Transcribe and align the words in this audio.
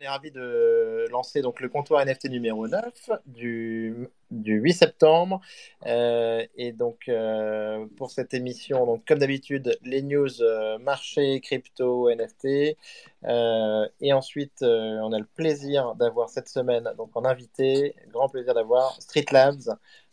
On 0.00 0.04
est 0.04 0.08
ravi 0.08 0.30
de 0.30 1.06
lancer 1.10 1.42
donc 1.42 1.58
le 1.60 1.68
comptoir 1.68 2.04
NFT 2.06 2.26
numéro 2.30 2.68
9 2.68 3.10
du, 3.26 4.08
du 4.30 4.60
8 4.60 4.72
septembre. 4.72 5.40
Euh, 5.86 6.46
et 6.54 6.70
donc, 6.70 7.08
euh, 7.08 7.84
pour 7.96 8.12
cette 8.12 8.32
émission, 8.32 8.86
donc, 8.86 9.04
comme 9.08 9.18
d'habitude, 9.18 9.76
les 9.82 10.02
news 10.02 10.40
euh, 10.40 10.78
marché, 10.78 11.40
crypto, 11.40 12.08
NFT. 12.14 12.76
Euh, 13.24 13.88
et 14.00 14.12
ensuite, 14.12 14.62
on 14.62 15.12
a 15.12 15.18
le 15.18 15.26
plaisir 15.34 15.96
d'avoir 15.96 16.28
cette 16.28 16.48
semaine 16.48 16.88
donc, 16.96 17.16
en 17.16 17.24
invité, 17.24 17.96
grand 18.12 18.28
plaisir 18.28 18.54
d'avoir 18.54 19.02
Street 19.02 19.26
Labs. 19.32 19.68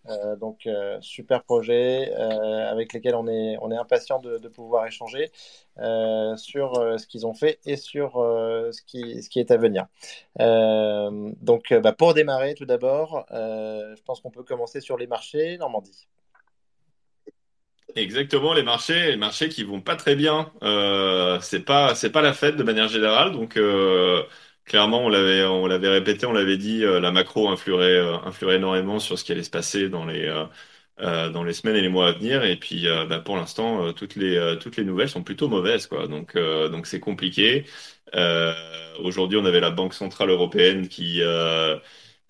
Euh, 0.09 0.35
donc, 0.35 0.67
euh, 0.67 0.97
super 1.01 1.43
projet 1.43 2.13
euh, 2.13 2.71
avec 2.71 2.93
lesquels 2.93 3.15
on 3.15 3.27
est, 3.27 3.57
on 3.61 3.71
est 3.71 3.77
impatient 3.77 4.19
de, 4.19 4.47
pouvoir 4.47 4.85
échanger 4.85 5.31
sur 6.37 6.75
ce 6.97 7.07
qu'ils 7.07 7.25
ont 7.25 7.33
fait 7.33 7.59
et 7.65 7.75
sur 7.75 8.13
ce 8.13 8.81
qui, 8.83 9.21
ce 9.21 9.29
qui 9.29 9.39
est 9.39 9.51
à 9.51 9.57
venir. 9.57 9.87
Donc, 10.39 11.73
bah, 11.73 11.91
pour 11.91 12.13
démarrer, 12.13 12.53
tout 12.53 12.65
d'abord, 12.65 13.25
je 13.31 14.01
pense 14.03 14.21
qu'on 14.21 14.31
peut 14.31 14.43
commencer 14.43 14.79
sur 14.79 14.97
les 14.97 15.07
marchés, 15.07 15.57
Normandie. 15.57 16.07
Exactement, 17.95 18.53
les 18.53 18.63
marchés, 18.63 19.11
les 19.11 19.17
marchés 19.17 19.49
qui 19.49 19.63
vont 19.63 19.81
pas 19.81 19.95
très 19.95 20.15
bien. 20.15 20.51
C'est 21.41 21.65
pas, 21.65 21.95
c'est 21.95 22.11
pas 22.11 22.21
la 22.21 22.33
fête 22.33 22.55
de 22.55 22.63
manière 22.63 22.87
générale. 22.87 23.31
Donc, 23.31 23.59
clairement, 24.65 25.05
on 25.05 25.09
l'avait, 25.09 25.43
on 25.45 25.67
l'avait 25.67 25.89
répété, 25.89 26.25
on 26.25 26.33
l'avait 26.33 26.57
dit, 26.57 26.83
euh, 26.83 26.99
la 26.99 27.11
macro 27.11 27.49
influerait, 27.49 27.85
euh, 27.97 28.17
influerait 28.25 28.55
énormément 28.57 28.99
sur 28.99 29.17
ce 29.19 29.23
qui 29.23 29.31
allait 29.31 29.43
se 29.43 29.49
passer 29.49 29.89
dans 29.89 30.05
les, 30.05 30.25
euh, 30.99 31.29
dans 31.29 31.43
les 31.43 31.53
semaines 31.53 31.75
et 31.75 31.81
les 31.81 31.89
mois 31.89 32.07
à 32.09 32.11
venir. 32.13 32.43
Et 32.43 32.57
puis, 32.57 32.87
bah, 33.09 33.19
pour 33.19 33.37
l'instant, 33.37 33.93
toutes 33.93 34.15
les, 34.15 34.57
toutes 34.61 34.77
les 34.77 34.83
nouvelles 34.85 35.09
sont 35.09 35.23
plutôt 35.23 35.47
mauvaises, 35.49 35.87
quoi. 35.87 36.07
Donc, 36.07 36.37
donc 36.37 36.87
c'est 36.87 36.99
compliqué. 36.99 37.65
Aujourd'hui, 38.99 39.37
on 39.37 39.45
avait 39.45 39.59
la 39.59 39.71
Banque 39.71 39.93
centrale 39.93 40.29
européenne 40.29 40.87
qui, 40.87 41.21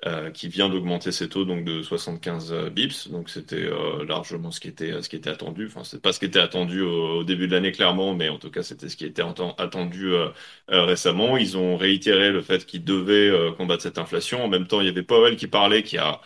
euh, 0.05 0.27
euh, 0.27 0.31
qui 0.31 0.47
vient 0.47 0.69
d'augmenter 0.69 1.11
ses 1.11 1.29
taux 1.29 1.45
donc 1.45 1.63
de 1.65 1.81
75 1.81 2.53
bips. 2.71 3.09
Donc 3.09 3.29
c'était 3.29 3.55
euh, 3.63 4.05
largement 4.05 4.51
ce 4.51 4.59
qui 4.59 4.67
était 4.67 5.01
ce 5.01 5.09
qui 5.09 5.15
était 5.15 5.29
attendu. 5.29 5.67
Enfin, 5.67 5.83
c'est 5.83 6.01
pas 6.01 6.13
ce 6.13 6.19
qui 6.19 6.25
était 6.25 6.39
attendu 6.39 6.81
au, 6.81 7.23
début 7.23 7.47
de 7.47 7.53
l'année 7.53 7.71
clairement, 7.71 8.13
mais 8.15 8.29
en 8.29 8.37
tout 8.39 8.51
cas 8.51 8.63
c'était 8.63 8.89
ce 8.89 8.95
qui 8.97 9.05
était 9.05 9.23
attendu 9.57 10.13
euh, 10.13 10.29
euh, 10.71 10.83
récemment. 10.85 11.37
Ils 11.37 11.57
ont 11.57 11.77
réitéré 11.77 12.31
le 12.31 12.41
fait 12.41 12.65
qu'ils 12.65 12.83
devaient 12.83 13.29
euh, 13.29 13.51
combattre 13.51 13.83
cette 13.83 13.97
inflation. 13.97 14.43
En 14.43 14.47
même 14.47 14.67
temps, 14.67 14.81
il 14.81 14.87
y 14.87 14.89
avait 14.89 15.03
Powell 15.03 15.35
qui 15.35 15.47
parlait, 15.47 15.83
qui 15.83 15.97
a 15.97 16.21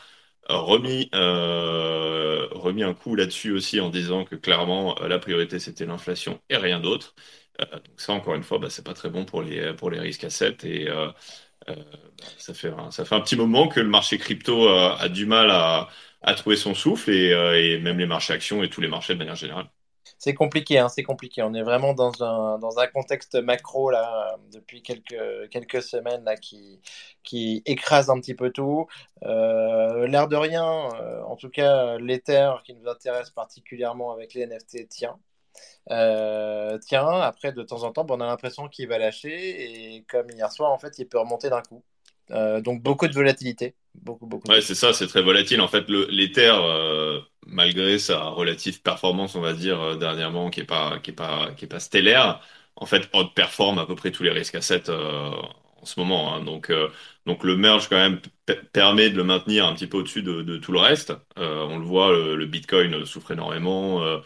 remis 0.49 1.09
euh, 1.15 2.47
remis 2.51 2.83
un 2.83 2.93
coup 2.93 3.15
là-dessus 3.15 3.51
aussi 3.51 3.79
en 3.79 3.89
disant 3.89 4.25
que 4.25 4.35
clairement 4.35 4.99
euh, 5.01 5.07
la 5.07 5.19
priorité 5.19 5.59
c'était 5.59 5.85
l'inflation 5.85 6.41
et 6.49 6.57
rien 6.57 6.79
d'autre. 6.79 7.15
Euh, 7.61 7.65
donc 7.79 7.99
ça 7.99 8.13
encore 8.13 8.35
une 8.35 8.43
fois, 8.43 8.57
bah, 8.59 8.69
c'est 8.69 8.85
pas 8.85 8.93
très 8.93 9.09
bon 9.09 9.25
pour 9.25 9.41
les 9.41 9.73
pour 9.73 9.89
les 9.91 9.99
risques 9.99 10.23
assets 10.23 10.57
et 10.63 10.89
euh, 10.89 11.09
euh, 11.09 11.11
ça 12.37 12.53
fait 12.53 12.69
un, 12.69 12.91
ça 12.91 13.05
fait 13.05 13.15
un 13.15 13.21
petit 13.21 13.35
moment 13.35 13.67
que 13.67 13.79
le 13.79 13.87
marché 13.89 14.17
crypto 14.17 14.67
euh, 14.67 14.95
a 14.97 15.09
du 15.09 15.25
mal 15.25 15.49
à, 15.51 15.89
trouver 16.35 16.55
son 16.55 16.73
souffle 16.73 17.11
et, 17.11 17.31
euh, 17.33 17.59
et 17.59 17.79
même 17.79 17.97
les 17.97 18.05
marchés 18.05 18.33
actions 18.33 18.63
et 18.63 18.69
tous 18.69 18.81
les 18.81 18.87
marchés 18.87 19.13
de 19.13 19.19
manière 19.19 19.35
générale. 19.35 19.69
C'est 20.19 20.33
compliqué, 20.33 20.77
hein, 20.79 20.89
c'est 20.89 21.03
compliqué. 21.03 21.41
On 21.43 21.53
est 21.53 21.63
vraiment 21.63 21.93
dans 21.93 22.11
un, 22.23 22.87
contexte 22.87 23.35
macro 23.35 23.89
là, 23.89 24.37
depuis 24.51 24.81
quelques, 24.81 25.81
semaines 25.81 26.23
là, 26.25 26.35
qui, 26.35 26.81
écrase 27.65 28.09
un 28.09 28.19
petit 28.19 28.35
peu 28.35 28.51
tout. 28.51 28.87
Euh, 29.23 30.07
l'air 30.07 30.27
de 30.27 30.35
rien, 30.35 30.89
euh, 30.95 31.21
en 31.23 31.35
tout 31.37 31.49
cas, 31.49 31.97
l'Ether 31.99 32.51
qui 32.65 32.73
nous 32.73 32.89
intéresse 32.89 33.29
particulièrement 33.29 34.11
avec 34.11 34.33
les 34.33 34.45
NFT 34.45 34.89
tient. 34.89 35.17
Euh, 35.91 36.77
tient, 36.79 37.07
après 37.21 37.51
de 37.51 37.63
temps 37.63 37.83
en 37.83 37.91
temps, 37.91 38.05
on 38.09 38.21
a 38.21 38.27
l'impression 38.27 38.67
qu'il 38.67 38.87
va 38.87 38.97
lâcher 38.97 39.95
et 39.97 40.03
comme 40.05 40.29
hier 40.31 40.51
soir, 40.51 40.71
en 40.71 40.77
fait, 40.79 40.99
il 40.99 41.07
peut 41.07 41.19
remonter 41.19 41.49
d'un 41.49 41.61
coup. 41.61 41.83
Euh, 42.31 42.61
donc 42.61 42.81
beaucoup 42.83 43.07
de 43.07 43.13
volatilité, 43.13 43.75
beaucoup, 43.95 44.27
beaucoup 44.27 44.49
Ouais, 44.49 44.61
c'est 44.61 44.73
ça, 44.75 44.93
c'est 44.93 45.07
très 45.07 45.21
volatile. 45.21 45.61
En 45.61 45.67
fait, 45.67 45.87
le, 45.89 46.05
l'Ether, 46.09 46.49
euh, 46.55 47.19
malgré 47.45 47.99
sa 47.99 48.23
relative 48.29 48.81
performance, 48.81 49.35
on 49.35 49.41
va 49.41 49.53
dire, 49.53 49.97
dernièrement, 49.97 50.49
qui 50.49 50.61
est 50.61 50.63
pas, 50.63 50.97
qui 50.99 51.11
est 51.11 51.13
pas, 51.13 51.51
qui 51.55 51.65
est 51.65 51.67
pas 51.67 51.79
stellaire, 51.79 52.41
en 52.75 52.85
fait, 52.85 53.09
outperforme 53.13 53.77
à 53.79 53.85
peu 53.85 53.95
près 53.95 54.11
tous 54.11 54.23
les 54.23 54.31
risques 54.31 54.55
assets 54.55 54.89
en 54.89 55.85
ce 55.85 55.99
moment. 55.99 56.33
hein. 56.35 56.43
Donc, 56.43 56.69
euh, 56.71 56.89
donc 57.25 57.43
le 57.43 57.55
merge, 57.57 57.89
quand 57.89 57.97
même, 57.97 58.21
permet 58.73 59.09
de 59.11 59.17
le 59.17 59.23
maintenir 59.23 59.65
un 59.67 59.73
petit 59.75 59.87
peu 59.87 59.97
au-dessus 59.97 60.23
de, 60.23 60.41
de 60.41 60.57
tout 60.57 60.71
le 60.71 60.79
reste. 60.79 61.11
Euh, 61.37 61.63
on 61.69 61.77
le 61.77 61.85
voit, 61.85 62.11
le, 62.11 62.35
le 62.35 62.45
Bitcoin 62.47 63.05
souffre 63.05 63.31
énormément. 63.31 64.01
euh, 64.03 64.19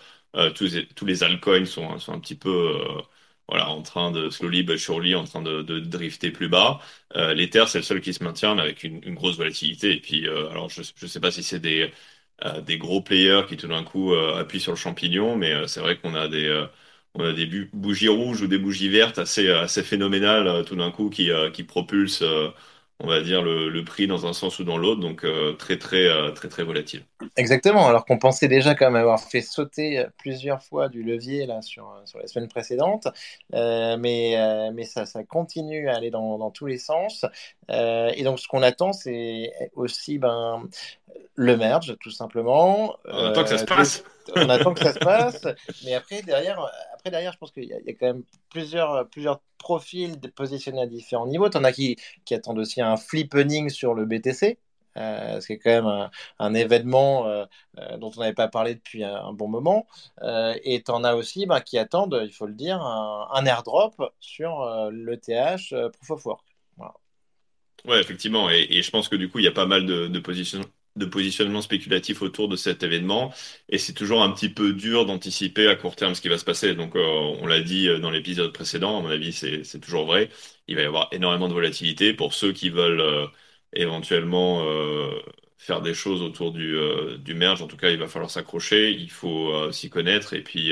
tous, 0.52 0.74
les- 0.76 0.88
tous 0.88 1.06
altcoins 1.24 1.66
sont, 1.66 1.98
un 2.12 2.20
petit 2.20 2.36
peu... 2.36 2.50
euh, 2.50 3.02
Voilà, 3.48 3.70
en 3.70 3.82
train 3.82 4.12
de 4.12 4.30
slowly 4.30 4.64
but 4.64 4.78
surely, 4.78 5.16
en 5.16 5.26
train 5.26 5.42
de, 5.42 5.62
de 5.62 5.80
drifter 5.80 6.32
plus 6.32 6.48
bas. 6.50 6.80
Euh, 7.16 7.34
l'Ether, 7.34 7.66
c'est 7.68 7.80
le 7.80 7.84
seul 7.84 8.02
qui 8.02 8.14
se 8.14 8.24
maintient, 8.24 8.56
mais 8.56 8.62
avec 8.62 8.84
une, 8.84 9.04
grosse 9.16 9.38
volatilité. 9.38 9.92
Et 9.94 10.00
puis, 10.02 10.28
euh, 10.28 10.50
alors, 10.50 10.70
je 10.70 10.82
ne 10.82 11.08
sais 11.08 11.20
pas 11.20 11.30
si 11.32 11.44
c'est 11.44 11.60
des, 11.60 11.92
euh, 12.46 12.62
gros 12.78 13.02
players 13.02 13.44
qui 13.48 13.58
tout 13.58 13.68
d'un 13.68 13.84
coup 13.84 14.14
euh, 14.14 14.38
appuient 14.40 14.60
sur 14.62 14.72
le 14.72 14.78
champignon, 14.78 15.36
mais 15.36 15.52
euh, 15.54 15.68
c'est 15.68 15.82
vrai 15.82 15.98
qu'on 16.00 16.16
a 16.16 16.28
des, 16.28 16.46
euh, 16.48 16.66
bougies 17.74 18.08
rouges 18.08 18.42
ou 18.42 18.48
des 18.48 18.58
bougies 18.58 18.90
vertes 18.90 19.20
assez, 19.20 19.48
phénoménales 19.84 20.48
euh, 20.48 20.64
tout 20.64 20.76
d'un 20.76 20.92
coup 20.92 21.10
qui, 21.10 21.32
euh, 21.32 21.50
propulsent, 21.64 22.22
euh, 22.24 22.50
on 23.00 23.08
va 23.08 23.22
dire, 23.22 23.42
le, 23.42 23.70
le 23.70 23.84
prix 23.84 24.08
dans 24.08 24.26
un 24.26 24.34
sens 24.34 24.60
ou 24.60 24.64
dans 24.64 24.78
l'autre. 24.78 25.02
Donc, 25.02 25.24
euh, 25.26 25.54
très, 25.54 25.78
très, 25.78 26.06
euh, 26.06 26.32
très, 26.32 26.48
très 26.48 26.64
volatile. 26.64 27.04
Exactement, 27.36 27.88
alors 27.88 28.06
qu'on 28.06 28.18
pensait 28.18 28.48
déjà 28.48 28.76
quand 28.76 28.86
même 28.86 29.02
avoir 29.02 29.20
fait 29.20 29.42
sauter 29.42 30.00
euh, 30.00 30.08
plusieurs 30.18 30.62
fois 30.62 30.90
du 30.90 31.04
levier 31.04 31.46
là 31.46 31.62
sur, 31.62 32.02
sur 32.06 32.20
les 32.20 32.28
semaines 32.28 32.50
précédentes, 32.50 33.08
Euh, 33.54 33.98
mais, 33.98 34.38
mais 34.74 34.84
ça, 34.84 35.06
ça 35.06 35.24
continue 35.24 35.90
à 35.90 35.96
aller 35.96 36.12
dans, 36.12 36.38
dans 36.38 36.52
tous 36.52 36.66
les 36.66 36.78
sens. 36.78 37.26
Et 37.70 38.24
donc 38.24 38.40
ce 38.40 38.48
qu'on 38.48 38.62
attend, 38.62 38.94
c'est 38.94 39.52
aussi 39.74 40.18
ben, 40.20 40.68
le 41.36 41.58
merge, 41.58 41.96
tout 42.00 42.12
simplement. 42.12 42.98
On 43.06 43.26
attend 43.26 43.44
que 43.44 43.50
ça 43.50 43.58
se 43.58 43.66
passe. 43.66 44.04
on 44.36 44.50
attend 44.50 44.74
que 44.74 44.84
ça 44.84 44.94
se 44.94 45.00
passe, 45.00 45.48
mais 45.86 45.94
après 45.94 46.22
derrière, 46.22 46.70
après, 47.04 47.12
derrière 47.12 47.34
je 47.34 47.38
pense 47.38 47.52
qu'il 47.52 47.66
y, 47.66 47.74
a 47.74 47.94
quand 47.94 48.06
même 48.06 48.24
plusieurs, 48.50 49.10
plusieurs 49.10 49.42
profils 49.58 50.18
positionnés 50.36 50.82
à 50.82 50.88
différents 50.88 51.28
niveaux. 51.28 51.50
Tu 51.50 51.58
en 51.58 51.64
as 51.66 51.74
qui, 51.74 51.98
qui 52.24 52.34
attendent 52.34 52.60
aussi 52.60 52.82
un 52.82 52.96
flippening 52.96 53.70
sur 53.70 53.94
le 53.94 54.06
BTC. 54.06 54.58
Euh, 54.96 55.42
ce 55.42 55.48
qui 55.48 55.54
est 55.54 55.58
quand 55.58 55.72
même 55.72 56.10
un, 56.40 56.54
événement 56.54 57.28
euh, 57.28 57.46
euh, 57.80 57.98
dont 57.98 58.12
on 58.16 58.20
n'avait 58.20 58.34
pas 58.34 58.48
parlé 58.48 58.76
depuis 58.76 59.04
un, 59.04 59.34
bon 59.34 59.50
moment. 59.50 59.86
Euh, 60.22 60.56
et 60.64 60.82
tu 60.82 60.92
en 60.92 61.04
as 61.04 61.16
aussi 61.16 61.46
ben, 61.46 61.60
qui 61.60 61.78
attendent, 61.78 62.22
il 62.24 62.32
faut 62.32 62.46
le 62.46 62.54
dire, 62.54 62.80
un, 62.82 63.46
airdrop 63.46 64.14
sur 64.20 64.62
euh, 64.62 64.90
l'ETH 64.92 65.74
euh, 65.74 65.90
Proof 65.90 66.12
of 66.12 66.26
Work. 66.26 66.46
Voilà. 66.78 66.94
Ouais, 67.86 68.00
effectivement. 68.00 68.50
Et, 68.50 68.82
je 68.82 68.92
pense 68.92 69.10
que 69.10 69.16
du 69.18 69.30
coup, 69.30 69.40
il 69.40 69.46
y 69.46 69.48
a 69.48 69.52
pas 69.52 69.66
mal 69.66 69.86
de, 69.86 70.08
de 70.08 70.20
de 70.96 71.06
positionnements 71.06 71.62
spéculatifs 71.62 72.22
autour 72.22 72.48
de 72.48 72.56
cet 72.56 72.84
événement. 72.84 73.34
Et 73.70 73.78
c'est 73.78 73.94
toujours 73.94 74.22
un 74.24 74.32
petit 74.32 74.50
peu 74.50 74.74
dur 74.74 75.06
d'anticiper 75.06 75.68
à 75.68 75.76
court 75.76 75.96
terme 75.96 76.16
ce 76.16 76.22
qui 76.22 76.30
va 76.30 76.38
se 76.38 76.46
passer. 76.46 76.76
Donc, 76.76 76.96
euh, 76.96 77.02
on 77.42 77.48
l'a 77.48 77.62
dit 77.62 77.88
euh, 77.90 78.00
dans 78.00 78.12
l'épisode 78.12 78.54
précédent, 78.54 79.00
à 79.00 79.02
mon 79.02 79.10
avis, 79.10 79.34
c'est, 79.34 79.80
toujours 79.80 80.06
vrai. 80.06 80.30
Il 80.68 80.76
va 80.76 80.82
y 80.84 80.86
avoir 80.86 81.10
énormément 81.12 81.48
de 81.48 81.54
volatilité 81.54 82.14
pour 82.14 82.34
ceux 82.34 82.52
qui 82.54 82.70
veulent 82.70 83.02
euh, 83.02 83.28
éventuellement 83.74 84.64
faire 85.58 85.82
des 85.82 85.94
choses 85.94 86.22
autour 86.22 86.52
du, 86.52 86.78
du 87.20 87.34
merge. 87.34 87.62
En 87.62 87.68
tout 87.68 87.78
cas, 87.78 87.90
il 87.90 87.98
va 87.98 88.08
falloir 88.08 88.30
s'accrocher. 88.30 88.92
Il 88.92 89.10
faut 89.10 89.72
s'y 89.72 89.90
connaître 89.90 90.34
et 90.34 90.44
puis 90.44 90.72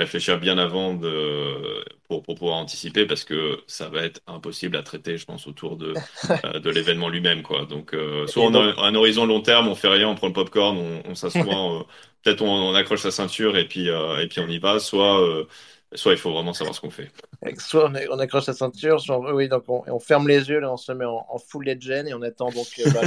réfléchir 0.00 0.38
bien 0.40 0.58
avant 0.58 0.94
de, 0.94 1.84
pour, 2.08 2.22
pour 2.22 2.34
pouvoir 2.36 2.56
anticiper 2.58 3.06
parce 3.06 3.24
que 3.24 3.62
ça 3.66 3.88
va 3.88 4.02
être 4.04 4.20
impossible 4.26 4.76
à 4.76 4.82
traiter, 4.82 5.16
je 5.18 5.24
pense, 5.26 5.46
autour 5.46 5.76
de 5.76 6.00
euh, 6.44 6.60
de 6.60 6.70
l'événement 6.70 7.08
lui-même, 7.08 7.42
quoi. 7.42 7.66
Donc, 7.66 7.94
euh, 7.94 8.26
soit 8.26 8.42
Et 8.42 8.46
on 8.46 8.50
donc, 8.50 8.74
a 8.78 8.82
un 8.82 8.94
horizon 8.94 9.26
long 9.26 9.40
terme, 9.42 9.68
on 9.68 9.74
fait 9.74 9.88
rien, 9.88 10.08
on 10.08 10.14
prend 10.14 10.26
le 10.28 10.32
popcorn, 10.32 10.76
on, 10.78 11.02
on 11.10 11.14
s'assoit, 11.14 11.74
euh, 11.80 11.82
peut-être 12.22 12.42
on, 12.42 12.48
on 12.70 12.74
accroche 12.74 13.00
sa 13.02 13.10
ceinture 13.10 13.56
et 13.56 13.66
puis 13.68 13.88
euh, 13.90 14.18
et 14.22 14.28
puis 14.28 14.40
on 14.40 14.48
y 14.48 14.58
va. 14.58 14.78
Soit 14.80 15.20
euh, 15.22 15.46
soit 15.94 16.12
il 16.12 16.18
faut 16.18 16.32
vraiment 16.32 16.52
savoir 16.52 16.74
ce 16.74 16.80
qu'on 16.80 16.90
fait. 16.90 17.10
soit 17.58 17.90
on, 18.10 18.18
accroche 18.18 18.46
la 18.46 18.52
ceinture, 18.52 19.00
soit 19.00 19.18
on, 19.18 19.98
ferme 19.98 20.28
les 20.28 20.48
yeux, 20.48 20.60
là, 20.60 20.72
on 20.72 20.76
se 20.76 20.92
met 20.92 21.04
en, 21.04 21.38
full 21.38 21.64
legend 21.64 22.06
et 22.06 22.14
on 22.14 22.22
attend 22.22 22.50
donc 22.50 22.66
euh, 22.78 22.90
bah, 22.92 23.00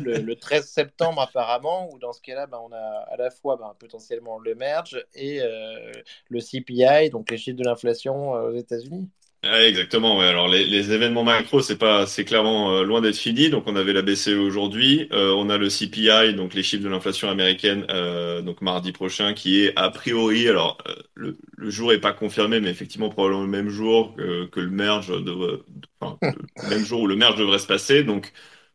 le 0.00 0.34
13 0.34 0.66
septembre 0.66 1.20
apparemment, 1.20 1.90
où 1.92 1.98
dans 1.98 2.12
ce 2.12 2.20
cas-là, 2.22 2.46
bah, 2.46 2.60
on 2.62 2.72
a 2.72 3.04
à 3.10 3.16
la 3.16 3.30
fois 3.30 3.56
bah, 3.56 3.74
potentiellement 3.78 4.38
le 4.38 4.54
merge 4.54 5.04
et 5.14 5.42
euh, 5.42 5.92
le 6.28 6.40
CPI, 6.40 7.10
donc 7.10 7.30
les 7.30 7.36
chiffres 7.36 7.58
de 7.58 7.64
l'inflation 7.64 8.36
euh, 8.36 8.50
aux 8.50 8.56
États-Unis. 8.56 9.08
Ouais, 9.42 9.68
exactement. 9.70 10.18
Ouais. 10.18 10.26
Alors 10.26 10.48
les, 10.48 10.66
les 10.66 10.92
événements 10.92 11.24
macro, 11.24 11.62
c'est 11.62 11.78
pas, 11.78 12.06
c'est 12.06 12.26
clairement 12.26 12.72
euh, 12.76 12.82
loin 12.84 13.00
d'être 13.00 13.16
fini. 13.16 13.48
Donc 13.48 13.64
on 13.66 13.74
avait 13.74 13.94
la 13.94 14.02
BCE 14.02 14.38
aujourd'hui, 14.38 15.08
Euh, 15.12 15.32
on 15.34 15.48
a 15.48 15.56
le 15.56 15.70
CPI, 15.70 16.34
donc 16.34 16.52
les 16.52 16.62
chiffres 16.62 16.82
de 16.84 16.90
l'inflation 16.90 17.30
américaine, 17.30 17.86
euh, 17.88 18.42
donc 18.42 18.60
mardi 18.60 18.92
prochain, 18.92 19.32
qui 19.32 19.62
est 19.64 19.72
a 19.76 19.88
priori, 19.90 20.46
alors 20.46 20.76
euh, 20.86 20.94
le, 21.14 21.38
le 21.56 21.70
jour 21.70 21.90
est 21.94 22.00
pas 22.00 22.12
confirmé, 22.12 22.60
mais 22.60 22.68
effectivement 22.68 23.08
probablement 23.08 23.42
le 23.42 23.48
même 23.48 23.70
jour 23.70 24.14
que, 24.14 24.44
que 24.46 24.60
le 24.60 24.68
merge 24.70 25.08
devrait, 25.24 25.56
enfin 26.00 26.18
le 26.62 26.68
même 26.68 26.84
jour 26.84 27.00
où 27.00 27.06
le 27.06 27.16
merge 27.16 27.36
devrait 27.38 27.58
se 27.58 27.66
passer. 27.66 28.04
Donc 28.04 28.32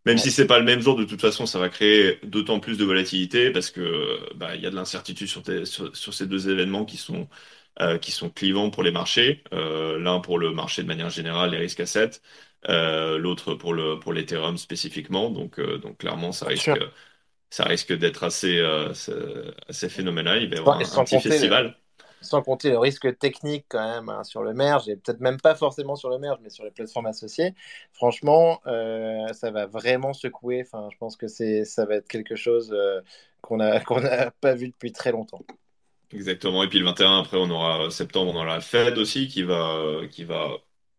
même 0.07 0.18
si 0.18 0.31
c'est 0.31 0.47
pas 0.47 0.57
le 0.57 0.65
même 0.65 0.81
jour, 0.81 0.95
de 0.95 1.03
toute 1.06 1.21
façon, 1.21 1.45
ça 1.45 1.59
va 1.59 1.69
créer 1.69 2.19
d'autant 2.23 2.59
plus 2.59 2.77
de 2.79 2.85
volatilité 2.85 3.51
parce 3.51 3.69
que 3.69 4.18
bah 4.35 4.56
il 4.56 4.61
y 4.61 4.65
a 4.65 4.71
de 4.71 4.75
l'incertitude 4.75 5.27
sur, 5.27 5.44
sur 5.68 5.95
sur 5.95 6.13
ces 6.13 6.25
deux 6.25 6.50
événements 6.50 6.85
qui 6.85 6.97
sont 6.97 7.27
qui 8.01 8.12
sont 8.12 8.30
clivants 8.30 8.69
pour 8.69 8.83
les 8.83 8.92
marchés. 8.92 9.44
L'un 9.51 10.19
pour 10.19 10.39
le 10.39 10.51
marché 10.51 10.81
de 10.83 10.88
manière 10.88 11.10
générale, 11.10 11.51
les 11.51 11.57
risques 11.57 11.81
assets, 11.81 12.22
l'autre 12.68 13.54
pour 13.56 13.74
le 13.74 14.00
pour 14.00 14.13
l'Ethereum 14.13 14.57
spécifiquement. 14.57 15.30
Donc 15.30 15.60
donc 15.60 15.98
clairement, 15.98 16.31
ça 16.31 16.48
risque 16.48 16.72
ça 17.50 17.63
risque 17.66 17.94
d'être 17.94 18.24
assez, 18.24 18.62
assez 19.69 19.89
phénoménal. 19.89 20.44
Il 20.44 20.50
va 20.50 20.56
y 20.56 20.60
avoir 20.60 20.77
un, 20.80 21.04
petit 21.04 21.19
festival 21.19 21.75
sans 22.25 22.42
compter 22.42 22.69
le 22.69 22.77
risque 22.77 23.18
technique 23.18 23.66
quand 23.69 23.88
même 23.88 24.10
hein, 24.10 24.24
sur 24.24 24.44
le 24.44 24.54
merge, 24.54 24.89
et 24.89 24.95
peut-être 24.98 25.21
même 25.21 25.39
pas 25.39 25.56
forcément 25.56 25.95
sur 25.95 26.10
le 26.10 26.18
merge, 26.18 26.39
mais 26.42 26.50
sur 26.50 26.66
les 26.66 26.71
plateformes 26.71 27.06
associées. 27.06 27.54
Franchement, 27.94 28.60
euh, 28.68 29.31
ça 29.33 29.51
va 29.51 29.66
vraiment 29.66 30.13
secouer. 30.13 30.63
Enfin, 30.66 30.89
je 30.92 30.98
pense 30.98 31.16
que 31.16 31.28
c'est, 31.28 31.63
ça 31.63 31.86
va 31.86 31.95
être 31.95 32.07
quelque 32.07 32.36
chose 32.36 32.74
euh, 32.74 33.01
qu'on 33.42 33.57
n'a 33.57 33.80
qu'on 33.86 34.04
a 34.06 34.31
pas 34.31 34.56
vu 34.56 34.69
depuis 34.69 34.92
très 34.92 35.12
longtemps. 35.12 35.42
Exactement. 36.12 36.63
Et 36.63 36.69
puis 36.69 36.80
le 36.80 36.86
21, 36.86 37.19
après, 37.19 37.38
on 37.38 37.50
aura 37.50 37.90
septembre, 37.90 38.31
on 38.34 38.36
aura 38.36 38.46
la 38.46 38.62
Fed 38.62 38.98
aussi 38.98 39.28
qui 39.28 39.44
va, 39.44 40.02
qui 40.12 40.24
va 40.24 40.50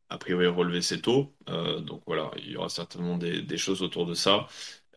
a 0.09 0.19
priori 0.19 0.47
relever 0.47 0.83
ses 0.83 1.01
taux. 1.01 1.33
Euh, 1.49 1.81
donc 1.81 2.03
voilà, 2.07 2.31
il 2.39 2.53
y 2.53 2.57
aura 2.57 2.69
certainement 2.69 3.17
des, 3.17 3.57
choses 3.57 3.83
autour 3.83 4.07
de 4.07 4.15
ça. 4.15 4.47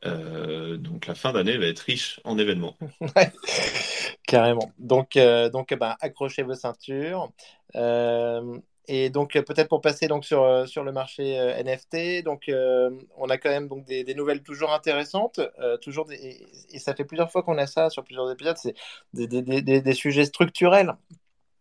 Euh, 0.06 0.78
donc 0.78 1.08
la 1.08 1.16
fin 1.16 1.34
d'année 1.34 1.58
va 1.58 1.66
être 1.66 1.80
riche 1.80 2.20
en 2.24 2.38
événements. 2.38 2.78
carrément. 4.28 4.72
Donc, 4.78 5.18
euh, 5.18 5.50
donc 5.50 5.74
bah, 5.74 5.98
accrochez 6.00 6.44
vos 6.44 6.56
ceintures. 6.56 7.32
Euh, 7.76 8.58
et 8.89 9.09
donc 9.09 9.33
peut-être 9.33 9.69
pour 9.69 9.81
passer 9.81 10.07
donc 10.07 10.25
sur, 10.25 10.68
sur 10.68 10.83
le 10.83 10.91
marché 10.91 11.36
NFT, 11.63 12.24
donc 12.24 12.50
on 13.18 13.30
a 13.30 13.38
quand 13.38 13.50
même 13.50 13.68
donc 13.68 13.86
des, 13.86 14.13
nouvelles 14.15 14.41
toujours 14.44 14.74
intéressantes, 14.74 15.39
toujours 15.81 16.12
et, 16.12 16.80
ça 16.80 16.95
fait 16.95 17.06
plusieurs 17.06 17.31
fois 17.31 17.44
qu'on 17.44 17.57
a 17.57 17.68
ça 17.68 17.89
sur 17.89 18.03
plusieurs 18.03 18.31
épisodes, 18.31 18.57
c'est 18.57 18.75
des, 19.13 19.94
sujets 19.94 20.25
structurels 20.25 20.95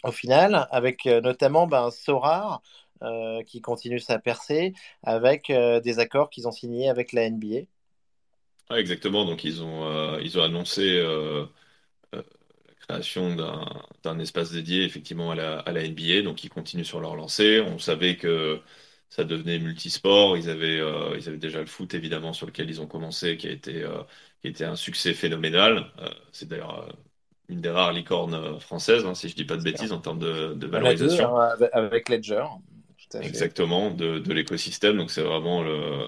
au 0.04 0.12
final, 0.12 0.68
avec 0.70 1.04
notamment 1.06 1.66
ben, 1.66 1.90
Sorar. 1.90 2.62
qui 3.46 3.60
continue 3.60 4.00
sa 4.00 4.18
percée 4.18 4.72
avec 5.02 5.52
des 5.52 5.98
accords 5.98 6.30
qu'ils 6.30 6.48
ont 6.48 6.52
signés 6.52 6.88
avec 6.88 7.12
la 7.12 7.28
NBA 7.30 7.66
exactement. 8.76 9.24
Donc, 9.24 9.44
ils 9.44 9.62
ont, 9.62 9.84
euh, 9.84 10.20
ils 10.22 10.38
ont 10.38 10.42
annoncé 10.42 10.82
euh, 10.82 11.42
euh, 11.42 11.46
création 12.88 13.36
d'un, 14.02 14.18
espace 14.18 14.52
dédié 14.52 14.84
effectivement 14.84 15.30
à 15.30 15.34
la, 15.34 15.58
à 15.60 15.72
la 15.72 15.86
NBA. 15.86 16.22
Donc, 16.22 16.44
ils 16.44 16.50
continuent 16.50 16.84
sur 16.84 17.00
leur 17.00 17.16
lancée. 17.16 17.60
On 17.60 17.78
savait 17.78 18.16
que 18.16 18.60
ça 19.10 19.24
devenait 19.24 19.58
multisport. 19.58 20.36
Ils 20.36 20.48
avaient, 20.48 20.80
ils 21.18 21.28
avaient 21.28 21.38
déjà 21.38 21.60
le 21.60 21.66
foot, 21.66 21.94
évidemment, 21.94 22.32
sur 22.32 22.46
lequel 22.46 22.68
ils 22.68 22.80
ont 22.80 22.86
commencé, 22.86 23.36
qui 23.36 23.48
a 23.48 23.50
été, 23.50 23.84
qui 24.40 24.46
a 24.46 24.50
été 24.50 24.64
un 24.64 24.76
succès 24.76 25.14
phénoménal. 25.14 25.86
c'est 26.32 26.48
d'ailleurs 26.48 26.88
une 27.48 27.60
des 27.60 27.70
rares 27.70 27.92
licornes 27.92 28.60
françaises, 28.60 29.04
hein, 29.06 29.14
si 29.14 29.28
je 29.28 29.34
dis 29.34 29.44
pas 29.44 29.56
de 29.56 29.62
bêtises, 29.62 29.92
en 29.92 30.00
termes 30.00 30.18
de, 30.18 30.54
de 30.54 30.66
valorisation. 30.66 31.40
Hein, 31.40 31.54
avec 31.72 32.08
Ledger. 32.08 32.44
Exactement, 33.20 33.90
de, 33.90 34.18
de 34.18 34.32
l'écosystème. 34.32 34.96
Donc, 34.96 35.10
c'est 35.10 35.22
vraiment 35.22 35.62
le 35.62 36.06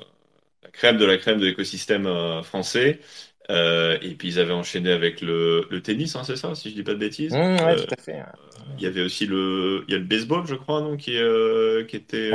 la 0.62 0.70
crème 0.70 0.98
de 0.98 1.04
la 1.04 1.16
crème 1.16 1.40
de 1.40 1.46
l'écosystème 1.46 2.06
euh, 2.06 2.42
français. 2.42 3.00
Euh, 3.50 3.98
et 4.00 4.14
puis 4.14 4.28
ils 4.28 4.38
avaient 4.38 4.52
enchaîné 4.52 4.92
avec 4.92 5.20
le, 5.20 5.66
tennis, 5.82 6.14
hein, 6.16 6.22
c'est 6.24 6.36
ça, 6.36 6.54
si 6.54 6.70
je 6.70 6.74
dis 6.74 6.82
pas 6.82 6.94
de 6.94 6.98
bêtises. 6.98 7.32
Mmh, 7.32 7.36
euh, 7.36 7.76
tout 7.76 7.94
à 7.98 8.00
fait. 8.00 8.22
Il 8.78 8.84
y 8.84 8.86
avait 8.86 9.02
aussi 9.02 9.26
le, 9.26 9.84
il 9.88 9.92
y 9.92 9.94
a 9.94 9.98
le 9.98 10.04
baseball, 10.04 10.46
je 10.46 10.54
crois, 10.54 10.80
non, 10.80 10.96
qui, 10.96 11.18
qui 11.88 11.96
était 11.96 12.32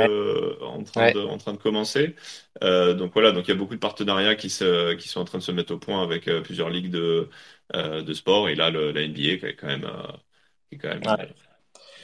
en, 0.60 0.82
train 0.82 1.12
de, 1.12 1.20
en 1.20 1.38
train 1.38 1.52
de 1.52 1.58
commencer. 1.58 2.14
donc 2.60 3.12
voilà, 3.14 3.32
donc 3.32 3.48
il 3.48 3.50
y 3.50 3.54
a 3.54 3.56
beaucoup 3.56 3.74
de 3.74 3.80
partenariats 3.80 4.34
qui, 4.34 4.50
se, 4.50 4.94
qui 4.94 5.08
sont 5.08 5.20
en 5.20 5.24
train 5.24 5.38
de 5.38 5.42
se 5.42 5.52
mettre 5.52 5.72
au 5.72 5.78
point 5.78 6.02
avec 6.02 6.30
plusieurs 6.42 6.68
ligues 6.70 6.90
de, 6.90 7.28
de 7.74 8.12
sport. 8.12 8.48
Et 8.48 8.54
là, 8.54 8.70
le, 8.70 8.92
la 8.92 9.02
NBA 9.06 9.38
qui 9.38 9.46
est 9.46 9.56
quand 9.56 9.68
même, 9.68 9.90
qui 10.68 10.76
est 10.76 10.78
quand 10.78 10.88
même 10.88 11.02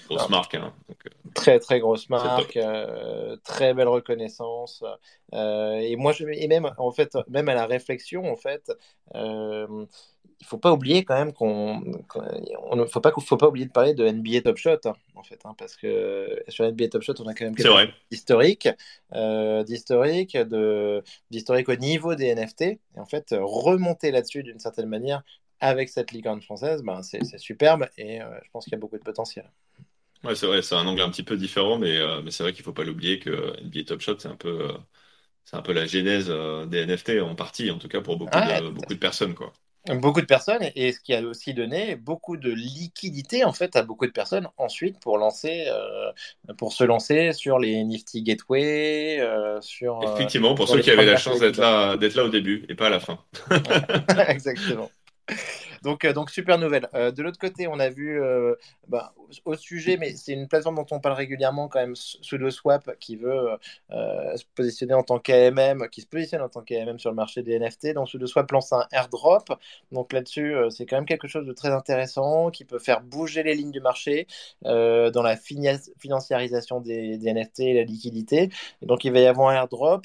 grosse 0.08 0.28
marque. 0.28 0.54
Hein, 0.54 0.72
euh, 0.90 1.30
très 1.34 1.58
très 1.58 1.80
grosse 1.80 2.08
marque, 2.08 2.56
euh, 2.56 3.36
très 3.44 3.74
belle 3.74 3.88
reconnaissance. 3.88 4.84
Euh, 5.32 5.74
et 5.76 5.96
moi, 5.96 6.12
je, 6.12 6.24
et 6.26 6.46
même 6.48 6.70
en 6.78 6.92
fait, 6.92 7.16
même 7.28 7.48
à 7.48 7.54
la 7.54 7.66
réflexion, 7.66 8.30
en 8.30 8.36
fait, 8.36 8.70
il 9.14 10.46
faut 10.46 10.58
pas 10.58 10.72
oublier 10.72 11.04
quand 11.04 11.14
même 11.14 11.32
qu'on, 11.32 11.80
ne 11.80 12.84
faut 12.86 13.00
pas 13.00 13.12
faut 13.20 13.36
pas 13.36 13.48
oublier 13.48 13.66
de 13.66 13.70
parler 13.70 13.94
de 13.94 14.08
NBA 14.08 14.42
Top 14.42 14.56
Shot 14.56 14.78
hein, 14.86 14.94
en 15.14 15.22
fait, 15.22 15.38
hein, 15.44 15.54
parce 15.56 15.76
que 15.76 16.42
sur 16.48 16.70
NBA 16.70 16.88
Top 16.88 17.02
Shot, 17.02 17.14
on 17.20 17.26
a 17.28 17.34
quand 17.34 17.44
même 17.44 17.54
quelque 17.54 17.92
d'historique, 18.10 18.68
d'historique, 19.64 20.36
de 20.36 21.02
d'historique 21.30 21.68
au 21.68 21.76
niveau 21.76 22.14
des 22.14 22.34
NFT. 22.34 22.62
Et 22.62 22.80
en 22.96 23.06
fait, 23.06 23.34
remonter 23.38 24.10
là-dessus 24.10 24.42
d'une 24.42 24.58
certaine 24.58 24.88
manière 24.88 25.22
avec 25.60 25.88
cette 25.88 26.10
licorne 26.10 26.42
française, 26.42 26.82
ben, 26.82 27.02
c'est 27.02 27.38
superbe 27.38 27.88
et 27.96 28.18
je 28.18 28.50
pense 28.52 28.64
qu'il 28.64 28.72
y 28.72 28.74
a 28.74 28.78
beaucoup 28.78 28.98
de 28.98 29.04
potentiel. 29.04 29.48
Ouais, 30.24 30.36
c'est 30.36 30.46
vrai, 30.46 30.62
c'est 30.62 30.76
un 30.76 30.86
angle 30.86 31.02
un 31.02 31.10
petit 31.10 31.24
peu 31.24 31.36
différent, 31.36 31.78
mais, 31.78 31.98
euh, 31.98 32.22
mais 32.22 32.30
c'est 32.30 32.44
vrai 32.44 32.52
qu'il 32.52 32.64
faut 32.64 32.72
pas 32.72 32.84
l'oublier 32.84 33.18
que 33.18 33.60
NBA 33.60 33.84
Top 33.84 34.00
Shot, 34.00 34.18
c'est 34.20 34.28
un 34.28 34.36
peu, 34.36 34.68
euh, 34.70 34.72
c'est 35.44 35.56
un 35.56 35.62
peu 35.62 35.72
la 35.72 35.86
genèse 35.86 36.26
euh, 36.28 36.64
des 36.64 36.82
NFT 36.86 37.20
en 37.20 37.34
partie, 37.34 37.70
en 37.72 37.78
tout 37.78 37.88
cas 37.88 38.00
pour 38.00 38.16
beaucoup, 38.16 38.38
de, 38.38 38.70
beaucoup 38.70 38.94
de 38.94 38.98
personnes, 39.00 39.34
quoi. 39.34 39.52
Beaucoup 39.88 40.20
de 40.20 40.26
personnes, 40.26 40.70
et 40.76 40.92
ce 40.92 41.00
qui 41.00 41.12
a 41.12 41.20
aussi 41.22 41.54
donné 41.54 41.96
beaucoup 41.96 42.36
de 42.36 42.52
liquidité 42.52 43.44
en 43.44 43.52
fait 43.52 43.74
à 43.74 43.82
beaucoup 43.82 44.06
de 44.06 44.12
personnes 44.12 44.46
ensuite 44.56 45.00
pour 45.00 45.18
lancer, 45.18 45.66
pour 46.56 46.72
se 46.72 46.84
lancer 46.84 47.32
sur 47.32 47.58
les 47.58 47.82
Nifty 47.82 48.22
Gateway, 48.22 49.20
sur. 49.60 49.98
Effectivement, 50.14 50.54
pour 50.54 50.68
ceux 50.68 50.82
qui 50.82 50.90
avaient 50.92 51.04
la 51.04 51.16
chance 51.16 51.40
d'être 51.40 51.56
là, 51.56 51.96
d'être 51.96 52.14
là 52.14 52.22
au 52.22 52.28
début 52.28 52.64
et 52.68 52.76
pas 52.76 52.86
à 52.86 52.90
la 52.90 53.00
fin. 53.00 53.18
Exactement. 54.28 54.88
Donc, 55.82 56.04
euh, 56.04 56.12
donc 56.12 56.30
super 56.30 56.58
nouvelle. 56.58 56.88
Euh, 56.94 57.10
de 57.10 57.22
l'autre 57.22 57.38
côté, 57.38 57.66
on 57.66 57.78
a 57.78 57.88
vu 57.88 58.20
euh, 58.20 58.54
bah, 58.88 59.14
au 59.44 59.56
sujet, 59.56 59.96
mais 59.96 60.14
c'est 60.14 60.32
une 60.32 60.48
plateforme 60.48 60.76
dont 60.76 60.86
on 60.90 61.00
parle 61.00 61.16
régulièrement 61.16 61.68
quand 61.68 61.80
même, 61.80 61.96
SudoSwap, 61.96 62.98
qui 62.98 63.16
veut 63.16 63.48
se 63.90 64.44
positionner 64.54 64.94
en 64.94 65.02
tant 65.02 65.18
qu'AMM, 65.18 65.88
qui 65.88 66.02
se 66.02 66.06
positionne 66.06 66.42
en 66.42 66.48
tant 66.48 66.62
qu'AMM 66.62 66.98
sur 66.98 67.10
le 67.10 67.16
marché 67.16 67.42
des 67.42 67.58
NFT. 67.58 67.94
Donc 67.94 68.08
SudoSwap 68.08 68.50
lance 68.52 68.72
un 68.72 68.86
airdrop. 68.92 69.52
Donc 69.90 70.12
là-dessus, 70.12 70.54
c'est 70.70 70.86
quand 70.86 70.96
même 70.96 71.06
quelque 71.06 71.28
chose 71.28 71.46
de 71.46 71.52
très 71.52 71.70
intéressant 71.70 72.50
qui 72.50 72.64
peut 72.64 72.78
faire 72.78 73.00
bouger 73.00 73.42
les 73.42 73.54
lignes 73.54 73.70
du 73.70 73.80
marché 73.80 74.26
dans 74.62 75.22
la 75.22 75.36
financiarisation 75.36 76.80
des, 76.80 77.18
des, 77.18 77.32
NFT 77.32 77.60
et 77.60 77.74
la 77.74 77.84
liquidité. 77.84 78.50
Donc 78.82 79.04
il 79.04 79.12
va 79.12 79.20
y 79.20 79.26
avoir 79.26 79.48
un 79.48 79.54
airdrop. 79.54 80.04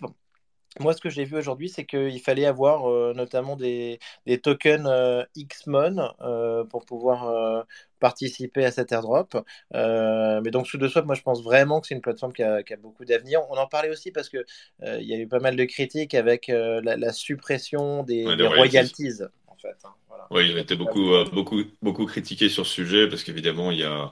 Moi, 0.80 0.94
ce 0.94 1.02
que 1.02 1.10
j'ai 1.10 1.26
vu 1.26 1.38
aujourd'hui, 1.38 1.70
c'est 1.70 1.86
qu'il 1.86 2.20
fallait 2.22 2.46
avoir 2.46 2.90
euh, 2.90 3.14
notamment 3.16 3.56
des, 3.56 4.00
tokens 4.44 4.86
euh, 4.88 5.24
XMON 5.38 6.14
euh, 6.22 6.64
pour 6.66 6.86
pouvoir 6.86 7.66
participer 8.00 8.66
à 8.66 8.72
cet 8.72 8.92
airdrop. 8.92 9.38
mais 9.74 10.52
donc, 10.52 10.68
sous 10.68 10.78
de 10.78 10.88
swap, 10.88 11.06
moi, 11.06 11.16
je 11.16 11.22
pense 11.22 11.44
vraiment 11.44 11.82
que 11.82 11.88
c'est 11.88 11.96
une 11.96 12.02
plateforme 12.02 12.34
qui 12.34 12.44
a, 12.44 12.62
beaucoup 12.82 13.06
d'avenir. 13.06 13.42
On 13.50 13.58
en 13.58 13.68
parlait 13.68 13.90
aussi 13.90 14.12
parce 14.12 14.30
qu'il 14.30 14.46
il 14.84 15.04
y 15.04 15.14
a 15.14 15.18
eu 15.18 15.28
pas 15.28 15.40
mal 15.40 15.56
de 15.56 15.66
critiques 15.66 16.14
avec 16.14 16.48
la, 16.48 17.14
suppression 17.14 18.04
des, 18.04 18.26
royalties. 18.26 19.24
en 19.48 19.56
fait. 19.56 19.76
Hein, 19.84 19.94
oui, 20.30 20.50
il 20.50 20.58
a 20.58 20.62
été 20.62 20.76
beaucoup, 20.76 21.12
beaucoup, 21.32 21.64
beaucoup 21.82 22.06
critiqué 22.06 22.50
sur 22.50 22.66
ce 22.66 22.74
sujet 22.74 23.08
parce 23.08 23.24
qu'évidemment, 23.24 23.72
il 23.72 23.80
y 23.80 23.84
a 23.84 23.92
euh, 23.92 24.08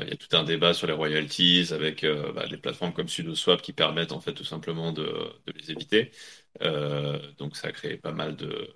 il 0.00 0.08
y 0.08 0.12
a 0.12 0.16
tout 0.16 0.34
un 0.36 0.44
débat 0.44 0.74
sur 0.74 0.86
les 0.86 0.92
royalties 0.92 1.68
avec 1.72 2.04
euh, 2.04 2.32
bah, 2.32 2.46
les 2.46 2.56
plateformes 2.56 2.92
comme 2.92 3.08
SudoSwap 3.08 3.60
qui 3.62 3.72
permettent 3.72 4.12
en 4.12 4.20
fait 4.20 4.32
tout 4.34 4.44
simplement 4.44 4.92
de, 4.92 5.02
de 5.46 5.52
les 5.52 5.70
éviter. 5.70 6.12
Euh, 6.62 7.18
donc 7.38 7.56
ça 7.56 7.68
a 7.68 7.72
créé 7.72 7.96
pas 7.96 8.12
mal 8.12 8.36
de 8.36 8.72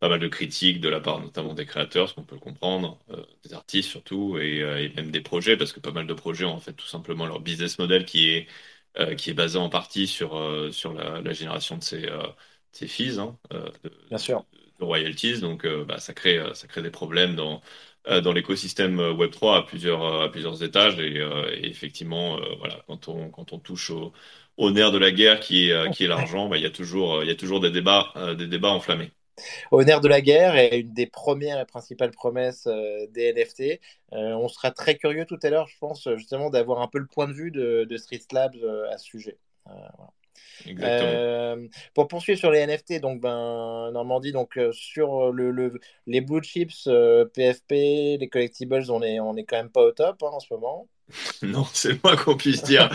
pas 0.00 0.08
mal 0.10 0.20
de 0.20 0.28
critiques 0.28 0.80
de 0.80 0.88
la 0.90 1.00
part 1.00 1.20
notamment 1.20 1.54
des 1.54 1.66
créateurs, 1.66 2.08
ce 2.08 2.14
qu'on 2.14 2.24
peut 2.24 2.34
le 2.36 2.40
comprendre, 2.40 2.98
des 3.44 3.54
artistes 3.54 3.90
surtout, 3.90 4.38
et, 4.38 4.58
et, 4.60 4.90
même 4.94 5.10
des 5.10 5.22
projets, 5.22 5.56
parce 5.56 5.72
que 5.72 5.80
pas 5.80 5.92
mal 5.92 6.06
de 6.06 6.14
projets 6.14 6.44
ont 6.44 6.52
en 6.54 6.60
fait 6.60 6.74
tout 6.74 6.86
simplement 6.86 7.26
leur 7.26 7.40
business 7.40 7.78
model 7.78 8.04
qui 8.04 8.28
est 8.30 8.48
qui 9.18 9.30
est 9.30 9.34
basé 9.34 9.58
en 9.58 9.68
partie 9.70 10.06
sur 10.06 10.72
sur 10.72 10.92
la, 10.94 11.20
la 11.22 11.32
génération 11.32 11.76
de 11.78 11.82
ces 11.84 12.08
ces 12.72 12.86
fees, 12.88 13.18
hein, 13.18 13.38
de, 13.50 13.90
Bien 14.08 14.18
sûr. 14.18 14.44
de, 14.78 14.84
royalties. 14.84 15.40
Donc 15.40 15.66
bah, 15.66 15.98
ça 15.98 16.14
crée 16.14 16.40
ça 16.54 16.66
crée 16.68 16.82
des 16.82 16.90
problèmes 16.90 17.34
dans 17.36 17.56
euh, 17.56 17.60
dans 18.06 18.32
l'écosystème 18.32 19.00
euh, 19.00 19.12
Web3 19.12 19.58
à 19.58 19.62
plusieurs, 19.62 20.04
euh, 20.04 20.26
à 20.26 20.28
plusieurs 20.28 20.62
étages. 20.62 20.98
Et, 20.98 21.20
effectivement, 21.62 22.38
voilà, 22.58 22.76
quand 22.86 23.08
on, 23.08 23.58
touche 23.58 23.90
au, 23.90 24.12
au 24.56 24.70
nerf 24.70 24.92
de 24.92 24.98
la 24.98 25.10
guerre 25.10 25.40
qui 25.40 25.70
est, 25.70 26.06
l'argent, 26.06 26.48
bah, 26.48 26.56
il 26.56 26.62
y 26.62 26.66
a 26.66 26.70
toujours, 26.70 27.20
des 27.22 27.70
débats, 27.70 28.12
enflammés. 28.68 29.10
Au 29.70 29.84
nerf 29.84 30.00
de 30.00 30.08
la 30.08 30.20
guerre 30.20 30.56
et 30.56 30.78
une 30.78 30.94
des 30.94 31.06
premières 31.06 31.60
et 31.60 31.66
principales 31.66 32.10
promesses 32.10 32.66
des 33.10 33.32
NFT. 33.32 33.80
on 34.12 34.48
sera 34.48 34.70
très 34.70 34.96
curieux 34.96 35.26
tout 35.26 35.38
à 35.42 35.50
l'heure, 35.50 35.68
je 35.68 35.76
pense, 35.78 36.08
justement, 36.16 36.48
d'avoir 36.48 36.80
un 36.80 36.88
peu 36.88 36.98
le 36.98 37.06
point 37.06 37.28
de 37.28 37.34
vue 37.34 37.50
de, 37.50 37.84
de 37.84 37.96
Street 37.96 38.22
Labs 38.32 38.56
à 38.90 38.98
ce 38.98 39.04
sujet. 39.04 39.38
Euh, 40.66 41.68
pour 41.94 42.08
poursuivre 42.08 42.38
sur 42.38 42.50
les 42.50 42.60
NFT, 42.66 43.00
donc 43.00 43.20
ben 43.20 43.90
Normandie, 43.92 44.32
donc 44.32 44.56
euh, 44.58 44.72
sur 44.72 45.32
le, 45.32 45.78
les 46.06 46.20
blue 46.20 46.42
chips, 46.42 46.84
PFP, 47.34 47.72
euh, 47.72 48.16
les 48.18 48.28
collectibles, 48.28 48.90
on 48.90 49.02
est 49.02 49.20
on 49.20 49.36
est 49.36 49.44
quand 49.44 49.56
même 49.56 49.70
pas 49.70 49.82
au 49.82 49.92
top 49.92 50.22
hein, 50.22 50.30
en 50.32 50.40
ce 50.40 50.52
moment. 50.52 50.88
Non, 51.42 51.64
c'est 51.72 51.90
le 51.92 51.98
moins 52.02 52.16
qu'on 52.16 52.36
puisse 52.36 52.62
dire. 52.62 52.88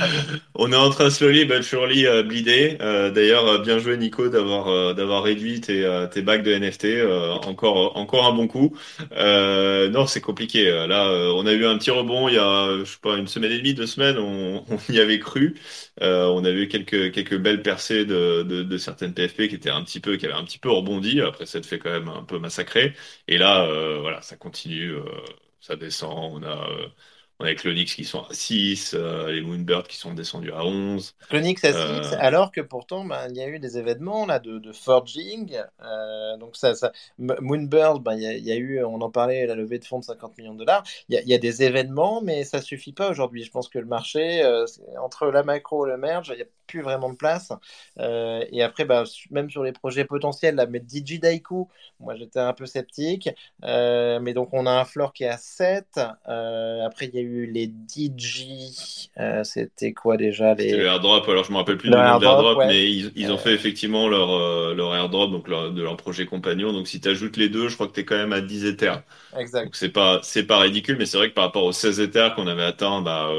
On 0.55 0.71
est 0.71 0.75
en 0.75 0.89
train 0.89 1.09
slowly 1.09 1.45
but 1.45 1.63
surely 1.63 2.05
euh, 2.05 2.23
bleeder. 2.23 2.77
Euh, 2.81 3.09
d'ailleurs, 3.11 3.47
euh, 3.47 3.57
bien 3.59 3.79
joué 3.79 3.97
Nico 3.97 4.27
d'avoir 4.29 4.67
euh, 4.67 4.93
d'avoir 4.93 5.23
réduit 5.23 5.61
tes, 5.61 5.85
euh, 5.85 6.07
tes 6.07 6.21
bacs 6.21 6.43
de 6.43 6.51
NFT. 6.51 6.85
Euh, 6.85 7.31
encore 7.33 7.95
encore 7.97 8.25
un 8.25 8.33
bon 8.33 8.47
coup. 8.47 8.75
Non, 9.11 10.05
c'est 10.07 10.21
compliqué. 10.21 10.65
Là, 10.87 11.09
on 11.35 11.45
a 11.45 11.51
eu 11.53 11.65
un 11.65 11.77
petit 11.77 11.91
rebond 11.91 12.27
il 12.27 12.35
y 12.35 12.37
a 12.37 12.77
je 12.79 12.83
sais 12.85 12.97
pas 13.01 13.17
une 13.17 13.27
semaine 13.27 13.51
et 13.51 13.57
demie, 13.57 13.73
deux 13.73 13.87
semaines. 13.87 14.17
On, 14.17 14.63
on 14.69 14.93
y 14.93 14.99
avait 14.99 15.19
cru. 15.19 15.55
On 16.01 16.43
a 16.45 16.49
eu 16.51 16.67
quelques 16.67 17.11
quelques 17.13 17.37
belles 17.37 17.61
percées 17.61 18.05
de, 18.05 18.43
de 18.43 18.63
de 18.63 18.77
certaines 18.77 19.13
PFP 19.13 19.47
qui 19.47 19.55
étaient 19.55 19.69
un 19.69 19.83
petit 19.83 19.99
peu 19.99 20.17
qui 20.17 20.25
avaient 20.25 20.35
un 20.35 20.43
petit 20.45 20.59
peu 20.59 20.69
rebondi. 20.71 21.21
Après, 21.21 21.45
ça 21.45 21.61
te 21.61 21.65
fait 21.65 21.79
quand 21.79 21.91
même 21.91 22.09
un 22.09 22.23
peu 22.23 22.39
massacrer. 22.39 22.93
Et 23.27 23.37
là, 23.37 23.65
voilà, 24.01 24.21
ça 24.21 24.35
continue. 24.37 24.93
ça 25.59 25.75
descend. 25.75 26.41
On 26.43 26.43
a 26.43 26.67
euh, 27.41 27.43
on 27.43 27.45
a 27.45 27.49
les 27.49 27.55
Clonix 27.55 27.93
qui 27.95 28.05
sont 28.05 28.23
à 28.23 28.33
6, 28.33 28.93
euh, 28.93 29.31
les 29.31 29.41
Moonbirds 29.41 29.87
qui 29.87 29.97
sont 29.97 30.13
descendus 30.13 30.51
à 30.51 30.63
11. 30.65 31.15
Clonix 31.29 31.63
à 31.63 31.71
6, 31.71 32.13
Euh, 32.13 32.17
alors 32.19 32.51
que 32.51 32.59
pourtant, 32.59 33.05
ben, 33.05 33.27
il 33.29 33.37
y 33.37 33.41
a 33.41 33.47
eu 33.47 33.57
des 33.59 33.77
événements 33.77 34.25
là, 34.25 34.39
de, 34.39 34.57
de 34.59 34.73
forging. 34.73 35.55
euh, 35.81 36.35
donc 36.37 36.57
ça, 36.57 36.75
ça, 36.75 36.91
M- 37.19 37.35
Moonbird, 37.39 38.01
ben, 38.03 38.15
il 38.15 38.21
y 38.23 38.27
a, 38.27 38.33
il 38.33 38.43
y 38.43 38.51
a 38.51 38.55
eu, 38.57 38.83
on 38.83 38.99
en 39.01 39.09
parlait, 39.11 39.45
la 39.45 39.55
levée 39.55 39.79
de 39.79 39.85
fonds 39.85 39.99
de 39.99 40.03
50 40.03 40.37
millions 40.37 40.53
de 40.53 40.59
dollars. 40.59 40.83
Il 41.07 41.15
y 41.15 41.17
a, 41.17 41.21
il 41.21 41.29
y 41.29 41.33
a 41.33 41.37
des 41.37 41.63
événements, 41.63 42.21
mais 42.21 42.43
ça 42.43 42.59
suffit 42.61 42.91
pas 42.91 43.09
aujourd'hui. 43.09 43.43
Je 43.45 43.51
pense 43.51 43.69
que 43.69 43.79
le 43.79 43.85
marché, 43.85 44.43
euh, 44.43 44.65
entre 45.01 45.27
la 45.27 45.43
macro 45.43 45.85
et 45.87 45.89
le 45.91 45.97
merge, 45.97 46.29
il 46.33 46.35
n'y 46.37 46.41
a 46.41 46.45
plus 46.71 46.81
vraiment 46.81 47.09
de 47.11 47.15
place. 47.17 47.51
Euh, 47.99 48.45
et 48.51 48.63
après, 48.63 48.85
su- 49.05 49.27
même 49.31 49.49
sur 49.49 49.63
les 49.63 49.71
projets 49.73 50.05
potentiels, 50.05 50.55
là, 50.55 50.65
mais 50.65 50.79
Digidaiku, 50.79 51.67
moi 51.99 52.15
j'étais 52.15 52.39
un 52.39 52.53
peu 52.53 52.65
sceptique. 52.65 53.29
Euh, 53.63 54.19
mais 54.19 54.33
donc 54.33 54.49
on 54.53 54.65
a 54.65 54.71
un 54.71 54.85
floor 54.85 55.13
qui 55.13 55.23
est 55.23 55.27
à 55.29 55.37
7. 55.37 55.99
Euh, 56.27 56.85
après, 56.85 57.07
il 57.07 57.15
y 57.15 57.19
a 57.19 57.21
eu 57.21 57.45
les 57.51 57.67
DJ. 57.67 59.09
c'était 59.43 59.93
quoi 59.93 60.17
déjà 60.17 60.53
le 60.69 60.83
les... 60.83 60.85
airdrop, 60.85 61.27
alors 61.27 61.43
je 61.43 61.51
me 61.51 61.57
rappelle 61.57 61.77
plus 61.77 61.89
Le 61.89 61.91
du 61.91 62.01
nom 62.01 62.15
de 62.15 62.21
airdrop, 62.21 62.21
l'airdrop, 62.21 62.59
ouais. 62.59 62.65
mais 62.65 62.91
ils, 62.91 63.11
ils 63.15 63.31
ont 63.31 63.37
fait 63.37 63.53
effectivement 63.53 64.07
leur, 64.07 64.73
leur 64.75 64.95
airdrop, 64.95 65.31
donc 65.31 65.47
leur- 65.47 65.71
de 65.71 65.81
leur 65.81 65.97
projet 65.97 66.25
compagnon. 66.25 66.71
Donc 66.71 66.87
si 66.87 67.01
tu 67.01 67.09
ajoutes 67.09 67.37
les 67.37 67.49
deux, 67.49 67.67
je 67.67 67.75
crois 67.75 67.87
que 67.87 67.93
tu 67.93 68.01
es 68.01 68.05
quand 68.05 68.15
même 68.17 68.33
à 68.33 68.41
10 68.41 68.65
Ethers. 68.65 69.03
exact. 69.33 69.71
Donc 69.71 69.75
c'est 69.75 69.89
pas, 69.91 70.21
c'est 70.23 70.45
pas 70.45 70.59
ridicule, 70.59 70.97
mais 70.97 71.05
c'est 71.07 71.17
vrai 71.17 71.29
que 71.29 71.35
par 71.35 71.45
rapport 71.45 71.65
aux 71.65 71.71
16 71.73 71.99
Ethers 72.01 72.35
qu'on 72.35 72.47
avait 72.47 72.63
atteint, 72.63 73.01
bah, 73.01 73.31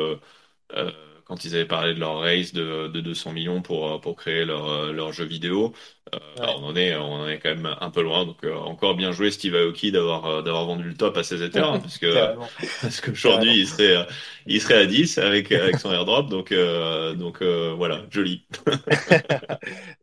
quand 1.32 1.44
ils 1.46 1.54
avaient 1.54 1.64
parlé 1.66 1.94
de 1.94 2.00
leur 2.00 2.20
raise 2.20 2.52
de, 2.52 2.88
de 2.88 3.00
200 3.00 3.32
millions 3.32 3.62
pour, 3.62 3.90
euh, 3.94 3.98
pour 3.98 4.16
créer 4.16 4.44
leur, 4.44 4.68
euh, 4.68 4.92
leur 4.92 5.12
jeu 5.12 5.24
vidéo, 5.24 5.72
euh, 6.14 6.18
bah, 6.40 6.48
Ouais. 6.48 6.54
on 6.56 6.64
en 6.64 6.76
est, 6.76 6.94
on 6.96 7.12
en 7.12 7.28
est 7.28 7.38
quand 7.38 7.50
même 7.54 7.74
un 7.80 7.90
peu 7.90 8.02
loin. 8.02 8.24
Donc 8.26 8.44
euh, 8.44 8.54
encore 8.54 8.94
bien 8.96 9.12
joué 9.12 9.30
Steve 9.30 9.54
Aoki 9.54 9.92
d'avoir 9.92 10.26
euh, 10.26 10.42
d'avoir 10.42 10.66
vendu 10.66 10.84
le 10.84 10.94
top 10.94 11.16
à 11.16 11.22
16 11.22 11.42
Ethers, 11.42 11.68
hein, 11.72 11.80
parce 11.80 11.98
que 11.98 12.34
parce 12.82 13.00
qu'aujourd'hui 13.00 13.60
il 13.60 13.66
serait 13.68 13.96
euh, 13.96 14.04
il 14.46 14.60
serait 14.60 14.78
à 14.82 14.86
10 14.86 15.18
avec 15.18 15.52
avec 15.52 15.78
son 15.78 15.92
airdrop. 15.92 16.28
Donc 16.28 16.52
euh, 16.52 17.14
donc 17.14 17.42
euh, 17.42 17.74
voilà, 17.76 18.02
joli. 18.10 18.46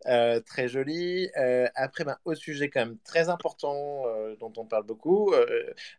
Euh, 0.07 0.39
très 0.41 0.67
joli. 0.67 1.29
Euh, 1.37 1.67
après, 1.75 2.03
ben, 2.03 2.17
au 2.25 2.33
sujet 2.35 2.69
quand 2.69 2.79
même 2.79 2.97
très 3.05 3.29
important 3.29 4.03
euh, 4.07 4.35
dont 4.39 4.51
on 4.57 4.65
parle 4.65 4.85
beaucoup, 4.85 5.33
euh, 5.33 5.45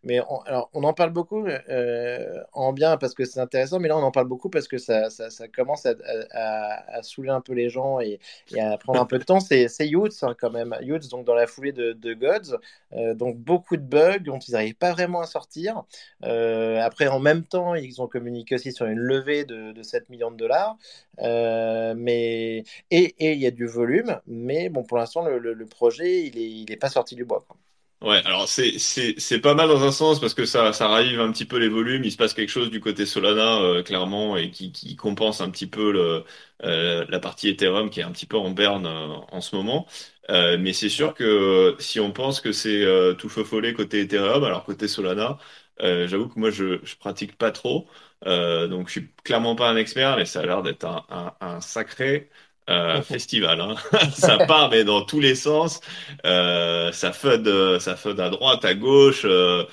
mais 0.03 0.21
on, 0.29 0.41
alors, 0.41 0.71
on 0.75 0.83
en 0.85 0.93
parle 0.95 1.11
beaucoup 1.11 1.47
euh, 1.47 2.43
en 2.53 2.73
bien 2.73 2.97
parce 2.97 3.15
que 3.15 3.25
c'est 3.25 3.41
intéressant, 3.41 3.79
mais 3.79 3.89
là 3.89 3.97
on 3.97 4.03
en 4.03 4.11
parle 4.11 4.27
beaucoup 4.27 4.51
parce 4.51 4.67
que 4.69 4.79
ça, 4.79 5.11
ça, 5.11 5.31
ça 5.31 5.49
commence 5.49 5.87
à, 5.87 5.95
à, 6.33 6.99
à 6.99 7.03
saouler 7.03 7.31
un 7.31 7.41
peu 7.41 7.53
les 7.53 7.69
gens 7.71 8.01
et, 8.01 8.19
et 8.55 8.61
à 8.61 8.77
prendre 8.79 9.01
un 9.01 9.07
peu 9.07 9.19
de 9.19 9.25
temps. 9.25 9.41
C'est 9.41 9.69
c'est 9.69 9.89
Hein, 10.23 10.35
quand 10.39 10.51
même. 10.51 10.77
Youths, 10.83 11.09
donc 11.11 11.25
dans 11.27 11.35
la 11.35 11.47
foulée 11.47 11.73
de, 11.73 12.15
Gods, 12.15 12.59
euh, 12.93 13.15
donc 13.15 13.39
beaucoup 13.39 13.77
de 13.77 13.83
bugs 13.83 14.19
dont 14.19 14.39
ils 14.39 14.53
n'arrivent 14.53 14.75
pas 14.75 14.93
vraiment 14.93 15.21
à 15.21 15.27
sortir. 15.27 15.85
Euh, 16.25 16.81
après, 16.81 17.09
en 17.09 17.21
même 17.21 17.45
temps, 17.45 17.75
ils 17.75 18.01
ont 18.03 18.09
communiqué 18.09 18.55
aussi 18.57 18.73
sur 18.73 18.87
une 18.87 18.99
levée 18.99 19.45
de, 19.45 19.73
de 19.73 19.83
7 19.83 20.09
millions 20.09 20.31
de 20.31 20.37
dollars. 20.37 20.77
Euh, 21.21 21.95
mais 21.97 22.65
et, 22.91 23.15
il 23.19 23.39
y 23.39 23.47
a 23.47 23.51
du 23.51 23.67
volume, 23.67 24.21
mais 24.27 24.69
bon, 24.69 24.83
pour 24.85 24.99
l'instant, 24.99 25.25
le, 25.27 25.67
projet, 25.67 26.27
il 26.27 26.39
est, 26.39 26.51
il 26.51 26.73
est 26.73 26.77
pas 26.77 26.89
sorti 26.91 27.15
du 27.15 27.25
bois, 27.25 27.45
quoi. 27.47 27.57
Ouais, 28.03 28.23
alors 28.25 28.49
c'est 28.49 29.41
pas 29.43 29.53
mal 29.55 29.69
dans 29.69 29.83
un 29.85 29.93
sens 29.93 30.21
parce 30.21 30.33
que 30.33 30.47
ça 30.47 30.73
ça 30.73 30.89
ravive 30.89 31.21
un 31.21 31.31
petit 31.33 31.45
peu 31.45 31.59
les 31.59 31.69
volumes. 31.69 32.03
Il 32.03 32.11
se 32.11 32.17
passe 32.17 32.33
quelque 32.33 32.49
chose 32.49 32.71
du 32.71 32.81
côté 32.81 33.05
Solana 33.05 33.61
euh, 33.61 33.83
clairement 33.83 34.39
et 34.39 34.51
qui 34.51 34.73
qui 34.73 34.97
compense 34.97 35.43
un 35.43 35.51
petit 35.51 35.67
peu 35.67 36.25
euh, 36.65 37.05
la 37.11 37.21
partie 37.21 37.49
Ethereum 37.51 37.91
qui 37.91 38.01
est 38.01 38.03
un 38.03 38.11
petit 38.13 38.25
peu 38.25 38.39
en 38.39 38.51
berne 38.53 38.87
euh, 38.87 39.07
en 39.31 39.43
ce 39.43 39.55
moment. 39.55 39.87
Euh, 40.31 40.57
mais 40.59 40.73
c'est 40.73 40.89
sûr 40.89 41.13
que 41.13 41.77
si 41.79 42.01
on 42.01 42.11
pense 42.11 42.41
que 42.41 42.53
c'est 42.53 42.87
tout 43.19 43.29
feu 43.29 43.45
follet 43.45 43.75
côté 43.75 44.01
Ethereum, 44.01 44.45
alors 44.45 44.65
côté 44.65 44.89
Solana, 44.89 45.37
j'avoue 45.81 46.29
que 46.29 46.39
moi 46.39 46.51
je 46.51 46.81
je 46.85 46.97
pratique 46.97 47.37
pas 47.37 47.51
trop, 47.53 47.87
donc 48.25 48.87
je 48.89 48.93
suis 48.93 49.11
clairement 49.25 49.57
pas 49.57 49.69
un 49.71 49.77
expert, 49.77 50.17
mais 50.17 50.25
ça 50.25 50.41
a 50.41 50.47
l'air 50.47 50.63
d'être 50.63 50.85
un, 50.87 51.35
un 51.41 51.61
sacré 51.61 52.31
euh, 52.71 53.03
festival. 53.11 53.61
Hein. 53.61 53.77
Ça 54.13 54.39
part 54.39 54.71
mais 54.71 54.85
dans 54.85 55.03
tous 55.03 55.21
les 55.21 55.35
sens. 55.35 55.81
Euh, 56.27 56.93
ça 56.93 57.13
FUD, 57.13 57.47
euh, 57.49 57.79
ça 57.81 57.97
FUD 57.97 58.21
à 58.21 58.31
droite, 58.31 58.65
à 58.65 58.75
gauche. 58.75 59.25
euh, 59.27 59.65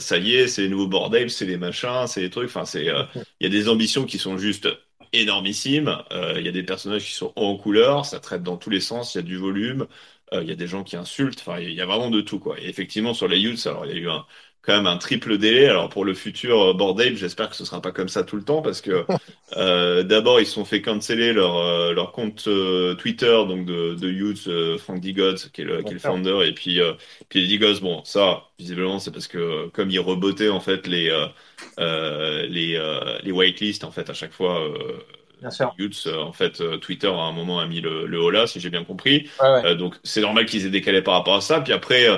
ça 0.00 0.18
y 0.18 0.34
est, 0.34 0.48
c'est 0.48 0.62
les 0.62 0.68
nouveaux 0.68 0.88
bordels, 0.88 1.30
c'est 1.30 1.46
les 1.46 1.56
machins, 1.56 2.06
c'est 2.06 2.20
les 2.20 2.30
trucs. 2.30 2.48
Enfin, 2.48 2.64
c'est, 2.64 2.86
il 3.40 3.44
y 3.44 3.46
a 3.46 3.48
des 3.48 3.68
ambitions 3.68 4.04
qui 4.04 4.18
sont 4.18 4.38
juste 4.38 4.68
énormissimes. 5.12 5.96
Il 6.36 6.42
y 6.44 6.48
a 6.48 6.52
des 6.52 6.62
personnages 6.62 7.04
qui 7.04 7.12
sont 7.12 7.32
en 7.36 7.56
couleur. 7.56 8.04
Ça 8.04 8.20
traite 8.20 8.42
dans 8.42 8.56
tous 8.56 8.70
les 8.70 8.80
sens. 8.80 9.14
Il 9.14 9.18
y 9.18 9.20
a 9.20 9.22
du 9.22 9.36
volume. 9.36 9.86
Il 10.32 10.42
y 10.44 10.50
a 10.52 10.56
des 10.56 10.66
gens 10.66 10.82
qui 10.84 10.96
insultent. 10.96 11.40
Enfin, 11.40 11.60
il 11.60 11.72
y 11.72 11.80
a 11.80 11.86
vraiment 11.86 12.10
de 12.10 12.20
tout, 12.20 12.38
quoi. 12.40 12.58
Et 12.60 12.68
effectivement, 12.68 13.14
sur 13.14 13.28
les 13.28 13.38
youths, 13.38 13.66
alors 13.66 13.86
il 13.86 13.92
y 13.92 13.94
a 13.94 14.00
eu 14.00 14.08
un, 14.10 14.26
quand 14.66 14.76
même 14.76 14.86
un 14.86 14.96
triple 14.96 15.38
délai. 15.38 15.68
Alors 15.68 15.88
pour 15.88 16.04
le 16.04 16.12
futur 16.12 16.60
euh, 16.60 16.72
bordel, 16.74 17.16
j'espère 17.16 17.48
que 17.48 17.56
ce 17.56 17.64
sera 17.64 17.80
pas 17.80 17.92
comme 17.92 18.08
ça 18.08 18.24
tout 18.24 18.36
le 18.36 18.42
temps 18.42 18.62
parce 18.62 18.80
que 18.80 19.06
euh, 19.56 20.02
d'abord, 20.02 20.40
ils 20.40 20.46
se 20.46 20.52
sont 20.52 20.64
fait 20.64 20.82
canceller 20.82 21.32
leur, 21.32 21.56
euh, 21.56 21.92
leur 21.92 22.10
compte 22.12 22.44
euh, 22.48 22.94
Twitter 22.94 23.44
donc 23.46 23.64
de, 23.64 23.94
de 23.94 24.10
Youth, 24.10 24.48
euh, 24.48 24.76
Frank 24.76 25.00
Digoz, 25.00 25.50
qui 25.52 25.62
est 25.62 25.64
le, 25.64 25.82
qui 25.82 25.90
est 25.90 25.94
le 25.94 25.98
founder, 26.00 26.40
et 26.44 26.52
puis, 26.52 26.80
puis 27.28 27.46
Digoz, 27.46 27.80
bon, 27.80 28.02
ça, 28.04 28.42
visiblement, 28.58 28.98
c'est 28.98 29.12
parce 29.12 29.28
que 29.28 29.68
comme 29.68 29.90
ils 29.90 30.00
rebotaient 30.00 30.48
en 30.48 30.60
fait 30.60 30.86
les, 30.88 31.10
les, 31.78 32.80
les 33.22 33.32
whitelists 33.32 33.84
en 33.84 33.92
fait 33.92 34.10
à 34.10 34.14
chaque 34.14 34.32
fois. 34.32 34.60
Bien 35.40 35.50
sûr. 35.50 35.74
En 36.18 36.32
fait, 36.32 36.62
Twitter 36.80 37.08
à 37.08 37.12
un 37.12 37.32
moment 37.32 37.60
a 37.60 37.66
mis 37.66 37.80
le, 37.80 38.06
le 38.06 38.18
holà, 38.18 38.46
si 38.46 38.58
j'ai 38.58 38.70
bien 38.70 38.84
compris. 38.84 39.28
Ouais, 39.40 39.62
ouais. 39.62 39.76
Donc 39.76 39.94
c'est 40.02 40.22
normal 40.22 40.46
qu'ils 40.46 40.66
aient 40.66 40.70
décalé 40.70 41.02
par 41.02 41.14
rapport 41.14 41.36
à 41.36 41.40
ça. 41.40 41.60
Puis 41.60 41.72
après, 41.72 42.08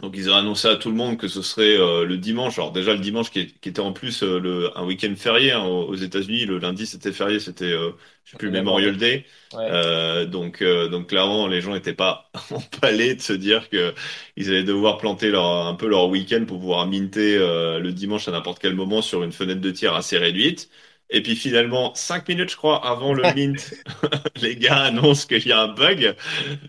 donc 0.00 0.14
ils 0.16 0.30
ont 0.30 0.34
annoncé 0.34 0.66
à 0.68 0.76
tout 0.76 0.88
le 0.88 0.96
monde 0.96 1.18
que 1.18 1.28
ce 1.28 1.42
serait 1.42 1.76
euh, 1.78 2.04
le 2.06 2.16
dimanche. 2.16 2.58
Alors 2.58 2.72
déjà 2.72 2.94
le 2.94 3.00
dimanche 3.00 3.30
qui, 3.30 3.40
est- 3.40 3.60
qui 3.60 3.68
était 3.68 3.80
en 3.80 3.92
plus 3.92 4.22
euh, 4.22 4.38
le, 4.40 4.76
un 4.78 4.84
week-end 4.86 5.14
férié 5.16 5.52
hein, 5.52 5.62
aux 5.64 5.84
aux 5.88 5.94
États-Unis. 5.94 6.46
Le 6.46 6.58
lundi 6.58 6.86
c'était 6.86 7.12
férié, 7.12 7.38
c'était 7.38 7.66
euh, 7.72 7.92
je 8.24 8.30
sais 8.32 8.36
plus 8.36 8.50
Memorial 8.50 8.96
Memorial. 8.96 8.96
Day. 8.96 9.26
Ouais. 9.52 9.70
Euh, 9.70 10.24
donc 10.26 10.62
euh, 10.62 10.88
donc 10.88 11.08
clairement 11.08 11.46
les 11.48 11.60
gens 11.60 11.74
n'étaient 11.74 11.92
pas 11.94 12.30
emballés 12.50 13.14
de 13.14 13.20
se 13.20 13.34
dire 13.34 13.68
que 13.68 13.94
ils 14.36 14.48
allaient 14.48 14.64
devoir 14.64 14.96
planter 14.98 15.30
leur 15.30 15.44
un 15.66 15.74
peu 15.74 15.86
leur 15.88 16.08
week-end 16.08 16.44
pour 16.46 16.58
pouvoir 16.60 16.86
minter 16.86 17.36
euh, 17.36 17.78
le 17.78 17.92
dimanche 17.92 18.26
à 18.26 18.30
n'importe 18.32 18.58
quel 18.60 18.74
moment 18.74 19.02
sur 19.02 19.22
une 19.22 19.32
fenêtre 19.32 19.60
de 19.60 19.70
tir 19.70 19.94
assez 19.94 20.16
réduite. 20.18 20.70
Et 21.10 21.22
puis 21.22 21.36
finalement, 21.36 21.94
cinq 21.94 22.28
minutes, 22.28 22.50
je 22.50 22.56
crois, 22.56 22.86
avant 22.86 23.12
le 23.14 23.26
mint, 23.26 23.74
les 24.36 24.56
gars 24.56 24.78
annoncent 24.84 25.26
qu'il 25.26 25.46
y 25.46 25.52
a 25.52 25.60
un 25.62 25.68
bug. 25.68 26.14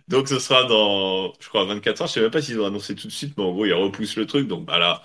Donc 0.07 0.27
ce 0.27 0.39
sera 0.39 0.63
dans, 0.65 1.33
je 1.39 1.47
crois, 1.49 1.65
24 1.65 2.01
heures. 2.01 2.07
Je 2.07 2.13
sais 2.13 2.21
même 2.21 2.31
pas 2.31 2.41
s'ils 2.41 2.59
ont 2.59 2.65
annoncé 2.65 2.95
tout 2.95 3.07
de 3.07 3.11
suite, 3.13 3.35
mais 3.37 3.43
en 3.43 3.51
gros, 3.51 3.65
ils 3.65 3.73
repoussent 3.73 4.15
le 4.17 4.25
truc. 4.27 4.47
Donc 4.47 4.65
bah 4.65 4.79
là, 4.79 5.03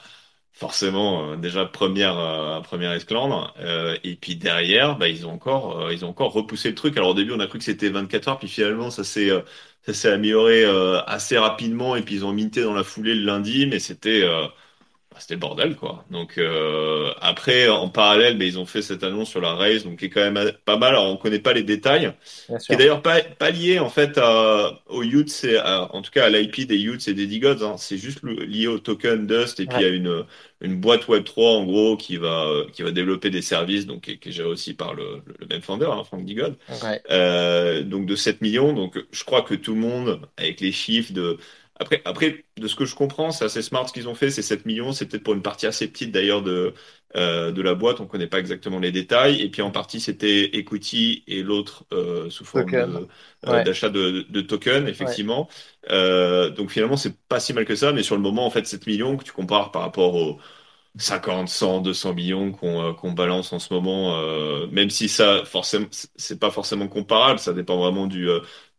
forcément, 0.52 1.33
euh, 1.33 1.37
déjà 1.37 1.66
première, 1.66 2.19
euh, 2.19 2.61
première 2.61 2.93
esclandre. 2.93 3.55
Euh, 3.61 3.97
et 4.05 4.16
puis 4.16 4.37
derrière, 4.37 4.97
bah, 4.99 5.09
ils 5.09 5.26
ont 5.26 5.33
encore, 5.33 5.81
euh, 5.87 5.93
ils 5.95 6.05
ont 6.05 6.09
encore 6.09 6.33
repoussé 6.33 6.71
le 6.71 6.75
truc. 6.75 6.97
Alors 6.97 7.11
au 7.11 7.14
début, 7.14 7.33
on 7.33 7.40
a 7.40 7.47
cru 7.47 7.59
que 7.59 7.64
c'était 7.64 7.90
24 7.90 8.28
heures, 8.28 8.38
puis 8.38 8.49
finalement, 8.49 8.90
ça 8.90 9.05
s'est, 9.05 9.31
ça 9.83 9.95
s'est 9.95 10.11
amélioré 10.11 10.64
assez 11.07 11.38
rapidement. 11.38 11.97
Et 11.97 12.02
puis 12.02 12.16
ils 12.16 12.25
ont 12.25 12.33
minté 12.33 12.62
dans 12.62 12.75
la 12.75 12.85
foulée 12.85 13.14
le 13.14 13.25
lundi, 13.25 13.66
mais 13.66 13.78
c'était, 13.78 14.25
bah, 15.16 15.20
c'était 15.20 15.35
le 15.35 15.40
bordel, 15.40 15.76
quoi. 15.76 16.04
Donc 16.11 16.37
euh, 16.38 17.11
après, 17.20 17.68
en 17.68 17.88
parallèle, 17.88 18.37
mais 18.37 18.46
ils 18.46 18.58
ont 18.58 18.66
fait 18.66 18.82
cette 18.82 19.02
annonce 19.02 19.30
sur 19.30 19.40
la 19.40 19.54
race, 19.54 19.82
donc 19.85 19.99
qui 20.00 20.06
est 20.06 20.11
quand 20.11 20.30
même 20.30 20.52
pas 20.66 20.76
mal. 20.76 20.90
Alors 20.90 21.06
on 21.11 21.16
connaît 21.16 21.38
pas 21.38 21.54
les 21.54 21.62
détails 21.62 22.12
Bien 22.49 22.61
qui 22.66 22.75
est 22.75 22.76
d'ailleurs 22.76 23.02
pas, 23.02 23.23
pas 23.23 23.50
lié 23.50 23.78
en 23.78 23.88
fait 23.90 24.18
à, 24.18 24.82
aux 24.87 25.02
Utes, 25.04 25.30
c'est 25.30 25.61
en 25.61 26.02
tout 26.02 26.11
cas 26.11 26.26
à 26.26 26.30
l'IP 26.30 26.66
des 26.66 26.82
Utes 26.82 27.08
et 27.08 27.14
des 27.14 27.26
Digods. 27.26 27.62
Hein. 27.64 27.76
C'est 27.78 27.99
juste 27.99 28.23
lié 28.25 28.66
au 28.66 28.78
token 28.78 29.26
Dust 29.26 29.61
et 29.61 29.66
puis 29.66 29.85
Ouais. 29.85 29.85
à 29.85 29.88
une, 29.88 30.25
une 30.61 30.80
boîte 30.80 31.06
Web3 31.08 31.40
en 31.58 31.64
gros 31.64 31.96
qui 31.96 32.16
va, 32.16 32.46
euh, 32.46 32.66
qui 32.73 32.82
va 32.82 32.90
développer 32.92 33.30
des 33.30 33.42
services, 33.42 33.87
donc 33.87 34.02
qui, 34.02 34.12
est 34.12 34.18
qui 34.18 34.30
est 34.30 34.32
géré 34.32 34.49
aussi 34.49 34.75
par 34.75 34.94
le, 34.94 35.23
le, 35.26 35.35
le 35.40 35.46
même 35.46 35.62
founder, 35.62 35.87
hein, 35.92 36.04
Frank 36.04 36.25
Digod. 36.25 36.56
Ouais. 36.82 37.00
Euh, 37.11 37.82
donc 37.82 38.06
de 38.06 38.16
7 38.16 38.40
millions. 38.42 38.73
Donc 38.73 38.99
je 39.12 39.25
crois 39.25 39.42
que 39.42 39.54
tout 39.54 39.75
le 39.75 39.80
monde, 39.80 40.20
avec 40.37 40.61
les 40.61 40.73
chiffres 40.73 41.12
de... 41.12 41.38
Après, 41.78 42.00
après, 42.06 42.45
de 42.56 42.68
ce 42.68 42.75
que 42.75 42.87
je 42.87 42.95
comprends, 42.95 43.30
c'est 43.33 43.45
assez 43.45 43.61
smart 43.61 43.87
ce 43.87 43.92
qu'ils 43.92 44.09
ont 44.09 44.14
fait, 44.14 44.30
c'est 44.30 44.40
7 44.42 44.64
millions, 44.64 44.92
c'est 44.92 45.06
peut-être 45.06 45.23
pour 45.25 45.35
une 45.35 45.42
partie 45.42 45.66
assez 45.66 45.87
petite 45.88 46.11
d'ailleurs 46.11 46.40
de, 46.42 46.73
euh, 47.16 47.52
de 47.52 47.61
la 47.61 47.75
boîte, 47.75 48.00
on 48.00 48.06
connaît 48.06 48.26
pas 48.28 48.38
exactement 48.38 48.78
les 48.78 48.92
détails, 48.92 49.42
et 49.42 49.50
puis 49.50 49.61
en 49.61 49.71
partie 49.71 50.00
c'était 50.00 50.56
equity 50.56 51.23
et 51.26 51.42
l'autre 51.42 51.85
euh, 51.92 52.30
sous 52.30 52.47
forme 52.47 52.73
Token. 52.73 52.80
de, 52.80 53.09
euh, 53.47 53.61
Ouais. 53.61 53.61
d'achat 53.61 53.90
de, 53.90 54.25
de 54.30 54.40
tokens, 54.40 54.88
Ouais. 55.00 55.16
effectivement. 55.16 55.50
Euh, 55.90 56.49
donc 56.50 56.71
finalement, 56.71 56.97
c'est 56.97 57.14
pas 57.28 57.40
si 57.40 57.52
mal 57.52 57.66
que 57.66 57.76
ça, 57.76 57.92
mais 57.92 58.02
sur 58.02 58.16
le 58.16 58.23
moment, 58.23 58.47
en 58.47 58.50
fait, 58.50 58.66
7 58.66 58.87
millions, 58.87 59.16
que 59.18 59.25
tu 59.25 59.33
compares 59.33 59.71
par 59.71 59.83
rapport 59.83 60.14
au, 60.14 60.38
50, 60.99 61.49
100, 61.50 61.83
200 61.83 62.14
millions 62.14 62.52
qu'on 62.52 62.95
qu'on 62.95 63.12
balance 63.12 63.52
en 63.52 63.59
ce 63.59 63.73
moment, 63.75 64.16
même 64.73 64.88
si 64.90 65.09
ça, 65.11 65.45
forcément, 65.45 65.87
c'est 66.16 66.38
pas 66.40 66.50
forcément 66.50 66.88
comparable, 66.88 67.38
ça 67.38 67.52
dépend 67.52 67.76
vraiment 67.76 68.06
du, 68.06 68.28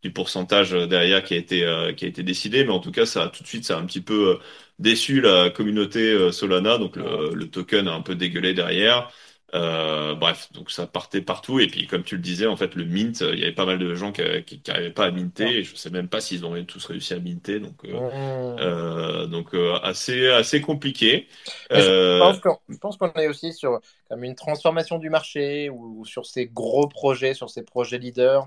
du 0.02 0.12
pourcentage 0.12 0.72
derrière 0.72 1.24
qui 1.24 1.34
a 1.34 1.36
été, 1.36 1.92
qui 1.96 2.04
a 2.04 2.08
été 2.08 2.22
décidé, 2.22 2.64
mais 2.64 2.70
en 2.72 2.80
tout 2.80 2.92
cas, 2.92 3.06
ça 3.06 3.24
a 3.24 3.28
tout 3.28 3.42
de 3.42 3.48
suite, 3.48 3.64
ça 3.64 3.76
a 3.76 3.80
un 3.80 3.86
petit 3.86 4.00
peu 4.00 4.38
déçu 4.78 5.20
la 5.20 5.50
communauté 5.50 6.30
Solana, 6.32 6.78
donc 6.78 6.96
le, 6.96 7.34
le 7.34 7.50
token 7.50 7.88
a 7.88 7.94
un 7.94 8.02
peu 8.02 8.14
dégueulé 8.14 8.54
derrière. 8.54 9.10
Euh, 9.54 10.14
bref, 10.14 10.52
donc 10.52 10.70
ça 10.70 10.86
partait 10.86 11.22
partout. 11.22 11.58
Et 11.58 11.68
puis, 11.68 11.86
comme 11.86 12.02
tu 12.02 12.16
le 12.16 12.20
disais, 12.22 12.46
en 12.46 12.56
fait, 12.56 12.74
le 12.74 12.84
mint, 12.84 13.20
il 13.22 13.38
y 13.38 13.44
avait 13.44 13.52
pas 13.52 13.64
mal 13.64 13.78
de 13.78 13.94
gens 13.94 14.12
qui 14.12 14.20
n'arrivaient 14.66 14.90
pas 14.92 15.06
à 15.06 15.10
minter. 15.10 15.58
Et 15.58 15.62
je 15.64 15.74
sais 15.74 15.90
même 15.90 16.08
pas 16.08 16.20
s'ils 16.20 16.44
ont 16.44 16.62
tous 16.64 16.84
réussi 16.84 17.14
à 17.14 17.18
minter. 17.18 17.58
Donc, 17.58 17.84
euh, 17.84 18.56
euh, 18.60 19.26
donc 19.26 19.54
assez, 19.82 20.28
assez 20.28 20.60
compliqué. 20.60 21.28
Je 21.70 22.76
pense 22.78 22.96
qu'on 22.98 23.10
est 23.14 23.28
aussi 23.28 23.52
sur 23.54 23.80
comme 24.10 24.24
une 24.24 24.34
transformation 24.34 24.98
du 24.98 25.10
marché 25.10 25.70
ou 25.70 26.04
sur 26.04 26.26
ces 26.26 26.46
gros 26.46 26.86
projets, 26.86 27.34
sur 27.34 27.48
ces 27.50 27.62
projets 27.62 27.98
leaders 27.98 28.46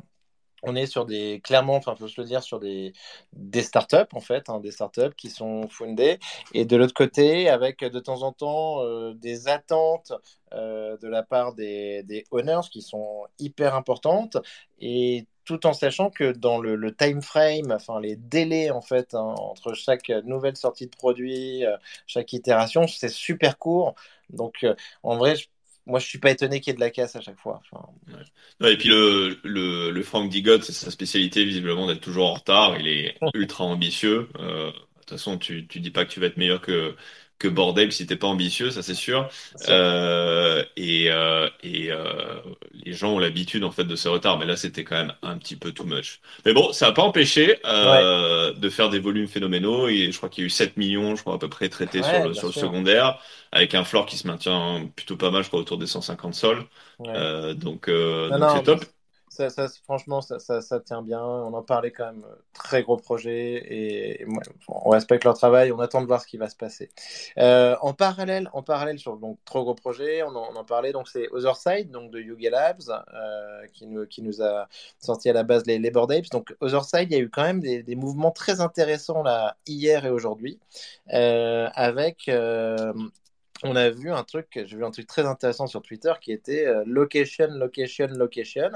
on 0.63 0.75
est 0.75 0.86
sur 0.86 1.06
des, 1.06 1.41
clairement, 1.44 1.75
enfin, 1.75 1.96
faut 1.96 2.08
se 2.08 2.20
le 2.22 2.27
dire, 2.27 2.44
sur 2.44 2.60
des, 2.60 2.94
des 3.34 3.63
startups, 3.63 3.98
en 4.13 4.20
fait, 4.20 4.50
hein, 4.50 4.60
des 4.60 4.72
startups 4.72 5.13
qui 5.18 5.30
sont 5.30 5.68
fondées. 5.70 6.20
Et 6.53 6.65
de 6.65 6.75
l'autre 6.75 6.94
côté, 6.94 7.50
avec 7.50 7.80
de 7.80 8.00
temps 8.00 8.24
en 8.24 8.32
temps 8.32 8.84
euh, 8.84 9.13
des 9.13 9.48
attentes 9.48 10.13
euh, 10.53 10.98
de 10.98 11.08
la 11.08 11.24
part 11.24 11.53
des, 11.53 12.03
des 12.03 12.25
owners 12.32 12.68
qui 12.72 12.82
sont 12.82 13.25
hyper 13.39 13.75
importantes. 13.75 14.38
Et 14.80 15.25
tout 15.46 15.65
en 15.65 15.74
sachant 15.74 16.10
que 16.12 16.32
dans 16.32 16.60
le, 16.60 16.96
time 16.96 17.22
frame, 17.22 17.72
enfin 17.72 18.00
les 18.00 18.15
délais 18.15 18.70
en 18.72 18.82
fait 18.82 19.15
hein, 19.15 19.36
entre 19.38 19.74
chaque 19.74 20.10
nouvelle 20.24 20.56
sortie 20.56 20.86
de 20.86 20.96
produit, 20.96 21.65
euh, 21.65 21.75
chaque 22.08 22.34
itération, 22.34 22.88
c'est 22.88 23.10
super 23.10 23.58
court. 23.58 23.96
Donc 24.30 24.65
en 25.03 25.18
vrai, 25.18 25.36
je 25.36 25.48
moi, 25.86 26.00
je 26.00 26.08
suis 26.08 26.20
pas 26.20 26.32
étonné 26.32 26.60
qu'il 26.60 26.72
y 26.72 26.74
ait 26.74 26.76
de 26.76 26.80
la 26.80 26.92
casse 26.92 27.16
à 27.16 27.22
chaque 27.22 27.40
fois. 27.40 27.62
et 28.62 28.78
puis 28.78 28.90
le, 28.90 30.02
Frank 30.04 30.30
Digot, 30.30 30.62
c'est 30.62 30.74
sa 30.74 30.92
spécialité 30.92 31.44
visiblement 31.44 31.88
d'être 31.88 32.02
toujours 32.02 32.28
en 32.30 32.34
retard. 32.36 32.78
Il 32.80 32.88
est 32.88 33.18
ultra 33.34 33.66
ambitieux. 33.66 34.30
Euh, 34.40 34.72
de 34.72 35.00
toute 35.00 35.10
façon, 35.10 35.38
tu, 35.38 35.68
tu 35.68 35.80
dis 35.80 35.92
pas 35.92 36.06
que 36.06 36.12
tu 36.12 36.20
vas 36.20 36.28
être 36.28 36.38
meilleur 36.38 36.62
que, 36.62 36.96
que 37.41 37.48
bordel 37.48 37.91
si 37.91 38.05
t'es 38.05 38.15
pas 38.15 38.27
ambitieux, 38.27 38.69
ça 38.69 38.83
c'est 38.83 38.93
sûr. 38.93 39.27
Euh, 39.67 40.63
et 40.77 41.10
euh, 41.10 41.50
et 41.63 41.91
euh, 41.91 42.36
les 42.74 42.93
gens 42.93 43.13
ont 43.13 43.19
l'habitude 43.19 43.63
en 43.63 43.71
fait 43.71 43.83
de 43.83 43.95
ce 43.95 44.07
retard, 44.07 44.38
mais 44.38 44.45
là 44.45 44.55
c'était 44.55 44.83
quand 44.83 44.95
même 44.95 45.13
un 45.24 45.38
petit 45.38 45.55
peu 45.55 45.71
too 45.71 45.83
much. 45.83 46.21
Mais 46.45 46.53
bon, 46.53 46.71
ça 46.71 46.88
n'a 46.88 46.91
pas 46.91 47.01
empêché 47.01 47.57
de 47.65 48.69
faire 48.69 48.89
des 48.89 49.00
volumes 49.00 49.27
phénoménaux. 49.27 49.88
Et 49.88 50.12
je 50.12 50.17
crois 50.17 50.29
qu'il 50.29 50.43
y 50.43 50.45
a 50.45 50.48
eu 50.48 50.51
7 50.51 50.77
millions, 50.77 51.15
je 51.15 51.21
crois 51.21 51.36
à 51.36 51.38
peu 51.39 51.50
près 51.50 51.67
traités 51.67 52.03
sur 52.03 52.27
le, 52.27 52.33
sur 52.33 52.48
le 52.48 52.53
secondaire, 52.53 53.17
avec 53.51 53.74
un 53.74 53.83
floor 53.83 54.05
qui 54.05 54.17
se 54.17 54.27
maintient 54.27 54.88
plutôt 54.95 55.17
pas 55.17 55.31
mal, 55.31 55.43
je 55.43 55.48
crois 55.48 55.60
autour 55.60 55.79
des 55.79 55.88
150 55.88 56.36
sols. 56.36 56.63
Donc 57.55 57.89
c'est 57.89 58.63
top 58.63 58.86
ça, 59.32 59.68
franchement, 59.86 60.20
ça, 60.22 60.40
ça, 60.40 60.80
tient 60.82 61.02
bien. 61.02 61.24
On 61.24 61.54
en 61.54 61.64
parlait 61.64 61.92
quand 61.92 62.06
même. 62.06 62.26
Euh, 62.26 62.36
très 62.54 62.84
gros 62.84 62.98
projet. 62.98 63.64
Et, 63.70 64.26
on 64.68 64.90
respecte 64.90 65.24
leur 65.24 65.36
travail. 65.36 65.72
On 65.72 65.80
attend 65.80 66.02
de 66.02 66.08
voir 66.08 66.22
ce 66.22 66.28
qui 66.28 66.38
va 66.38 66.50
se 66.50 66.56
passer. 66.56 66.90
Euh, 67.38 67.78
en 67.82 67.94
parallèle, 67.94 68.50
en 68.54 68.62
parallèle 68.62 69.00
sur 69.00 69.16
donc 69.16 69.40
trop 69.46 69.64
gros 69.64 69.74
projet, 69.74 70.22
on 70.24 70.36
en, 70.36 70.64
parlait. 70.66 70.92
Donc 70.92 71.08
c'est 71.08 71.30
Otherside, 71.32 71.92
donc 71.92 72.12
de 72.12 72.20
Yuga 72.20 72.50
Labs, 72.50 72.82
euh, 72.90 73.66
qui, 73.74 73.88
nous, 73.88 74.06
qui 74.06 74.22
nous 74.22 74.42
a 74.42 74.68
sorti 75.00 75.30
à 75.30 75.34
la 75.34 75.44
base 75.44 75.66
les, 75.66 75.80
les 75.80 75.92
Board 75.92 76.12
Apes. 76.12 76.30
Donc 76.30 76.54
Otherside, 76.60 77.10
il 77.10 77.14
y 77.14 77.20
a 77.20 77.24
eu 77.24 77.30
quand 77.30 77.44
même 77.44 77.62
des, 77.62 77.84
des 77.84 77.96
mouvements 77.96 78.32
très 78.32 78.60
intéressants 78.60 79.24
là 79.24 79.56
hier 79.66 80.06
et 80.06 80.10
aujourd'hui, 80.10 80.60
avec 81.08 82.30
on 83.63 83.75
a 83.75 83.89
vu 83.89 84.12
un 84.12 84.24
truc, 84.24 84.48
j'ai 84.53 84.77
vu 84.77 84.84
un 84.84 84.91
truc 84.91 85.08
très 85.08 85.25
intéressant 85.25 85.68
sur 85.68 85.82
Twitter 85.82 86.12
qui 86.22 86.32
était 86.32 86.65
euh, 86.65 86.84
location, 86.86 87.48
location, 87.51 88.08
location. 88.08 88.70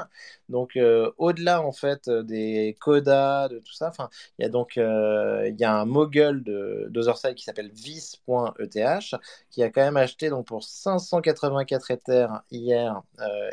Donc 0.49 0.75
euh, 0.75 1.11
au-delà 1.17 1.61
en 1.61 1.71
fait 1.71 2.07
euh, 2.07 2.23
des 2.23 2.75
codas, 2.79 3.47
de 3.47 3.59
tout 3.59 3.73
ça, 3.73 3.89
enfin 3.89 4.09
il 4.37 4.43
y 4.43 4.45
a 4.45 4.49
donc 4.49 4.75
il 4.75 5.55
y 5.57 5.63
a 5.63 5.73
un 5.73 5.85
mogul 5.85 6.43
de 6.43 6.87
d'Otherside 6.89 7.35
qui 7.35 7.43
s'appelle 7.43 7.71
vis.eth 7.73 9.15
qui 9.49 9.63
a 9.63 9.69
quand 9.69 9.81
même 9.81 9.97
acheté 9.97 10.29
donc 10.29 10.45
pour 10.47 10.63
584 10.63 11.91
Ethers 11.91 12.41
hier 12.51 13.01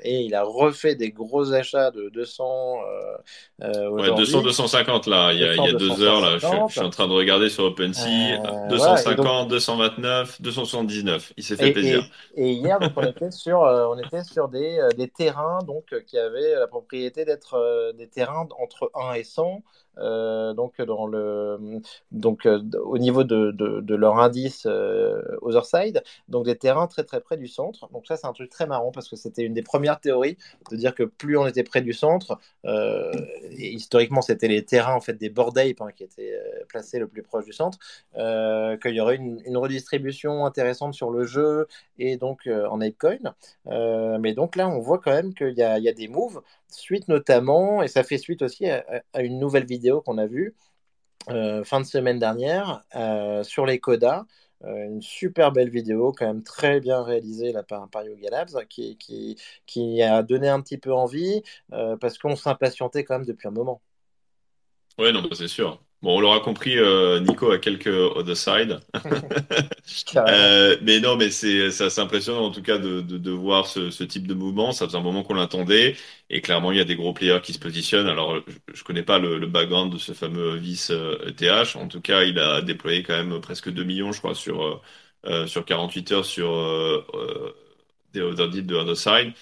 et 0.02 0.22
il 0.22 0.34
a 0.34 0.42
refait 0.42 0.94
des 0.94 1.10
gros 1.10 1.52
achats 1.52 1.90
de 1.90 2.08
200 2.10 2.80
ouais, 3.60 4.14
200 4.16 4.42
250 4.42 5.06
là 5.06 5.32
il 5.32 5.40
y 5.40 5.44
a, 5.44 5.54
il 5.54 5.64
y 5.64 5.68
a 5.68 5.72
deux 5.72 6.02
heures 6.02 6.20
là 6.20 6.38
je, 6.38 6.72
suis 6.72 6.80
en 6.80 6.90
train 6.90 7.06
de 7.06 7.12
regarder 7.12 7.48
sur 7.48 7.64
OpenSea 7.64 8.38
250 8.68 9.48
229 9.48 10.42
279 10.42 11.21
il 11.36 11.44
s'est 11.44 11.56
fait 11.56 11.68
et, 11.68 11.72
plaisir. 11.72 12.04
Et, 12.34 12.52
hier, 12.52 12.78
donc, 12.78 12.92
on 12.96 13.02
était 13.06 13.30
sur, 13.30 13.62
euh, 13.62 13.86
on 13.86 13.98
était 13.98 14.24
sur 14.24 14.48
des, 14.48 14.78
euh, 14.78 14.88
des 14.90 15.08
terrains 15.08 15.60
donc, 15.66 15.94
qui 16.06 16.18
avaient 16.18 16.54
la 16.54 16.66
propriété 16.66 17.24
d'être 17.24 17.54
euh, 17.54 17.92
des 17.92 18.08
terrains 18.08 18.48
entre 18.58 18.90
1 18.94 19.14
et 19.14 19.24
100. 19.24 19.62
Euh, 19.98 20.54
donc, 20.54 20.80
euh, 22.46 22.62
au 22.82 22.98
niveau 22.98 23.24
de, 23.24 23.94
leur 23.94 24.18
indice 24.18 24.64
euh, 24.66 25.22
Otherside, 25.42 26.02
donc 26.28 26.44
des 26.46 26.56
terrains 26.56 26.86
très 26.86 27.04
très 27.04 27.20
près 27.20 27.36
du 27.36 27.46
centre. 27.46 27.88
Donc 27.92 28.06
ça 28.06 28.16
c'est 28.16 28.26
un 28.26 28.32
truc 28.32 28.50
très 28.50 28.66
marrant 28.66 28.90
parce 28.90 29.08
que 29.08 29.16
c'était 29.16 29.42
une 29.42 29.54
des 29.54 29.62
premières 29.62 30.00
théories 30.00 30.36
de 30.70 30.76
dire 30.76 30.94
que 30.94 31.02
plus 31.02 31.36
on 31.36 31.46
était 31.46 31.62
près 31.62 31.82
du 31.82 31.92
centre, 31.92 32.38
historiquement 33.50 34.22
c'était 34.22 34.48
les 34.48 34.64
terrains 34.64 34.94
en 34.94 35.00
fait 35.00 35.14
des 35.14 35.30
board 35.30 35.56
apes 35.58 35.80
hein, 35.80 35.90
qui 35.94 36.04
étaient 36.04 36.38
placés 36.68 36.98
le 36.98 37.06
plus 37.06 37.22
proche 37.22 37.44
du 37.44 37.52
centre, 37.52 37.78
qu'il 38.14 38.94
y 38.94 39.00
aurait 39.00 39.16
une, 39.16 39.56
redistribution 39.56 40.46
intéressante 40.46 40.94
sur 40.94 41.10
le 41.10 41.24
jeu 41.24 41.68
et 41.98 42.16
donc 42.16 42.48
en 42.48 42.80
Apecoin. 42.80 43.34
mais 44.18 44.32
donc 44.34 44.56
là 44.56 44.68
on 44.68 44.80
voit 44.80 44.98
quand 44.98 45.12
même 45.12 45.34
qu'il 45.34 45.54
y 45.56 45.62
a, 45.62 45.92
des 45.92 46.08
moves 46.08 46.40
suite 46.74 47.08
notamment, 47.08 47.82
et 47.82 47.88
ça 47.88 48.02
fait 48.02 48.18
suite 48.18 48.42
aussi 48.42 48.66
à, 48.68 49.02
une 49.20 49.38
nouvelle 49.38 49.66
vidéo 49.66 49.81
qu'on 49.90 50.18
a 50.18 50.26
vue 50.26 50.54
euh, 51.30 51.62
fin 51.64 51.80
de 51.80 51.86
semaine 51.86 52.18
dernière 52.18 52.82
euh, 52.96 53.42
sur 53.44 53.66
les 53.66 53.78
codas. 53.78 54.24
Euh, 54.64 54.84
une 54.84 55.02
super 55.02 55.50
belle 55.50 55.70
vidéo, 55.70 56.12
quand 56.16 56.26
même 56.26 56.42
très 56.44 56.80
bien 56.80 57.02
réalisée 57.02 57.52
là, 57.52 57.62
par, 57.62 57.88
par 57.88 58.04
Yoga 58.04 58.30
Labs, 58.30 58.64
qui, 58.68 58.96
qui, 58.96 59.36
qui, 59.66 60.02
a 60.02 60.22
donné 60.22 60.48
un 60.48 60.60
petit 60.60 60.78
peu 60.78 60.92
envie 60.92 61.42
parce 62.00 62.16
qu'on 62.18 62.36
s'impatientait 62.36 63.02
quand 63.04 63.14
même 63.14 63.26
depuis 63.26 63.48
un 63.48 63.52
moment. 63.52 63.82
Oui, 64.98 65.12
non, 65.12 65.28
c'est 65.32 65.48
sûr. 65.48 65.82
Bon, 66.02 66.16
on 66.16 66.20
l'aura 66.20 66.40
compris, 66.40 66.76
euh, 66.78 67.20
Nico 67.20 67.52
a 67.52 67.58
quelques 67.58 67.86
other 67.86 68.36
side. 68.36 68.80
euh, 70.16 70.76
mais 70.82 70.98
non, 70.98 71.16
mais 71.16 71.30
c'est 71.30 71.70
c'est 71.70 72.00
impressionnant 72.00 72.46
en 72.46 72.50
tout 72.50 72.62
cas 72.62 72.78
de, 72.78 73.00
de, 73.02 73.18
de 73.18 73.30
voir 73.30 73.68
ce, 73.68 73.90
ce, 73.90 74.02
type 74.02 74.26
de 74.26 74.34
mouvement. 74.34 74.72
Ça 74.72 74.86
faisait 74.86 74.98
un 74.98 75.00
moment 75.00 75.22
qu'on 75.22 75.34
l'attendait 75.34 75.94
et 76.28 76.40
clairement 76.40 76.72
il 76.72 76.78
y 76.78 76.80
a 76.80 76.84
des 76.84 76.96
gros 76.96 77.12
players 77.12 77.40
qui 77.40 77.52
se 77.52 77.60
positionnent. 77.60 78.08
Alors 78.08 78.36
je, 78.48 78.74
je 78.74 78.82
connais 78.82 79.04
pas 79.04 79.20
le, 79.20 79.38
le, 79.38 79.46
background 79.46 79.92
de 79.92 79.98
ce 79.98 80.12
fameux 80.12 80.56
vice 80.56 80.90
ETH. 80.90 81.76
En 81.76 81.86
tout 81.86 82.00
cas, 82.00 82.24
il 82.24 82.38
a 82.40 82.62
déployé 82.62 83.04
quand 83.04 83.14
même 83.14 83.40
presque 83.40 83.70
2 83.70 83.84
millions, 83.84 84.10
je 84.10 84.18
crois, 84.18 84.34
sur 84.34 84.82
euh, 85.26 85.46
sur 85.46 85.64
48 85.64 86.12
heures 86.12 86.24
sur 86.24 86.50
des 88.12 88.20
other 88.22 88.48
deals 88.50 88.66
de 88.66 88.74
other 88.74 88.96
side. 88.96 89.32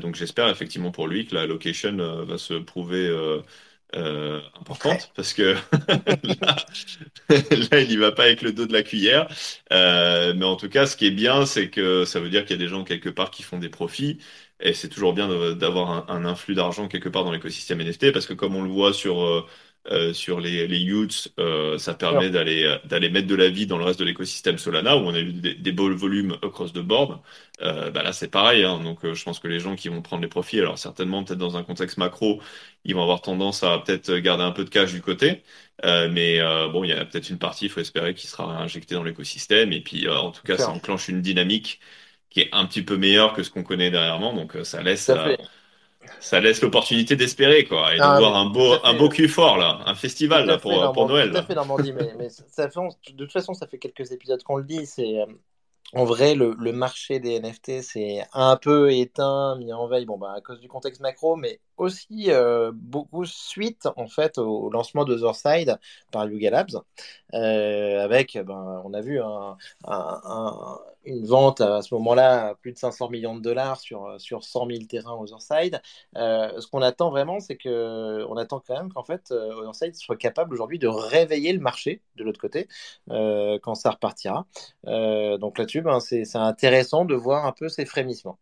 donc 0.00 0.16
j'espère 0.16 0.48
effectivement 0.48 0.90
pour 0.90 1.06
lui 1.06 1.26
que 1.26 1.34
la 1.36 1.46
location 1.46 2.24
va 2.24 2.36
se 2.36 2.54
prouver 2.54 3.08
euh, 3.96 4.40
importante 4.60 5.12
parce 5.16 5.32
que 5.32 5.56
là, 6.42 6.56
là, 7.28 7.80
il 7.80 7.90
y 7.90 7.96
va 7.96 8.12
pas 8.12 8.24
avec 8.24 8.42
le 8.42 8.52
dos 8.52 8.66
de 8.66 8.72
la 8.72 8.82
cuillère. 8.82 9.28
Euh, 9.72 10.34
mais 10.36 10.44
en 10.44 10.56
tout 10.56 10.68
cas, 10.68 10.86
ce 10.86 10.96
qui 10.96 11.06
est 11.06 11.10
bien, 11.10 11.46
c'est 11.46 11.70
que 11.70 12.04
ça 12.04 12.20
veut 12.20 12.30
dire 12.30 12.44
qu'il 12.44 12.56
y 12.56 12.60
a 12.60 12.62
des 12.62 12.68
gens 12.68 12.84
quelque 12.84 13.08
part 13.08 13.30
qui 13.30 13.42
font 13.42 13.58
des 13.58 13.68
profits. 13.68 14.18
Et 14.60 14.74
c'est 14.74 14.88
toujours 14.88 15.14
bien 15.14 15.28
d'avoir 15.54 15.90
un, 15.90 16.14
un, 16.14 16.24
influx 16.26 16.54
d'argent 16.54 16.86
quelque 16.88 17.08
part 17.08 17.24
dans 17.24 17.32
l'écosystème 17.32 17.80
NFT 17.80 18.12
parce 18.12 18.26
que 18.26 18.34
comme 18.34 18.54
on 18.56 18.62
le 18.62 18.68
voit 18.68 18.92
sur 18.92 19.46
euh, 19.86 20.10
euh, 20.10 20.12
sur 20.12 20.40
les, 20.40 20.66
les 20.66 20.78
youths, 20.78 21.32
euh, 21.38 21.78
ça 21.78 21.94
permet 21.94 22.30
d'aller 22.30 22.78
d'aller 22.84 23.10
mettre 23.10 23.26
de 23.26 23.34
la 23.34 23.48
vie 23.48 23.66
dans 23.66 23.78
le 23.78 23.84
reste 23.84 23.98
de 24.00 24.04
l'écosystème 24.04 24.58
Solana 24.58 24.96
où 24.96 25.00
on 25.00 25.14
a 25.14 25.20
eu 25.20 25.32
des, 25.32 25.54
des 25.54 25.72
beaux 25.72 25.94
volumes 25.94 26.36
across 26.42 26.72
the 26.72 26.78
board. 26.80 27.20
Euh, 27.62 27.90
bah 27.90 28.02
là, 28.02 28.12
c'est 28.12 28.28
pareil. 28.28 28.64
Hein, 28.64 28.80
donc, 28.82 29.04
euh, 29.04 29.14
je 29.14 29.24
pense 29.24 29.38
que 29.38 29.48
les 29.48 29.60
gens 29.60 29.76
qui 29.76 29.88
vont 29.88 30.02
prendre 30.02 30.22
les 30.22 30.28
profits, 30.28 30.58
alors 30.60 30.78
certainement 30.78 31.24
peut-être 31.24 31.38
dans 31.38 31.56
un 31.56 31.62
contexte 31.62 31.98
macro, 31.98 32.40
ils 32.84 32.94
vont 32.94 33.02
avoir 33.02 33.22
tendance 33.22 33.62
à 33.62 33.78
peut-être 33.78 34.14
garder 34.16 34.44
un 34.44 34.52
peu 34.52 34.64
de 34.64 34.70
cash 34.70 34.92
du 34.92 35.02
côté. 35.02 35.42
Euh, 35.84 36.08
mais 36.10 36.38
bon, 36.70 36.84
il 36.84 36.88
y 36.90 36.92
a 36.92 37.04
peut-être 37.04 37.30
une 37.30 37.38
partie, 37.38 37.66
il 37.66 37.70
faut 37.70 37.80
espérer, 37.80 38.14
qui 38.14 38.26
sera 38.26 38.58
injectée 38.62 38.94
dans 38.94 39.02
l'écosystème. 39.04 39.72
Et 39.72 39.80
puis, 39.82 40.08
en 40.08 40.30
tout 40.32 40.42
cas, 40.42 40.58
ça 40.58 40.70
enclenche 40.72 41.08
une 41.08 41.22
dynamique 41.22 41.80
qui 42.30 42.40
est 42.40 42.50
un 42.52 42.66
petit 42.66 42.82
peu 42.82 42.96
meilleure 42.96 43.32
que 43.34 43.42
ce 43.42 43.50
qu'on 43.50 43.62
connaît 43.64 43.90
derrière 43.90 44.18
Donc, 44.20 44.56
ça 44.64 44.82
laisse 44.82 45.04
ça 45.04 45.36
laisse 46.40 46.60
l'opportunité 46.62 47.16
d'espérer 47.16 47.64
quoi 47.64 47.94
et 47.94 47.98
de 47.98 48.02
ah, 48.02 48.18
voir 48.18 48.36
un 48.36 48.46
beau 48.46 48.74
un 48.84 48.94
beau 48.94 49.08
cul 49.08 49.28
fort 49.28 49.56
là. 49.58 49.80
Un 49.86 49.94
festival 49.94 50.46
là 50.46 50.58
pour, 50.58 50.92
pour 50.92 51.08
Noël. 51.08 51.30
Tout 51.30 51.38
à 51.38 51.42
fait 51.42 51.54
Normandie 51.54 51.92
mais, 51.92 52.14
mais 52.18 52.28
ça 52.28 52.68
fait, 52.68 52.80
de 53.12 53.24
toute 53.24 53.32
façon 53.32 53.54
ça 53.54 53.66
fait 53.66 53.78
quelques 53.78 54.12
épisodes 54.12 54.42
qu'on 54.42 54.56
le 54.56 54.64
dit 54.64 54.86
c'est 54.86 55.20
euh, 55.20 55.26
en 55.92 56.04
vrai, 56.04 56.34
le, 56.36 56.54
le, 56.58 56.72
marché 56.72 57.18
des 57.18 57.40
NFT, 57.40 57.82
c'est 57.82 58.24
un 58.32 58.56
peu 58.56 58.92
éteint, 58.92 59.56
mis 59.56 59.72
en 59.72 59.88
veille, 59.88 60.06
bon, 60.06 60.18
bah, 60.18 60.32
à 60.36 60.40
cause 60.40 60.60
du 60.60 60.68
contexte 60.68 61.00
macro, 61.00 61.34
mais 61.34 61.58
aussi 61.78 62.30
euh, 62.30 62.70
beaucoup 62.72 63.24
suite 63.24 63.88
en 63.96 64.06
fait 64.06 64.38
au 64.38 64.70
lancement 64.70 65.04
d'Otherside 65.04 65.78
par 66.12 66.28
Yuga 66.28 66.50
Labs, 66.50 66.76
euh, 67.34 68.04
avec, 68.04 68.38
ben, 68.38 68.82
on 68.84 68.94
a 68.94 69.00
vu 69.00 69.20
un, 69.20 69.56
une 71.04 71.26
vente 71.26 71.60
à 71.60 71.82
ce 71.82 71.94
moment-là 71.94 72.54
plus 72.60 72.72
de 72.72 72.78
500 72.78 73.10
millions 73.10 73.34
de 73.36 73.40
dollars 73.40 73.80
sur, 73.80 74.20
sur 74.20 74.44
100 74.44 74.66
000 74.66 74.84
terrains 74.88 75.14
Otherside. 75.14 75.80
Euh, 76.16 76.60
ce 76.60 76.66
qu'on 76.66 76.82
attend 76.82 77.10
vraiment, 77.10 77.40
c'est 77.40 77.56
que 77.56 78.24
on 78.28 78.36
attend 78.36 78.62
quand 78.66 78.74
même 78.74 78.92
qu'en 78.92 79.04
fait 79.04 79.30
Otherside 79.30 79.94
soit 79.94 80.16
capable 80.16 80.54
aujourd'hui 80.54 80.78
de 80.78 80.88
réveiller 80.88 81.52
le 81.52 81.60
marché 81.60 82.02
de 82.16 82.24
l'autre 82.24 82.40
côté 82.40 82.68
quand 83.08 83.74
ça 83.74 83.90
repartira. 83.90 84.46
donc 84.84 85.58
là-dessus, 85.58 85.82
ben, 85.82 86.00
c'est 86.00 86.36
intéressant 86.36 87.04
de 87.04 87.14
voir 87.14 87.46
un 87.46 87.52
peu 87.52 87.68
ces 87.68 87.86
frémissements. 87.86 88.38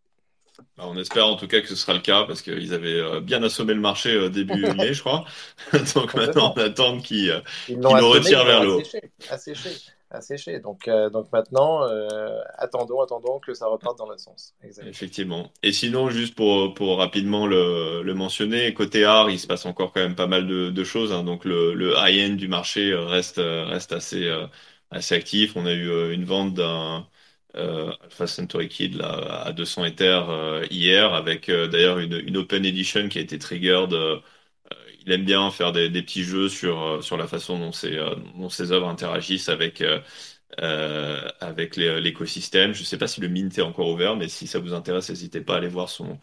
Bah, 0.77 0.85
on 0.87 0.97
espère 0.97 1.27
en 1.27 1.35
tout 1.35 1.47
cas 1.47 1.61
que 1.61 1.67
ce 1.67 1.75
sera 1.75 1.93
le 1.93 1.99
cas 1.99 2.23
parce 2.23 2.41
qu'ils 2.41 2.73
avaient 2.73 2.99
euh, 2.99 3.21
bien 3.21 3.43
assommé 3.43 3.73
le 3.73 3.79
marché 3.79 4.13
euh, 4.13 4.29
début 4.29 4.61
mai, 4.75 4.93
je 4.93 5.01
crois. 5.01 5.25
donc 5.95 6.13
maintenant, 6.13 6.53
on 6.55 6.59
attend 6.59 6.99
qu'ils 6.99 7.31
euh, 7.31 7.41
le 7.69 8.05
retirent 8.05 8.45
vers 8.45 8.63
le 8.63 8.73
haut. 8.73 8.83
Asséché. 10.11 10.59
Donc, 10.59 10.89
donc 11.13 11.31
maintenant, 11.31 11.81
attendons, 12.57 13.01
attendons 13.01 13.39
que 13.39 13.53
ça 13.53 13.67
reparte 13.67 13.97
dans 13.97 14.09
le 14.09 14.17
sens. 14.17 14.55
Effectivement. 14.63 15.51
Et 15.61 15.71
sinon, 15.71 16.09
juste 16.09 16.35
pour, 16.35 16.73
pour 16.73 16.97
rapidement 16.97 17.45
le, 17.45 18.13
mentionner, 18.13 18.73
côté 18.73 19.05
art, 19.05 19.29
il 19.29 19.39
se 19.39 19.47
passe 19.47 19.65
encore 19.65 19.93
quand 19.93 20.01
même 20.01 20.15
pas 20.15 20.27
mal 20.27 20.47
de, 20.47 20.83
choses. 20.83 21.11
Hein. 21.11 21.23
Donc 21.23 21.45
le, 21.45 21.93
high-end 21.97 22.33
du 22.35 22.47
marché 22.47 22.93
reste, 22.95 23.39
reste 23.39 23.91
assez, 23.91 24.29
assez 24.91 25.15
actif. 25.15 25.55
On 25.55 25.65
a 25.65 25.73
eu 25.73 26.13
une 26.13 26.25
vente 26.25 26.53
d'un 26.55 27.05
euh, 27.55 27.91
Alpha 28.03 28.27
Centauri 28.27 28.69
Kid 28.69 29.01
à 29.01 29.51
200 29.53 29.85
Ethers 29.85 30.29
euh, 30.29 30.65
hier, 30.69 31.13
avec 31.13 31.49
euh, 31.49 31.67
d'ailleurs 31.67 31.97
une, 31.99 32.13
une, 32.13 32.37
Open 32.37 32.63
Edition 32.63 33.09
qui 33.09 33.17
a 33.17 33.21
été 33.21 33.39
triggered. 33.39 33.93
Il 35.09 35.13
aime 35.13 35.25
bien 35.25 35.49
faire 35.51 35.71
des, 35.71 35.89
des, 35.89 36.01
petits 36.03 36.23
jeux 36.23 36.49
sur, 36.49 37.03
sur 37.03 37.17
la 37.17 37.27
façon 37.27 37.59
dont 37.59 37.71
ses, 37.71 37.97
dont 38.35 38.49
ses 38.49 38.71
œuvres 38.71 38.87
interagissent 38.87 39.49
avec, 39.49 39.83
avec 40.57 41.75
l'écosystème. 41.77 42.73
Je 42.73 42.81
ne 42.81 42.85
sais 42.85 42.97
pas 42.97 43.07
si 43.07 43.21
le 43.21 43.27
Mint 43.29 43.57
est 43.57 43.61
encore 43.61 43.89
ouvert, 43.89 44.15
mais 44.15 44.27
si 44.27 44.47
ça 44.47 44.59
vous 44.59 44.73
intéresse, 44.73 45.09
n'hésitez 45.09 45.41
pas 45.41 45.55
à 45.55 45.57
aller 45.57 45.67
voir 45.67 45.89
son, 45.89 46.19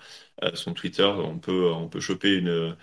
son 0.54 0.72
Twitter. 0.74 1.04
On 1.04 1.38
peut, 1.38 1.70
on 1.72 1.88
peut 1.88 2.00
choper 2.00 2.34
une 2.36 2.76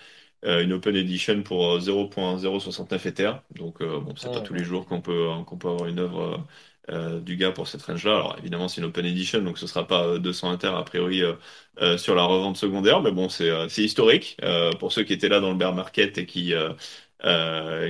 une 0.46 0.74
Open 0.74 0.96
Edition 0.96 1.42
pour 1.44 1.80
0.069 1.80 3.08
Ether. 3.08 3.32
Donc, 3.52 3.82
bon, 3.82 4.14
c'est 4.18 4.32
pas 4.32 4.42
tous 4.42 4.54
les 4.54 4.64
jours 4.66 4.86
qu'on 4.86 5.02
peut, 5.02 5.30
qu'on 5.46 5.58
peut 5.58 5.70
avoir 5.70 5.88
une 5.88 6.00
œuvre 6.00 6.46
euh, 6.90 7.22
du 7.22 7.38
gars 7.38 7.52
pour 7.52 7.70
cette 7.70 7.82
range-là. 7.82 8.16
Alors 8.16 8.36
évidemment, 8.40 8.68
c'est 8.68 8.82
une 8.82 8.88
open 8.88 9.06
edition, 9.06 9.42
donc 9.42 9.58
ce 9.58 9.68
sera 9.68 9.88
pas 9.88 10.18
200 10.18 10.50
euh, 10.50 10.54
inter 10.54 10.68
a 10.68 10.84
priori 10.84 11.24
euh, 11.24 11.98
sur 11.98 12.14
la 12.14 12.24
revente 12.24 12.58
secondaire, 12.58 13.02
mais 13.02 13.12
bon, 13.12 13.30
c'est 13.30 13.48
historique 13.78 14.38
pour 14.80 14.92
ceux 14.92 15.04
qui 15.04 15.14
étaient 15.14 15.30
là 15.30 15.40
dans 15.40 15.52
le 15.52 15.56
bear 15.56 15.74
market 15.74 16.18
et 16.18 16.26
qui 16.26 16.54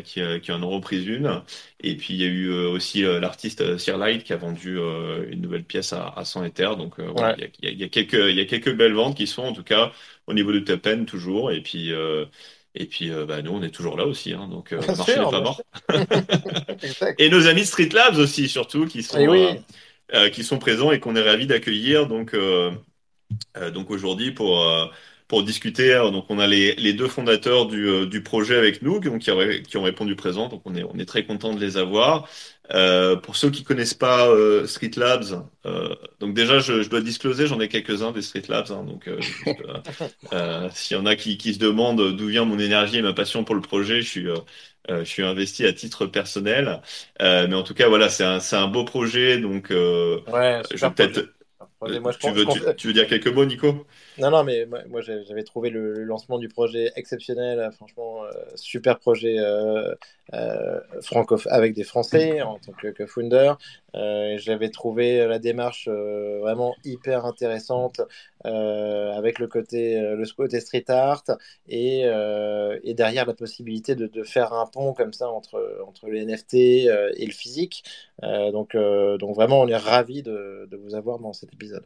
qui, 0.04 0.22
qui, 0.42 0.52
en 0.52 0.62
ont 0.62 0.70
repris 0.70 1.04
une. 1.04 1.42
Et 1.80 1.98
puis 1.98 2.14
il 2.14 2.22
y 2.22 2.24
a 2.24 2.28
eu 2.28 2.52
aussi 2.52 3.02
l'artiste 3.02 3.78
Sir 3.80 3.98
Light 3.98 4.24
qui 4.24 4.32
a 4.32 4.38
vendu 4.38 4.78
une 4.78 5.42
nouvelle 5.42 5.64
pièce 5.64 5.92
à, 5.94 6.24
100 6.24 6.46
Ether. 6.46 6.70
Donc 6.78 7.00
voilà, 7.00 7.36
il, 7.38 7.42
y 7.42 7.68
a, 7.68 7.72
il, 7.72 7.82
y 7.82 7.84
a, 7.84 7.90
quelques, 7.90 8.14
il 8.14 8.36
y 8.36 8.42
a 8.42 8.46
quelques 8.46 8.76
belles 8.76 8.94
ventes 8.94 9.18
qui 9.18 9.26
sont 9.26 9.44
en 9.44 9.54
tout 9.54 9.64
cas 9.64 9.92
au 10.28 10.34
niveau 10.36 10.52
du 10.52 10.64
top 10.64 10.86
end 10.88 11.06
toujours. 11.06 11.52
Et 11.52 11.62
puis 11.62 11.92
et 12.76 12.86
puis, 12.88 13.12
euh, 13.12 13.26
bah, 13.26 13.42
nous, 13.42 13.52
on 13.52 13.62
est 13.62 13.70
toujours 13.70 13.98
là 13.98 14.06
aussi, 14.06 14.34
hein, 14.34 14.48
donc 14.50 14.74
euh, 14.74 14.82
le 14.82 14.96
marché 14.96 15.20
n'est 15.20 15.30
pas 15.30 15.42
mort. 15.42 15.62
et 17.20 17.30
nos 17.30 17.48
amis 17.48 17.66
Street 17.66 17.90
Labs 17.94 18.18
aussi, 18.18 18.50
surtout, 18.50 18.88
qui 18.88 19.04
sont, 19.04 19.34
eh 19.34 19.60
euh, 20.14 20.30
qui 20.30 20.44
sont 20.44 20.58
présents 20.58 20.92
et 20.92 21.00
qu'on 21.00 21.16
est 21.16 21.22
ravis 21.22 21.46
d'accueillir. 21.46 22.08
Donc, 22.08 22.36
donc 23.74 23.92
aujourd'hui, 23.92 24.32
pour, 24.32 24.66
pour 25.28 25.44
discuter, 25.44 25.94
donc 26.12 26.26
on 26.30 26.40
a 26.40 26.48
les, 26.48 26.76
les 26.76 26.94
deux 26.94 27.08
fondateurs 27.08 27.68
du, 27.68 28.08
du 28.08 28.24
projet 28.24 28.56
avec 28.58 28.82
nous, 28.82 29.00
donc, 29.00 29.22
qui, 29.22 29.32
ont, 29.32 29.40
qui 29.68 29.78
ont 29.78 29.84
répondu 29.84 30.16
présent. 30.16 30.48
Donc, 30.50 30.62
on 30.66 30.76
est, 30.76 30.84
on 30.84 30.98
est 31.00 31.06
très 31.06 31.26
content 31.26 31.54
de 31.54 31.60
les 31.60 31.78
avoir. 31.78 32.28
Euh, 32.72 33.18
pour 33.18 33.36
ceux 33.36 33.50
qui 33.52 33.64
connaissent 33.64 33.94
pas 33.94 34.28
euh, 34.30 34.66
Street 34.68 34.92
Labs, 34.96 35.46
euh, 35.66 35.94
donc 36.22 36.34
déjà 36.34 36.60
je, 36.60 36.82
je 36.82 36.90
dois 36.90 37.02
discloser, 37.02 37.46
j'en 37.46 37.60
ai 37.60 37.68
quelques-uns 37.68 38.12
des 38.14 38.22
Street 38.22 38.44
Labs, 38.48 38.72
hein, 38.72 38.84
donc 38.86 39.10
euh, 39.10 39.20
euh, 40.34 40.70
s'il 40.72 40.96
y 40.96 41.00
en 41.00 41.06
a 41.06 41.16
qui, 41.18 41.38
qui 41.38 41.54
se 41.54 41.60
demandent 41.60 42.16
d'où 42.16 42.28
vient 42.28 42.46
mon 42.46 42.60
énergie 42.60 42.98
et 42.98 43.02
ma 43.02 43.14
passion 43.14 43.44
pour 43.44 43.56
le 43.56 43.62
projet, 43.62 44.02
je 44.02 44.10
suis 44.10 44.28
je 44.90 45.04
suis 45.04 45.24
investi 45.24 45.66
à 45.66 45.74
titre 45.74 46.06
personnel, 46.06 46.82
mais 47.20 47.54
en 47.54 47.64
tout 47.64 47.74
cas 47.74 47.88
voilà 47.90 48.10
c'est 48.10 48.24
un 48.24 48.40
c'est 48.40 48.56
un 48.56 48.68
beau 48.68 48.86
projet, 48.86 49.40
donc 49.40 49.70
ouais, 50.28 50.62
je 50.74 50.88
peut-être 50.88 51.30
tu, 52.20 52.32
veux, 52.32 52.46
tu, 52.76 52.88
veux 52.88 52.94
dire 52.94 53.08
quelques 53.08 53.28
mots, 53.28 53.46
Nico? 53.46 53.86
Non, 54.18 54.32
non, 54.32 54.44
mais 54.44 54.66
moi, 54.66 55.02
j'avais 55.02 55.44
trouvé 55.44 55.70
le, 55.70 56.04
lancement 56.04 56.38
du 56.38 56.48
projet 56.48 56.92
exceptionnel. 56.96 57.70
Franchement, 57.74 58.22
super 58.56 59.00
projet 59.00 59.38
euh, 60.34 60.80
avec 61.50 61.74
des 61.74 61.84
Français 61.84 62.42
en 62.42 62.58
tant 62.58 62.72
que, 62.72 62.88
que 62.88 63.06
founder. 63.06 63.54
Euh, 63.96 64.38
j'avais 64.38 64.70
trouvé 64.70 65.28
la 65.28 65.38
démarche 65.38 65.88
euh, 65.92 66.40
vraiment 66.40 66.76
hyper 66.86 67.26
intéressante 67.26 68.02
avec 68.46 69.40
le 69.40 69.48
côté, 69.48 69.98
le 70.00 70.26
côté 70.36 70.60
street 70.60 70.84
art 70.90 71.24
et, 71.70 72.02
et 72.02 72.94
derrière 72.94 73.26
la 73.26 73.34
possibilité 73.34 73.96
de, 73.96 74.08
de, 74.08 74.24
faire 74.24 74.52
un 74.54 74.66
pont 74.66 74.94
comme 74.94 75.14
ça 75.14 75.30
entre, 75.30 75.80
entre 75.88 76.10
les 76.10 76.26
NFT 76.26 76.54
et 76.56 77.26
le 77.26 77.32
physique. 77.32 77.84
donc, 78.22 78.76
donc 78.76 79.36
vraiment, 79.36 79.62
on 79.62 79.68
est 79.70 79.78
ravis 79.78 80.24
de, 80.24 80.68
de 80.70 80.78
vous 80.78 80.94
avoir 80.94 81.20
dans 81.20 81.32
cet 81.32 81.54
épisode. 81.54 81.86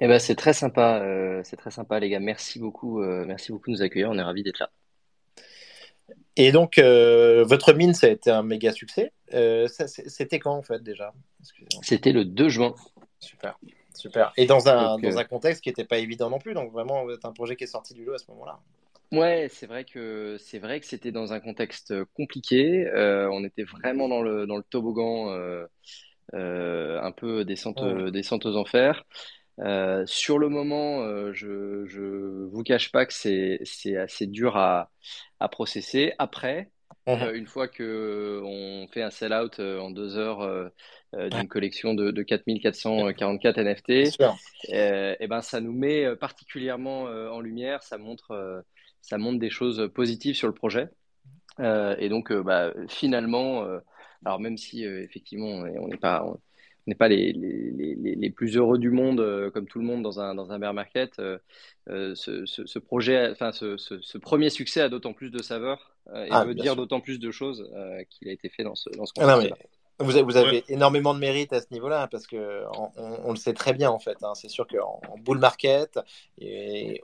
Eh 0.00 0.08
ben, 0.08 0.18
c'est 0.18 0.36
très 0.36 0.52
sympa, 0.54 1.02
c'est 1.44 1.56
très 1.56 1.70
sympa 1.70 2.00
les 2.00 2.08
gars. 2.08 2.20
Merci 2.20 2.58
beaucoup, 2.58 3.00
merci 3.00 3.52
beaucoup 3.52 3.70
de 3.70 3.76
nous 3.76 3.82
accueillir. 3.82 4.10
On 4.10 4.18
est 4.18 4.22
ravis 4.22 4.42
d'être 4.42 4.58
là. 4.58 4.70
Et 6.36 6.52
donc, 6.52 6.78
euh, 6.78 7.44
votre 7.44 7.72
mine, 7.72 7.94
ça 7.94 8.06
a 8.06 8.10
été 8.10 8.30
un 8.30 8.42
méga 8.42 8.72
succès. 8.72 9.12
Euh, 9.34 9.68
c'était 9.68 10.38
quand, 10.38 10.54
en 10.54 10.62
fait, 10.62 10.82
déjà? 10.82 11.12
C'était 11.82 12.12
le 12.12 12.24
2 12.24 12.48
juin. 12.48 12.74
Super, 13.18 13.58
super. 13.94 14.32
Et 14.36 14.46
dans 14.46 14.68
un, 14.68 14.98
dans 14.98 15.16
euh, 15.16 15.18
un 15.18 15.24
contexte 15.24 15.62
qui 15.62 15.68
n'était 15.68 15.84
pas 15.84 15.98
évident 15.98 16.30
non 16.30 16.38
plus. 16.38 16.54
Donc, 16.54 16.72
vraiment, 16.72 17.10
êtes 17.10 17.24
un 17.24 17.32
projet 17.32 17.56
qui 17.56 17.64
est 17.64 17.68
sorti 17.68 17.94
du 17.94 18.04
lot 18.04 18.14
à 18.14 18.18
ce 18.18 18.30
moment-là. 18.30 18.58
Ouais, 19.12 19.48
c'est 19.50 19.66
vrai 19.66 19.84
que 19.84 20.36
c'est 20.38 20.60
vrai 20.60 20.78
que 20.78 20.86
c'était 20.86 21.10
dans 21.10 21.32
un 21.32 21.40
contexte 21.40 21.92
compliqué. 22.14 22.88
on 22.94 23.44
était 23.44 23.64
vraiment 23.64 24.08
dans 24.08 24.22
le 24.22 24.46
dans 24.46 24.56
le 24.56 24.62
toboggan, 24.62 25.30
un 26.32 27.12
peu 27.12 27.44
descente 27.44 27.84
descente 28.12 28.46
aux 28.46 28.56
enfers. 28.56 29.04
Euh, 29.60 30.04
sur 30.06 30.38
le 30.38 30.48
moment, 30.48 31.02
euh, 31.02 31.32
je, 31.32 31.84
je 31.86 32.46
vous 32.46 32.62
cache 32.62 32.92
pas 32.92 33.04
que 33.04 33.12
c'est, 33.12 33.60
c'est 33.64 33.96
assez 33.96 34.26
dur 34.26 34.56
à, 34.56 34.90
à 35.38 35.48
processer. 35.48 36.12
Après, 36.18 36.70
mhm. 37.06 37.22
euh, 37.22 37.34
une 37.34 37.46
fois 37.46 37.68
que 37.68 38.40
on 38.44 38.88
fait 38.88 39.02
un 39.02 39.10
sell-out 39.10 39.60
en 39.60 39.90
deux 39.90 40.16
heures 40.16 40.70
d'une 41.12 41.48
collection 41.48 41.94
de, 41.94 42.10
de 42.10 42.22
4444 42.22 43.58
NFT, 43.58 43.90
et 44.68 45.26
ben 45.28 45.42
ça 45.42 45.60
nous 45.60 45.72
met 45.72 46.16
particulièrement 46.16 47.02
en 47.02 47.40
lumière. 47.40 47.82
Ça 47.82 47.98
montre, 47.98 48.64
ça 49.02 49.18
montre 49.18 49.38
des 49.38 49.50
choses 49.50 49.90
positives 49.94 50.36
sur 50.36 50.48
le 50.48 50.54
projet. 50.54 50.88
et 51.58 52.08
donc, 52.08 52.32
bah, 52.32 52.72
finalement, 52.88 53.66
alors 54.24 54.40
même 54.40 54.56
si 54.56 54.84
effectivement 54.84 55.64
on 55.80 55.88
n'est 55.88 55.96
pas 55.98 56.24
n'est 56.90 56.96
pas 56.96 57.08
les, 57.08 57.32
les, 57.32 58.14
les, 58.16 58.30
plus 58.30 58.56
heureux 58.56 58.78
du 58.78 58.90
monde, 58.90 59.20
euh, 59.20 59.50
comme 59.50 59.66
tout 59.66 59.78
le 59.78 59.84
monde 59.84 60.02
dans 60.02 60.20
un, 60.20 60.34
dans 60.34 60.50
un 60.50 60.58
bear 60.58 60.74
market, 60.74 61.18
euh, 61.18 61.38
euh, 61.88 62.14
ce, 62.14 62.44
ce, 62.46 62.78
projet, 62.78 63.30
enfin 63.30 63.52
ce, 63.52 63.76
ce, 63.76 64.18
premier 64.18 64.50
succès 64.50 64.80
a 64.80 64.88
d'autant 64.88 65.12
plus 65.12 65.30
de 65.30 65.40
saveur 65.40 65.96
et 66.12 66.28
ah, 66.30 66.44
veut 66.44 66.54
dire 66.54 66.76
d'autant 66.76 67.00
plus 67.00 67.20
de 67.20 67.30
choses 67.30 67.70
qu'il 68.10 68.28
a 68.28 68.32
été 68.32 68.48
fait 68.48 68.64
dans 68.64 68.74
ce, 68.74 68.90
dans 68.90 69.06
ce 69.06 69.12
ah 69.18 69.34
contexte. 69.34 69.79
Vous 70.00 70.16
avez, 70.16 70.22
vous 70.22 70.36
avez 70.36 70.64
énormément 70.68 71.12
de 71.14 71.18
mérite 71.18 71.52
à 71.52 71.60
ce 71.60 71.66
niveau-là, 71.70 72.08
parce 72.10 72.26
que 72.26 72.64
on, 72.96 73.30
le 73.30 73.36
sait 73.36 73.52
très 73.52 73.72
bien 73.72 73.90
en 73.90 73.98
fait. 73.98 74.16
Hein. 74.22 74.32
C'est 74.34 74.48
sûr 74.48 74.66
qu'en 74.66 75.00
bull 75.18 75.38
market 75.38 75.98
et, 76.38 77.00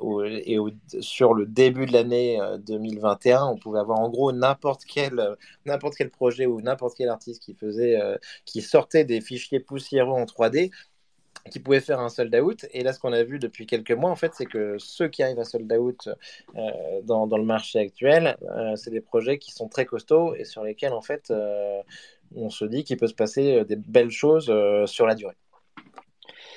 et 0.46 0.59
sur 1.00 1.35
le 1.35 1.46
début 1.46 1.87
de 1.87 1.92
l'année 1.92 2.40
2021, 2.66 3.44
on 3.46 3.56
pouvait 3.56 3.80
avoir 3.80 4.00
en 4.00 4.09
gros 4.09 4.32
n'importe 4.32 4.85
quel, 4.87 5.37
n'importe 5.66 5.94
quel 5.96 6.11
projet 6.11 6.46
ou 6.46 6.61
n'importe 6.61 6.96
quel 6.96 7.09
artiste 7.09 7.42
qui 7.42 7.54
faisait, 7.54 8.00
qui 8.44 8.62
sortait 8.62 9.04
des 9.04 9.20
fichiers 9.20 9.61
poussiéreux 9.61 10.14
en 10.14 10.24
3D 10.24 10.70
qui 11.50 11.61
pouvait 11.61 11.80
faire 11.80 12.00
un 12.00 12.09
sold 12.09 12.35
out. 12.37 12.66
Et 12.72 12.82
là, 12.82 12.92
ce 12.92 13.00
qu'on 13.00 13.12
a 13.12 13.22
vu 13.22 13.38
depuis 13.38 13.66
quelques 13.66 13.92
mois, 13.92 14.11
en 14.11 14.16
fait, 14.16 14.32
c'est 14.35 14.46
que 14.46 14.76
ceux 14.78 15.09
qui 15.09 15.22
arrivent 15.22 15.38
à 15.38 15.44
sold 15.44 15.72
out 15.72 16.09
euh, 16.56 16.61
dans, 17.02 17.26
dans, 17.26 17.38
le 17.38 17.44
marché 17.44 17.78
actuel, 17.78 18.37
euh, 18.42 18.76
c'est 18.76 18.90
des 18.90 19.00
projets 19.00 19.38
qui 19.38 19.52
sont 19.52 19.68
très 19.68 19.87
costauds 19.87 20.35
et 20.35 20.44
sur 20.44 20.64
lesquels, 20.64 20.92
en 20.92 21.02
fait, 21.02 21.30
euh, 21.30 21.82
on 22.34 22.50
se 22.50 22.64
dit 22.64 22.84
qu'il 22.84 22.96
peut 22.96 23.06
se 23.06 23.14
passer 23.14 23.64
des 23.64 23.76
belles 23.76 24.10
choses 24.10 24.52
sur 24.86 25.06
la 25.06 25.14
durée. 25.14 25.34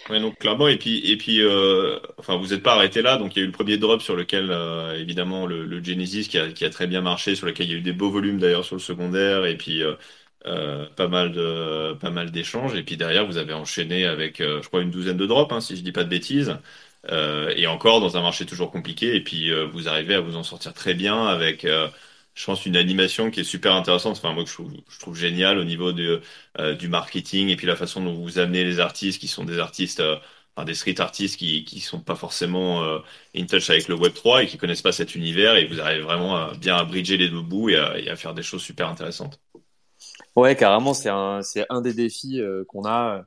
Oui, 0.09 0.19
donc 0.19 0.39
clairement, 0.39 0.67
et 0.67 0.77
puis, 0.77 0.99
et 1.11 1.17
puis 1.17 1.41
enfin, 2.17 2.37
vous 2.37 2.47
n'êtes 2.47 2.63
pas 2.63 2.73
arrêté 2.73 3.01
là, 3.01 3.17
donc 3.17 3.35
il 3.35 3.39
y 3.39 3.41
a 3.41 3.43
eu 3.43 3.47
le 3.47 3.51
premier 3.51 3.77
drop 3.77 4.01
sur 4.01 4.15
lequel, 4.15 4.51
évidemment, 4.97 5.45
le, 5.45 5.83
Genesis 5.83 6.27
qui 6.27 6.37
a, 6.37 6.69
très 6.69 6.87
bien 6.87 7.01
marché, 7.01 7.35
sur 7.35 7.45
lequel 7.45 7.67
il 7.67 7.71
y 7.71 7.75
a 7.75 7.77
eu 7.77 7.81
des 7.81 7.93
beaux 7.93 8.09
volumes 8.09 8.39
d'ailleurs 8.39 8.65
sur 8.65 8.75
le 8.75 8.81
secondaire, 8.81 9.45
et 9.45 9.55
puis 9.57 9.83
euh, 10.45 10.85
pas 10.95 11.09
mal 11.09 11.33
de 11.33 11.93
pas 11.95 12.11
mal 12.11 12.31
d'échanges 12.31 12.73
et 12.73 12.83
puis 12.83 12.95
derrière 12.95 13.25
vous 13.25 13.35
avez 13.35 13.51
enchaîné 13.51 14.05
avec 14.05 14.39
euh, 14.39 14.61
je 14.61 14.69
crois 14.69 14.81
une 14.81 14.89
douzaine 14.89 15.17
de 15.17 15.25
drops 15.25 15.53
hein, 15.53 15.59
si 15.59 15.75
je 15.75 15.81
dis 15.81 15.91
pas 15.91 16.05
de 16.05 16.09
bêtises 16.09 16.55
et 17.57 17.67
encore 17.67 17.99
dans 18.01 18.17
un 18.17 18.21
marché 18.21 18.45
toujours 18.45 18.71
compliqué. 18.71 19.15
Et 19.15 19.23
puis 19.23 19.51
vous 19.71 19.87
arrivez 19.89 20.15
à 20.15 20.21
vous 20.21 20.35
en 20.35 20.43
sortir 20.43 20.73
très 20.73 20.93
bien 20.93 21.27
avec 21.27 21.65
je 22.35 22.45
pense, 22.45 22.65
une 22.65 22.77
animation 22.77 23.31
qui 23.31 23.41
est 23.41 23.43
super 23.43 23.73
intéressante. 23.73 24.17
Enfin, 24.17 24.33
moi, 24.33 24.43
je 24.47 24.53
trouve, 24.53 24.71
je 24.87 25.13
génial 25.19 25.57
au 25.57 25.65
niveau 25.65 25.91
de, 25.91 26.21
du 26.77 26.87
marketing 26.87 27.49
et 27.49 27.55
puis 27.55 27.67
la 27.67 27.75
façon 27.75 28.03
dont 28.03 28.13
vous 28.13 28.39
amenez 28.39 28.63
les 28.63 28.79
artistes 28.79 29.19
qui 29.19 29.27
sont 29.27 29.45
des 29.45 29.59
artistes 29.59 30.01
des 30.65 30.75
street 30.75 30.99
artistes 30.99 31.37
qui 31.37 31.63
qui 31.63 31.79
sont 31.79 31.99
pas 31.99 32.15
forcément 32.15 32.83
euh, 32.83 32.99
in 33.35 33.45
touch 33.45 33.69
avec 33.69 33.87
le 33.87 33.95
Web 33.95 34.13
3 34.13 34.43
et 34.43 34.47
qui 34.47 34.57
connaissent 34.57 34.81
pas 34.81 34.91
cet 34.91 35.15
univers 35.15 35.55
et 35.55 35.65
vous 35.65 35.79
arrivez 35.79 36.01
vraiment 36.01 36.35
à, 36.35 36.53
bien 36.55 36.77
à 36.77 36.83
bridger 36.83 37.17
les 37.17 37.29
deux 37.29 37.41
bouts 37.41 37.69
et 37.69 37.77
à, 37.77 38.15
faire 38.15 38.33
des 38.33 38.43
choses 38.43 38.61
super 38.61 38.89
intéressantes. 38.89 39.39
Ouais, 40.35 40.55
carrément, 40.55 40.93
c'est 40.93 41.09
un 41.09 41.81
des 41.81 41.93
défis 41.93 42.41
euh, 42.41 42.63
qu'on 42.67 42.85
a 42.85 43.25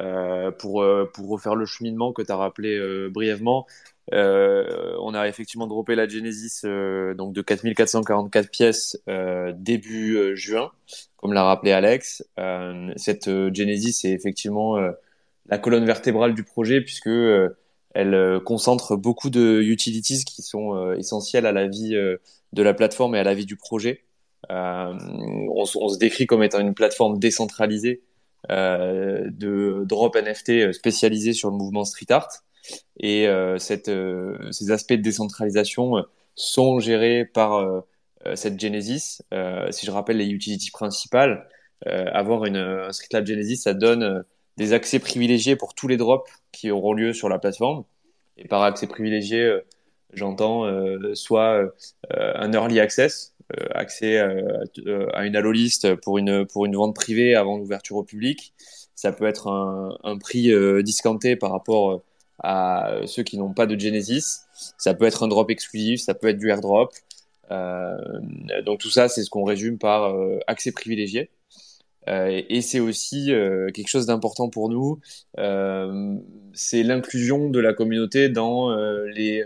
euh, 0.00 0.50
pour 0.50 0.84
pour 1.14 1.28
refaire 1.28 1.54
le 1.54 1.66
cheminement 1.66 2.12
que 2.12 2.22
tu 2.22 2.32
as 2.32 2.36
rappelé 2.36 3.08
brièvement. 3.10 3.66
on 4.12 5.14
a 5.14 5.28
effectivement 5.28 5.66
droppé 5.66 5.94
la 5.94 6.08
Genesis 6.08 6.62
donc 7.16 7.32
de 7.32 7.42
4444 7.42 8.50
pièces 8.50 8.98
début 9.54 10.36
juin, 10.36 10.70
comme 11.16 11.32
l'a 11.32 11.44
rappelé 11.44 11.72
Alex. 11.72 12.24
cette 12.96 13.30
Genesis 13.54 14.04
est 14.04 14.12
effectivement 14.12 14.78
la 15.48 15.58
colonne 15.58 15.84
vertébrale 15.84 16.34
du 16.34 16.44
projet 16.44 16.80
puisque 16.80 17.08
euh, 17.08 17.56
elle 17.94 18.14
euh, 18.14 18.40
concentre 18.40 18.96
beaucoup 18.96 19.30
de 19.30 19.60
utilities 19.62 20.24
qui 20.24 20.42
sont 20.42 20.74
euh, 20.74 20.96
essentielles 20.96 21.46
à 21.46 21.52
la 21.52 21.66
vie 21.66 21.94
de 22.52 22.62
la 22.62 22.74
plateforme 22.74 23.14
et 23.14 23.18
à 23.18 23.24
la 23.24 23.34
vie 23.34 23.46
du 23.46 23.56
projet. 23.56 24.02
On, 24.48 25.64
se 25.64 25.98
décrit 25.98 26.26
comme 26.26 26.42
étant 26.42 26.60
une 26.60 26.74
plateforme 26.74 27.18
décentralisée 27.18 28.02
de 28.48 29.84
drop 29.84 30.16
NFT 30.16 30.72
spécialisée 30.72 31.32
sur 31.32 31.50
le 31.50 31.56
mouvement 31.56 31.84
street 31.84 32.06
art. 32.10 32.28
Et 32.98 33.28
cette, 33.58 33.90
ces 34.50 34.70
aspects 34.70 34.92
de 34.92 35.02
décentralisation 35.02 36.04
sont 36.34 36.78
gérés 36.80 37.24
par 37.24 37.84
cette 38.34 38.60
Genesis. 38.60 39.22
si 39.70 39.86
je 39.86 39.90
rappelle 39.90 40.18
les 40.18 40.28
utilities 40.28 40.70
principales, 40.70 41.48
avoir 41.84 42.44
une, 42.44 42.56
un 42.56 42.92
Street 42.92 43.08
Lab 43.12 43.26
Genesis, 43.26 43.56
ça 43.58 43.74
donne 43.74 44.24
des 44.56 44.72
accès 44.72 44.98
privilégiés 44.98 45.56
pour 45.56 45.74
tous 45.74 45.88
les 45.88 45.96
drops 45.96 46.30
qui 46.52 46.70
auront 46.70 46.92
lieu 46.92 47.12
sur 47.12 47.28
la 47.28 47.38
plateforme. 47.38 47.84
Et 48.38 48.48
par 48.48 48.62
accès 48.62 48.86
privilégié, 48.86 49.42
euh, 49.42 49.64
j'entends 50.12 50.66
euh, 50.66 51.14
soit 51.14 51.72
euh, 52.12 52.32
un 52.34 52.52
early 52.52 52.80
access, 52.80 53.34
accès 53.74 54.18
à 54.18 55.24
une 55.24 55.36
allo 55.36 55.52
list 55.52 55.94
pour 55.96 56.18
une, 56.18 56.46
pour 56.46 56.66
une 56.66 56.76
vente 56.76 56.94
privée 56.94 57.34
avant 57.34 57.58
l'ouverture 57.58 57.96
au 57.96 58.02
public. 58.02 58.52
Ça 58.94 59.12
peut 59.12 59.26
être 59.26 59.48
un, 59.48 59.96
un 60.04 60.18
prix 60.18 60.52
discounté 60.82 61.36
par 61.36 61.52
rapport 61.52 62.02
à 62.42 63.00
ceux 63.06 63.22
qui 63.22 63.38
n'ont 63.38 63.52
pas 63.52 63.66
de 63.66 63.78
Genesis. 63.78 64.40
Ça 64.78 64.94
peut 64.94 65.04
être 65.04 65.22
un 65.22 65.28
drop 65.28 65.50
exclusif, 65.50 66.00
ça 66.00 66.14
peut 66.14 66.28
être 66.28 66.38
du 66.38 66.50
airdrop. 66.50 66.92
Euh, 67.50 67.96
donc 68.64 68.80
tout 68.80 68.90
ça, 68.90 69.08
c'est 69.08 69.22
ce 69.22 69.30
qu'on 69.30 69.44
résume 69.44 69.78
par 69.78 70.14
accès 70.46 70.72
privilégié. 70.72 71.30
Euh, 72.08 72.42
et 72.48 72.60
c'est 72.60 72.80
aussi 72.80 73.32
euh, 73.32 73.70
quelque 73.70 73.88
chose 73.88 74.06
d'important 74.06 74.48
pour 74.48 74.68
nous, 74.68 75.00
euh, 75.38 76.16
c'est 76.52 76.82
l'inclusion 76.82 77.50
de 77.50 77.58
la 77.58 77.72
communauté 77.72 78.28
dans 78.28 78.74
les, 79.06 79.44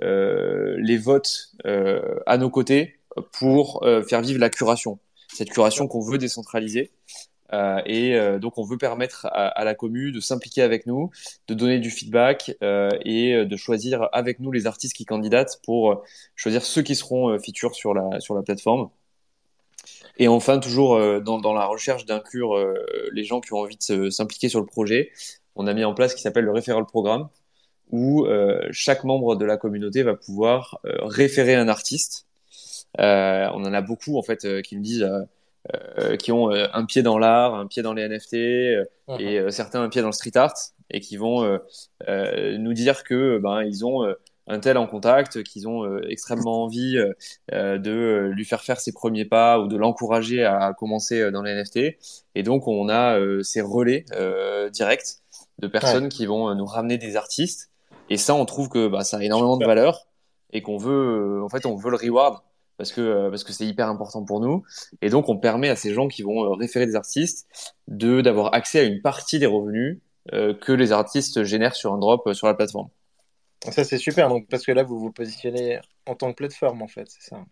les 0.00 0.96
votes 0.98 1.54
à 1.64 2.38
nos 2.38 2.50
côtés 2.50 2.94
pour 3.32 3.84
faire 4.08 4.20
vivre 4.20 4.40
la 4.40 4.50
curation. 4.50 4.98
Cette 5.32 5.50
curation 5.50 5.88
qu'on 5.88 6.00
veut 6.00 6.18
décentraliser. 6.18 6.90
Euh, 7.52 7.80
et 7.84 8.14
euh, 8.14 8.38
donc, 8.38 8.58
on 8.58 8.64
veut 8.64 8.78
permettre 8.78 9.26
à, 9.32 9.64
la 9.64 9.74
commune 9.74 10.12
de 10.12 10.20
s'impliquer 10.20 10.62
avec 10.62 10.86
nous, 10.86 11.10
de 11.48 11.54
donner 11.54 11.78
du 11.78 11.90
feedback 11.90 12.56
euh, 12.62 12.90
et 13.04 13.44
de 13.44 13.56
choisir 13.56 14.08
avec 14.12 14.40
nous 14.40 14.50
les 14.50 14.66
artistes 14.66 14.94
qui 14.94 15.04
candidatent 15.04 15.60
pour 15.64 16.02
choisir 16.36 16.64
ceux 16.64 16.82
qui 16.82 16.96
seront 16.96 17.38
features 17.38 17.74
sur 17.74 17.94
la, 17.94 18.20
sur 18.20 18.34
la 18.34 18.42
plateforme. 18.42 18.90
Et 20.18 20.28
enfin, 20.28 20.58
toujours 20.58 20.94
euh, 20.94 21.20
dans, 21.20 21.38
dans 21.38 21.52
la 21.52 21.66
recherche 21.66 22.06
d'inclure 22.06 22.56
euh, 22.56 22.74
les 23.12 23.24
gens 23.24 23.40
qui 23.40 23.52
ont 23.52 23.58
envie 23.58 23.78
de 23.88 24.10
s'impliquer 24.10 24.48
sur 24.48 24.60
le 24.60 24.66
projet, 24.66 25.10
on 25.56 25.66
a 25.66 25.74
mis 25.74 25.84
en 25.84 25.94
place 25.94 26.12
ce 26.12 26.16
qui 26.16 26.22
s'appelle 26.22 26.44
le 26.44 26.52
referral 26.52 26.86
programme, 26.86 27.28
où 27.90 28.24
euh, 28.24 28.60
chaque 28.70 29.04
membre 29.04 29.36
de 29.36 29.44
la 29.44 29.56
communauté 29.56 30.02
va 30.02 30.14
pouvoir 30.14 30.80
référer 30.84 31.54
un 31.54 31.68
artiste. 31.68 32.26
On 32.98 33.64
en 33.64 33.72
a 33.72 33.80
beaucoup 33.80 34.18
en 34.18 34.22
fait 34.22 34.62
qui 34.62 34.76
me 34.76 34.82
disent 34.82 35.08
qui 36.18 36.32
ont 36.32 36.50
un 36.50 36.84
pied 36.84 37.02
dans 37.02 37.18
l'art, 37.18 37.54
un 37.54 37.66
pied 37.66 37.82
dans 37.82 37.94
les 37.94 38.08
NFT 38.08 38.34
et 39.18 39.50
certains 39.50 39.82
un 39.82 39.88
pied 39.88 40.00
dans 40.02 40.08
le 40.08 40.12
street 40.12 40.36
art 40.36 40.54
et 40.90 41.00
qui 41.00 41.16
vont 41.16 41.58
nous 42.08 42.72
dire 42.72 43.04
que 43.04 43.38
ben 43.38 43.62
ils 43.62 43.84
ont 43.84 44.14
un 44.46 44.60
tel 44.60 44.76
en 44.76 44.86
contact, 44.86 45.42
qu'ils 45.42 45.66
ont 45.68 45.84
euh, 45.84 46.06
extrêmement 46.08 46.64
envie 46.64 46.98
euh, 46.98 47.12
euh, 47.52 47.78
de 47.78 48.30
lui 48.34 48.44
faire 48.44 48.62
faire 48.62 48.80
ses 48.80 48.92
premiers 48.92 49.24
pas 49.24 49.58
ou 49.58 49.68
de 49.68 49.76
l'encourager 49.76 50.44
à 50.44 50.74
commencer 50.74 51.30
dans 51.30 51.42
les 51.42 51.54
NFT. 51.54 51.96
Et 52.34 52.42
donc 52.42 52.68
on 52.68 52.88
a 52.88 53.18
ces 53.42 53.60
relais 53.60 54.04
directs 54.72 55.20
de 55.58 55.66
personnes 55.66 56.08
qui 56.08 56.26
vont 56.26 56.54
nous 56.54 56.66
ramener 56.66 56.98
des 56.98 57.16
artistes. 57.16 57.70
Et 58.10 58.16
ça, 58.16 58.34
on 58.34 58.44
trouve 58.44 58.68
que 58.68 58.86
bah, 58.88 59.02
ça 59.02 59.16
a 59.16 59.22
énormément 59.22 59.56
de 59.56 59.64
valeur 59.64 60.06
et 60.52 60.60
qu'on 60.60 60.76
veut, 60.76 61.42
en 61.42 61.48
fait, 61.48 61.64
on 61.64 61.74
veut 61.74 61.90
le 61.90 61.96
reward 61.96 62.38
parce 62.76 62.92
que 62.92 63.30
parce 63.30 63.44
que 63.44 63.52
c'est 63.52 63.66
hyper 63.66 63.88
important 63.88 64.24
pour 64.24 64.40
nous. 64.40 64.64
Et 65.02 65.10
donc 65.10 65.28
on 65.28 65.36
permet 65.36 65.68
à 65.68 65.76
ces 65.76 65.92
gens 65.92 66.08
qui 66.08 66.22
vont 66.22 66.50
référer 66.52 66.86
des 66.86 66.96
artistes 66.96 67.46
de 67.88 68.20
d'avoir 68.20 68.54
accès 68.54 68.80
à 68.80 68.82
une 68.82 69.00
partie 69.02 69.38
des 69.38 69.46
revenus 69.46 70.00
que 70.32 70.72
les 70.72 70.92
artistes 70.92 71.44
génèrent 71.44 71.74
sur 71.74 71.92
un 71.92 71.98
drop 71.98 72.32
sur 72.32 72.46
la 72.46 72.54
plateforme. 72.54 72.88
Ça, 73.70 73.84
c'est 73.84 73.98
super, 73.98 74.28
donc, 74.28 74.46
parce 74.48 74.64
que 74.64 74.72
là, 74.72 74.82
vous 74.82 74.98
vous 74.98 75.10
positionnez 75.10 75.80
en 76.06 76.14
tant 76.14 76.30
que 76.30 76.36
plateforme, 76.36 76.82
en 76.82 76.88
fait, 76.88 77.08
c'est 77.08 77.30
ça 77.30 77.44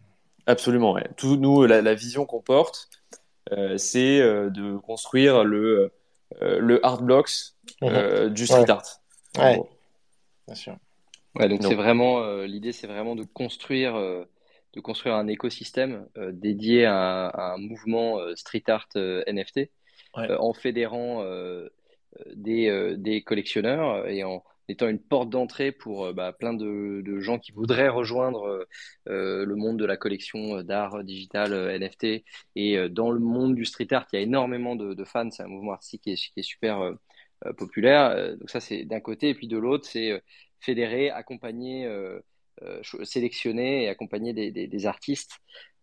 Absolument, 0.47 0.93
ouais. 0.93 1.09
Tout, 1.17 1.37
nous, 1.37 1.65
la, 1.65 1.95
vision 1.95 2.27
qu'on 2.27 2.41
porte, 2.41 2.89
euh, 3.53 3.79
c'est 3.79 4.21
euh, 4.21 4.51
de 4.51 4.77
construire 4.77 5.45
le, 5.45 5.93
euh, 6.43 6.59
le 6.59 6.85
hard 6.85 7.05
blocks 7.05 7.55
mhm. 7.81 8.29
du 8.29 8.47
street 8.47 8.69
art. 8.69 9.01
Ouais, 9.39 9.61
bien 10.47 10.55
sûr. 10.55 10.77
Ouais, 11.35 11.49
donc 11.49 11.63
c'est 11.63 11.75
vraiment 11.75 12.43
l'idée, 12.43 12.73
c'est 12.73 12.87
vraiment 12.87 13.17
de 13.17 13.25
construire, 13.25 13.95
de 14.75 14.81
construire 14.81 15.15
un 15.15 15.27
écosystème 15.27 16.07
dédié 16.17 16.85
à, 16.87 17.27
à, 17.29 17.55
un 17.55 17.59
mouvement 17.59 18.19
street 18.37 18.65
art 18.69 18.89
NFT 18.95 19.71
en 20.15 20.53
fédérant 20.53 21.25
des, 22.35 22.95
des 22.97 23.23
collectionneurs 23.23 24.09
et 24.09 24.25
en 24.25 24.43
étant 24.69 24.89
une 24.89 24.99
porte 24.99 25.31
d'entrée 25.31 25.73
pour 25.73 26.07
euh, 26.07 26.13
bah, 26.13 26.33
plein 26.33 26.55
de, 26.55 27.03
gens 27.21 27.39
qui 27.39 27.53
voudraient 27.53 27.89
rejoindre 27.89 28.45
euh, 28.47 28.65
euh, 29.09 29.45
le 29.45 29.55
monde 29.55 29.79
de 29.79 29.85
la 29.85 29.97
collection 29.97 30.63
d'art 30.63 31.05
digital 31.05 31.53
NFT. 31.79 32.25
Et 32.57 32.89
dans 32.89 33.11
le 33.11 33.21
monde 33.21 33.55
du 33.55 33.65
street 33.65 33.93
art, 33.93 34.07
il 34.13 34.17
y 34.17 34.19
a 34.19 34.23
énormément 34.23 34.77
de, 34.77 35.05
fans. 35.05 35.31
C'est 35.31 35.43
un 35.43 35.49
mouvement 35.49 35.73
artistique 35.73 36.03
qui 36.03 36.11
est, 36.13 36.43
super 36.43 36.93
populaire. 37.57 38.37
donc 38.37 38.51
ça, 38.51 38.61
c'est 38.61 38.85
d'un 38.85 39.01
côté. 39.01 39.31
Et 39.31 39.35
puis 39.35 39.49
de 39.49 39.59
l'autre, 39.59 39.87
c'est 39.87 40.23
fédérer, 40.61 41.11
accompagner. 41.11 41.89
Sélectionner 43.03 43.85
et 43.85 43.89
accompagner 43.89 44.33
des, 44.33 44.87
artistes 44.87 45.39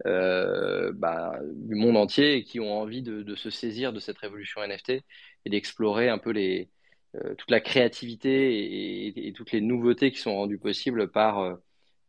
bah, 0.05 1.33
du 1.55 1.75
monde 1.75 1.97
entier 1.97 2.43
qui 2.43 2.59
ont 2.59 2.79
envie 2.79 3.01
de, 3.01 3.23
de, 3.23 3.35
se 3.35 3.49
saisir 3.49 3.93
de 3.93 3.99
cette 3.99 4.17
révolution 4.17 4.61
NFT 4.61 4.89
et 4.89 5.49
d'explorer 5.49 6.09
un 6.09 6.17
peu 6.17 6.31
les, 6.31 6.69
euh, 7.15 7.33
toute 7.35 7.49
la 7.49 7.59
créativité 7.59 9.27
et, 9.27 9.33
toutes 9.33 9.51
les 9.51 9.61
nouveautés 9.61 10.11
qui 10.11 10.19
sont 10.19 10.35
rendues 10.35 10.59
possibles 10.59 11.09
par, 11.09 11.39
euh, 11.39 11.55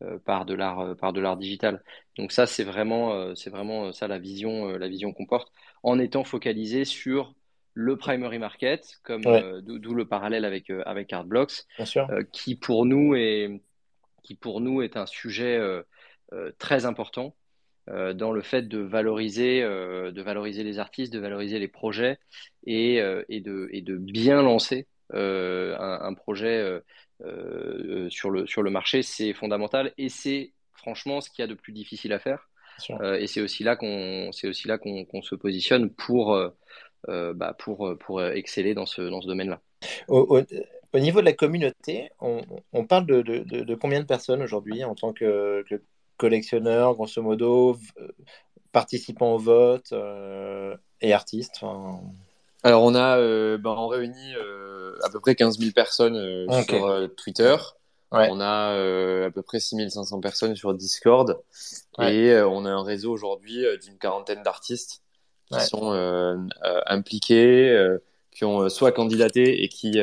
euh, 0.03 0.19
par 0.19 0.45
de 0.45 0.53
l'art 0.53 0.95
par 0.97 1.11
de 1.11 1.19
l'art 1.19 1.37
digital. 1.37 1.83
Donc 2.17 2.31
ça 2.31 2.45
c'est 2.45 2.63
vraiment 2.63 3.33
c'est 3.35 3.49
vraiment 3.49 3.91
ça 3.93 4.07
la 4.07 4.19
vision 4.19 4.67
la 4.77 4.87
vision 4.87 5.11
qu'on 5.11 5.25
porte 5.25 5.51
en 5.81 5.97
étant 5.97 6.23
focalisé 6.23 6.85
sur 6.85 7.33
le 7.73 7.97
primary 7.97 8.37
market 8.37 8.99
comme 9.03 9.23
d'où 9.63 9.95
le 9.95 10.07
parallèle 10.07 10.45
avec 10.45 10.69
avec 10.85 11.11
Artblocks 11.13 11.65
qui 12.31 12.55
pour 12.55 12.85
nous 12.85 13.15
est 13.15 13.59
qui 14.23 14.35
pour 14.35 14.61
nous 14.61 14.81
est 14.81 14.97
un 14.97 15.05
sujet 15.05 15.59
très 16.57 16.85
important 16.85 17.35
dans 17.87 18.31
le 18.31 18.41
fait 18.41 18.67
de 18.67 18.79
valoriser, 18.79 19.61
de 19.61 20.21
valoriser 20.21 20.63
les 20.63 20.79
artistes, 20.79 21.11
de 21.11 21.19
valoriser 21.19 21.59
les 21.59 21.67
projets 21.67 22.19
et, 22.65 22.97
et, 23.29 23.41
de, 23.41 23.69
et 23.71 23.81
de 23.81 23.97
bien 23.97 24.41
lancer 24.41 24.87
euh, 25.13 25.75
un, 25.77 26.13
projet 26.13 26.57
euh, 26.57 26.79
euh, 27.25 28.09
sur, 28.09 28.29
le, 28.29 28.47
sur 28.47 28.61
le 28.61 28.69
marché, 28.69 29.01
c'est 29.01 29.33
fondamental 29.33 29.93
et 29.97 30.07
c'est 30.07 30.53
franchement 30.73 31.19
ce 31.19 31.29
qu'il 31.29 31.43
y 31.43 31.43
a 31.43 31.47
de 31.47 31.53
plus 31.53 31.73
difficile 31.73 32.13
à 32.13 32.19
faire. 32.19 32.49
et 33.19 33.27
c'est 33.27 33.41
aussi 33.41 33.63
là 33.63 33.75
qu'on 33.75 34.31
c'est 34.31 34.47
aussi 34.47 34.67
là 34.67 34.77
qu'on 34.77 35.21
se 35.21 35.35
positionne 35.35 35.89
pour 35.89 36.39
bah, 37.07 37.55
pour 37.59 37.95
pour 37.99 38.23
exceller 38.23 38.73
dans 38.73 38.85
ce 38.85 39.01
dans 39.01 39.21
ce 39.21 39.27
domaine-là. 39.27 39.61
Au, 40.07 40.41
au, 40.93 40.99
niveau 40.99 41.19
de 41.19 41.25
la 41.25 41.33
communauté, 41.33 42.09
on, 42.19 42.41
on 42.73 42.85
parle 42.85 43.05
de, 43.05 43.21
de, 43.21 43.43
de, 43.43 43.75
combien 43.75 43.99
de 43.99 44.05
personnes 44.05 44.41
aujourd'hui 44.41 44.83
en 44.83 44.95
tant 44.95 45.13
que, 45.13 45.63
que 45.69 45.81
collectionneur, 46.17 46.95
grosso 46.95 47.21
modo, 47.21 47.77
participants 48.71 49.33
au 49.33 49.37
vote 49.37 49.93
et 51.01 51.13
artistes 51.13 51.61
Alors 52.63 52.83
on 52.83 52.93
a, 52.93 53.17
ben, 53.57 53.71
on 53.71 53.87
réunit 53.87 54.33
à 55.03 55.09
peu 55.09 55.19
près 55.19 55.35
15 55.35 55.57
000 55.57 55.71
personnes 55.71 56.47
sur 56.63 57.09
Twitter. 57.15 57.55
On 58.11 58.39
a 58.39 59.25
à 59.25 59.31
peu 59.31 59.41
près 59.41 59.59
6500 59.59 60.19
personnes 60.19 60.55
sur 60.55 60.73
Discord. 60.73 61.41
Et 61.99 62.35
on 62.41 62.65
a 62.65 62.69
un 62.69 62.83
réseau 62.83 63.11
aujourd'hui 63.11 63.65
d'une 63.83 63.97
quarantaine 63.97 64.43
d'artistes 64.43 65.01
qui 65.51 65.59
sont 65.61 65.91
impliqués, 66.85 67.97
qui 68.31 68.45
ont 68.45 68.69
soit 68.69 68.91
candidaté 68.91 69.63
et 69.63 69.69
qui 69.69 69.99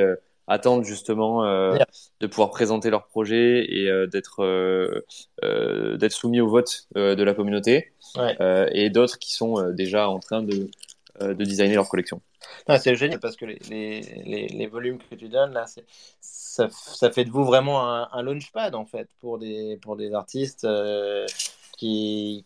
attendent 0.49 0.85
justement 0.85 1.43
de 1.45 2.27
pouvoir 2.27 2.51
présenter 2.51 2.91
leur 2.91 3.07
projet 3.07 3.65
et 3.69 3.91
d'être 4.11 5.05
d'être 5.43 6.13
soumis 6.13 6.41
au 6.41 6.49
vote 6.49 6.89
de 6.95 7.23
la 7.23 7.35
communauté 7.35 7.93
et 8.73 8.91
d'autres 8.91 9.19
qui 9.19 9.35
sont 9.35 9.71
déjà 9.71 10.09
en 10.09 10.19
train 10.19 10.43
de 10.43 10.69
de 11.21 11.45
designer 11.45 11.75
leur 11.75 11.89
collection. 11.89 12.21
C'est 12.79 12.97
génial 12.97 13.21
parce 13.21 13.37
que 13.37 13.45
les, 13.45 13.59
les, 13.71 14.49
les, 14.49 14.67
volumes 14.67 14.99
que 14.99 15.15
tu 15.15 15.29
donnes 15.29 15.53
là, 15.53 15.67
ça, 16.21 16.69
ça, 16.71 17.11
fait 17.11 17.25
de 17.25 17.31
vous 17.31 17.45
vraiment 17.45 17.89
un, 17.89 18.09
un, 18.13 18.23
launchpad 18.23 18.75
en 18.75 18.85
fait 18.85 19.09
pour 19.21 19.39
des, 19.39 19.79
pour 19.81 19.97
des 19.97 20.13
artistes 20.13 20.65
euh, 20.65 21.27
qui 21.77 22.45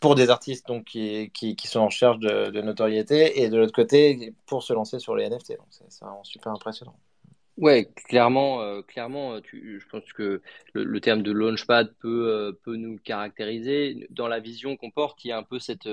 pour 0.00 0.14
des 0.14 0.30
artistes 0.30 0.68
donc 0.68 0.84
qui, 0.84 1.30
qui, 1.32 1.56
qui 1.56 1.66
sont 1.66 1.80
en 1.80 1.86
recherche 1.86 2.18
de, 2.18 2.50
de, 2.50 2.60
notoriété 2.60 3.42
et 3.42 3.48
de 3.48 3.56
l'autre 3.56 3.72
côté 3.72 4.34
pour 4.46 4.62
se 4.62 4.72
lancer 4.72 4.98
sur 4.98 5.16
les 5.16 5.28
NFT. 5.28 5.56
Donc 5.56 5.66
c'est 5.70 5.90
super 6.22 6.52
impressionnant. 6.52 6.94
Ouais, 7.56 7.88
clairement, 8.08 8.60
euh, 8.60 8.82
clairement, 8.82 9.34
euh, 9.34 9.40
tu, 9.40 9.80
je 9.80 9.88
pense 9.88 10.12
que 10.12 10.42
le, 10.74 10.84
le, 10.84 11.00
terme 11.00 11.22
de 11.22 11.32
launchpad 11.32 11.94
peut, 12.00 12.28
euh, 12.28 12.52
peut 12.64 12.76
nous 12.76 12.98
caractériser. 12.98 14.06
Dans 14.10 14.28
la 14.28 14.40
vision 14.40 14.76
qu'on 14.76 14.90
porte, 14.90 15.24
il 15.24 15.28
y 15.28 15.32
a 15.32 15.38
un 15.38 15.42
peu 15.42 15.58
cette, 15.58 15.88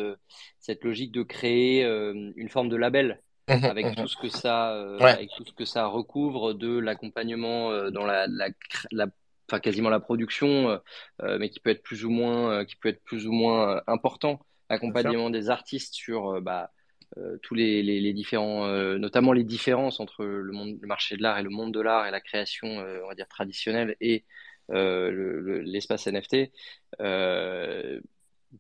cette 0.60 0.84
logique 0.84 1.14
de 1.14 1.24
créer 1.24 1.84
une 1.84 2.50
forme 2.50 2.70
de 2.70 2.76
label 2.76 3.22
mmh 3.50 3.66
avec 3.66 3.86
mmh 3.86 3.96
tout 3.96 4.08
ce 4.08 4.18
que 4.18 4.30
ça, 4.30 4.70
avec 5.00 5.30
tout 5.36 5.46
ce 5.46 5.54
que 5.54 5.66
ça 5.66 5.86
recouvre 5.86 6.54
de 6.54 6.80
l'accompagnement 6.80 7.90
dans 7.92 8.06
la, 8.06 8.26
la, 8.28 8.50
la, 8.92 9.08
enfin 9.50 9.60
quasiment 9.60 9.90
la 9.90 10.00
production, 10.00 10.80
mais 11.22 11.50
qui 11.50 11.60
peut 11.60 11.70
être 11.70 11.84
plus 11.84 12.06
ou 12.06 12.10
moins, 12.10 12.66
qui 12.66 12.76
peut 12.76 12.90
être 12.90 13.04
plus 13.04 13.28
ou 13.28 13.32
moins 13.32 13.82
important. 13.88 14.40
Accompagnement 14.70 15.30
des 15.30 15.50
artistes 15.50 15.94
sur, 15.94 16.42
bah, 16.42 16.72
euh, 17.18 17.38
tous 17.44 17.54
les, 17.54 17.84
les, 17.84 18.00
les 18.00 18.14
différents, 18.14 18.66
euh, 18.66 18.98
notamment 18.98 19.34
les 19.34 19.44
différences 19.44 20.00
entre 20.00 20.26
le, 20.26 20.52
monde, 20.52 20.80
le 20.82 20.88
marché 20.88 21.16
de 21.16 21.22
l'art 21.22 21.38
et 21.38 21.44
le 21.44 21.52
monde 21.52 21.72
de 21.72 21.80
l'art 21.80 22.08
et 22.08 22.12
la 22.12 22.22
création, 22.22 22.80
euh, 22.80 23.02
on 23.04 23.08
va 23.08 23.16
dire 23.16 23.28
traditionnelle 23.28 23.96
et 24.02 24.26
l'espace 24.70 26.08
NFT, 26.08 26.52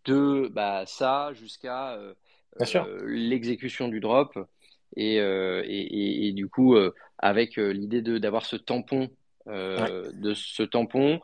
de 0.05 0.47
bah, 0.49 0.83
ça 0.85 1.31
jusqu'à 1.33 1.97
l'exécution 3.05 3.87
du 3.87 4.01
drop 4.01 4.37
et, 4.97 5.15
et, 5.15 6.27
et, 6.27 6.33
du 6.33 6.49
coup 6.49 6.75
avec 7.17 7.55
l'idée 7.55 8.01
d'avoir 8.19 8.45
ce 8.45 8.57
tampon, 8.57 9.09
de 9.47 10.33
ce 10.35 10.63
tampon 10.63 11.21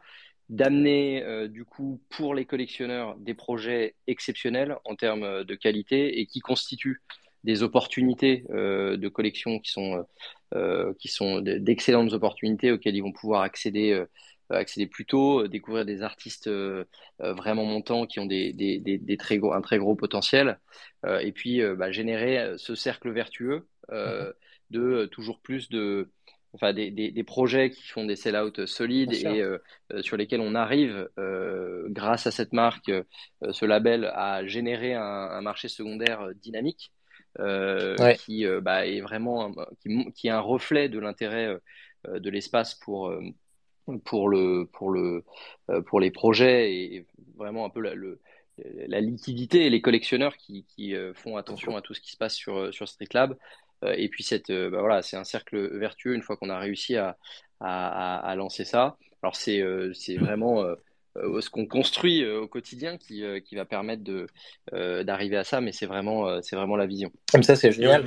d'amener 0.49 1.47
du 1.47 1.63
coup 1.63 2.01
pour 2.09 2.33
les 2.33 2.45
collectionneurs 2.45 3.15
des 3.17 3.33
projets 3.33 3.95
exceptionnels 4.07 4.75
en 4.83 4.95
termes 4.95 5.43
de 5.43 5.55
qualité 5.55 6.19
et 6.19 6.25
qui 6.25 6.39
constituent 6.39 7.01
des 7.43 7.63
opportunités 7.63 8.45
euh, 8.49 8.97
de 8.97 9.07
collection 9.07 9.59
qui 9.59 9.71
sont, 9.71 10.05
euh, 10.55 10.93
qui 10.99 11.07
sont 11.07 11.41
d'excellentes 11.41 12.13
opportunités 12.13 12.71
auxquelles 12.71 12.95
ils 12.95 13.03
vont 13.03 13.13
pouvoir 13.13 13.41
accéder, 13.41 13.91
euh, 13.91 14.05
accéder 14.49 14.87
plus 14.87 15.05
tôt, 15.05 15.47
découvrir 15.47 15.85
des 15.85 16.01
artistes 16.01 16.49
vraiment 17.19 17.65
montants 17.65 18.05
qui 18.05 18.19
ont 18.19 18.25
des, 18.25 18.51
des, 18.51 18.79
des, 18.79 19.17
très 19.17 19.37
gros, 19.37 19.53
un 19.53 19.61
très 19.61 19.77
gros 19.77 19.95
potentiel, 19.95 20.59
et 21.21 21.31
puis 21.31 21.61
bah, 21.77 21.91
générer 21.91 22.55
ce 22.57 22.73
cercle 22.73 23.11
vertueux 23.11 23.67
mm-hmm. 23.91 24.33
de 24.71 25.05
toujours 25.05 25.39
plus 25.39 25.69
de, 25.69 26.09
enfin 26.53 26.73
des, 26.73 26.91
des, 26.91 27.11
des, 27.11 27.23
projets 27.23 27.69
qui 27.69 27.87
font 27.87 28.05
des 28.05 28.15
sell-out 28.15 28.65
solides 28.65 29.13
et 29.13 29.43
sur 30.01 30.17
lesquels 30.17 30.41
on 30.41 30.55
arrive, 30.55 31.07
grâce 31.87 32.27
à 32.27 32.31
cette 32.31 32.53
marque, 32.53 32.91
ce 33.51 33.65
label, 33.65 34.05
à 34.13 34.45
générer 34.45 34.93
un, 34.93 35.01
un 35.01 35.41
marché 35.41 35.67
secondaire 35.67 36.29
dynamique. 36.35 36.91
Euh, 37.39 37.95
qui 38.15 38.45
euh, 38.45 38.59
bah, 38.59 38.87
est 38.87 39.01
vraiment 39.01 39.53
qui, 39.81 40.11
qui, 40.13 40.27
est 40.27 40.31
un 40.31 40.39
reflet 40.39 40.89
de 40.89 40.97
l'intérêt 40.99 41.59
euh, 42.07 42.19
de 42.19 42.29
l'espace 42.29 42.73
pour 42.73 43.13
pour 44.03 44.29
le 44.29 44.67
pour 44.73 44.91
le 44.91 45.23
pour 45.85 45.99
les 45.99 46.09
projets 46.09 46.73
et 46.73 47.05
vraiment 47.37 47.65
un 47.65 47.69
peu 47.69 47.81
la, 47.81 47.93
le, 47.93 48.19
la 48.87 49.01
liquidité 49.01 49.65
et 49.65 49.69
les 49.69 49.81
collectionneurs 49.81 50.37
qui, 50.37 50.65
qui 50.65 50.95
font 51.13 51.37
attention 51.37 51.75
à 51.77 51.81
tout 51.81 51.93
ce 51.93 52.01
qui 52.01 52.11
se 52.11 52.17
passe 52.17 52.35
sur 52.35 52.73
sur 52.73 52.87
Street 52.87 53.07
Lab 53.13 53.37
et 53.83 54.09
puis 54.09 54.23
cette 54.23 54.51
bah, 54.51 54.79
voilà 54.79 55.01
c'est 55.01 55.17
un 55.17 55.23
cercle 55.23 55.77
vertueux 55.77 56.13
une 56.13 56.21
fois 56.21 56.37
qu'on 56.37 56.49
a 56.49 56.59
réussi 56.59 56.95
à, 56.95 57.17
à, 57.59 58.17
à, 58.17 58.35
lancer 58.35 58.65
ça 58.65 58.97
alors 59.21 59.35
c'est 59.35 59.63
c'est 59.93 60.17
vraiment 60.17 60.65
euh, 61.17 61.41
ce 61.41 61.49
qu'on 61.49 61.65
construit 61.65 62.23
euh, 62.23 62.41
au 62.41 62.47
quotidien 62.47 62.97
qui, 62.97 63.23
euh, 63.23 63.39
qui 63.39 63.55
va 63.55 63.65
permettre 63.65 64.03
de, 64.03 64.27
d'arriver 65.03 65.37
à 65.37 65.43
ça, 65.43 65.61
mais 65.61 65.71
c'est 65.71 65.85
vraiment, 65.85 66.41
c'est 66.41 66.55
vraiment 66.55 66.75
la 66.75 66.85
vision. 66.85 67.11
Comme 67.31 67.43
ça, 67.43 67.55
c'est 67.55 67.71
génial. 67.71 68.03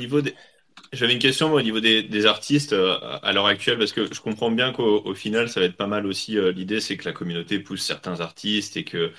J'avais 0.93 1.15
une 1.15 1.19
question 1.19 1.53
au 1.53 1.63
niveau 1.63 1.81
des, 1.81 2.27
artistes 2.27 2.75
à 2.75 3.33
l'heure 3.33 3.47
actuelle, 3.47 3.79
parce 3.79 3.93
que 3.93 4.13
je 4.13 4.21
comprends 4.21 4.51
bien 4.51 4.73
qu'au 4.73 5.15
final, 5.15 5.49
ça 5.49 5.61
va 5.61 5.67
être 5.67 5.77
pas 5.77 5.87
mal 5.87 6.07
aussi. 6.07 6.37
L'idée, 6.53 6.81
c'est 6.81 6.99
que 6.99 7.07
la 7.07 7.13
communauté 7.13 7.59
pousse 7.59 7.83
certains 7.83 8.21
artistes 8.21 8.77
et 8.77 8.85
que 8.85 9.11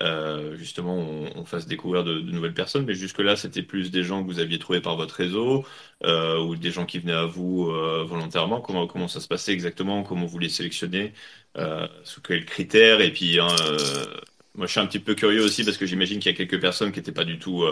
euh, 0.00 0.56
justement 0.56 0.96
on, 0.96 1.44
fasse 1.44 1.66
découvrir 1.66 2.02
de, 2.04 2.20
nouvelles 2.20 2.54
personnes. 2.54 2.84
Mais 2.86 2.94
jusque-là, 2.94 3.36
c'était 3.36 3.62
plus 3.62 3.90
des 3.90 4.02
gens 4.02 4.22
que 4.22 4.26
vous 4.26 4.40
aviez 4.40 4.58
trouvés 4.58 4.80
par 4.80 4.96
votre 4.96 5.14
réseau 5.14 5.64
euh, 6.04 6.38
ou 6.40 6.56
des 6.56 6.70
gens 6.70 6.86
qui 6.86 6.98
venaient 6.98 7.12
à 7.12 7.26
vous 7.26 7.68
euh, 7.70 8.04
volontairement. 8.04 8.60
Comment, 8.60 9.08
ça 9.08 9.20
se 9.20 9.28
passait 9.28 9.52
exactement? 9.52 10.02
Comment 10.02 10.26
vous 10.26 10.38
les 10.38 10.48
sélectionnez 10.48 11.12
Sous 12.04 12.20
quels 12.22 12.44
critères? 12.46 13.00
Et 13.00 13.12
puis, 13.12 13.38
hein, 13.38 13.54
moi, 14.54 14.66
je 14.66 14.72
suis 14.72 14.80
un 14.80 14.86
petit 14.86 14.98
peu 14.98 15.14
curieux 15.14 15.42
aussi 15.42 15.64
parce 15.64 15.76
que 15.76 15.86
j'imagine 15.86 16.18
qu'il 16.20 16.32
y 16.32 16.34
a 16.34 16.36
quelques 16.36 16.60
personnes 16.60 16.92
qui 16.92 16.98
n'étaient 16.98 17.12
pas 17.12 17.24
du 17.24 17.38
tout 17.38 17.64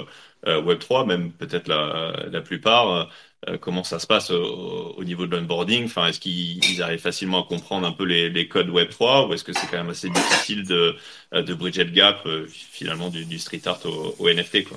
Web3, 0.47 1.07
même 1.07 1.33
peut-être 1.33 1.69
la 1.69 2.41
plupart. 2.43 3.11
Euh, 3.49 3.57
comment 3.57 3.85
ça 3.85 3.99
se 3.99 4.07
passe 4.07 4.31
au, 4.31 5.03
niveau 5.03 5.27
de 5.27 5.35
l'onboarding 5.35 5.87
enfin, 5.87 6.07
Est-ce 6.07 6.21
qu'ils 6.21 6.83
arrivent 6.83 7.01
facilement 7.01 7.43
à 7.43 7.49
comprendre 7.49 7.87
un 7.87 7.93
peu 7.93 8.05
les, 8.05 8.49
codes 8.49 8.69
Web3 8.69 9.29
ou 9.29 9.33
est-ce 9.33 9.45
que 9.45 9.55
c'est 9.55 9.67
quand 9.67 9.79
même 9.79 9.89
assez 9.89 10.11
difficile 10.11 10.67
de, 10.67 10.95
euh, 11.33 11.43
de 11.43 11.55
bridger 11.55 11.85
le 11.85 11.91
gap 11.91 12.21
euh, 12.27 12.47
finalement 12.49 13.09
du, 13.09 13.39
street 13.39 13.63
art 13.65 13.81
au, 14.19 14.29
NFT 14.29 14.69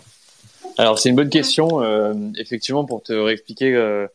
Alors 0.78 0.97
c'est 0.97 1.10
une 1.10 1.17
bonne 1.17 1.30
question. 1.30 1.82
effectivement, 2.36 2.86
pour 2.86 3.04
te 3.04 3.12
réexpliquer 3.12 4.08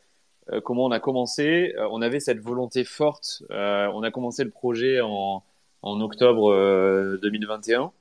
comment 0.64 0.86
on 0.86 0.92
a 0.92 1.00
commencé, 1.00 1.74
on 1.90 2.00
avait 2.00 2.20
cette 2.20 2.40
volonté 2.40 2.84
forte. 2.84 3.42
on 3.50 4.02
a 4.02 4.10
commencé 4.10 4.44
le 4.44 4.50
projet 4.50 5.02
en 5.02 5.42
octobre 5.82 7.18
2021 7.20 7.92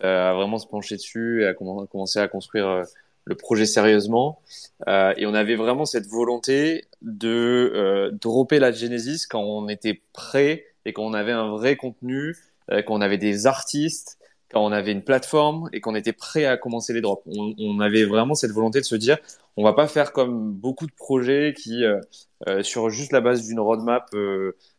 à 0.00 0.32
vraiment 0.32 0.58
se 0.58 0.66
pencher 0.66 0.96
dessus 0.96 1.42
et 1.42 1.46
à 1.46 1.54
commencer 1.54 2.18
à 2.18 2.26
construire 2.26 2.84
le 3.24 3.34
projet 3.34 3.66
sérieusement. 3.66 4.40
Euh, 4.88 5.14
et 5.16 5.26
on 5.26 5.34
avait 5.34 5.56
vraiment 5.56 5.84
cette 5.84 6.06
volonté 6.06 6.86
de 7.02 7.72
euh, 7.74 8.10
dropper 8.12 8.58
la 8.58 8.72
Genesis 8.72 9.26
quand 9.28 9.42
on 9.42 9.68
était 9.68 10.02
prêt 10.12 10.64
et 10.84 10.92
quand 10.92 11.02
on 11.02 11.14
avait 11.14 11.32
un 11.32 11.50
vrai 11.50 11.76
contenu, 11.76 12.36
euh, 12.70 12.82
quand 12.82 12.94
on 12.94 13.00
avait 13.00 13.18
des 13.18 13.46
artistes, 13.46 14.18
quand 14.52 14.64
on 14.64 14.72
avait 14.72 14.92
une 14.92 15.02
plateforme 15.02 15.68
et 15.72 15.80
qu'on 15.80 15.94
était 15.94 16.12
prêt 16.12 16.44
à 16.44 16.56
commencer 16.56 16.92
les 16.92 17.00
drops. 17.00 17.22
On, 17.26 17.54
on, 17.58 17.80
avait 17.80 18.04
vraiment 18.04 18.34
cette 18.34 18.50
volonté 18.50 18.80
de 18.80 18.84
se 18.84 18.96
dire, 18.96 19.18
on 19.56 19.64
va 19.64 19.72
pas 19.72 19.86
faire 19.86 20.12
comme 20.12 20.52
beaucoup 20.52 20.86
de 20.86 20.92
projets 20.92 21.54
qui, 21.56 21.84
euh, 21.84 22.00
euh, 22.48 22.62
sur 22.62 22.90
juste 22.90 23.12
la 23.12 23.20
base 23.20 23.46
d'une 23.46 23.60
roadmap 23.60 24.10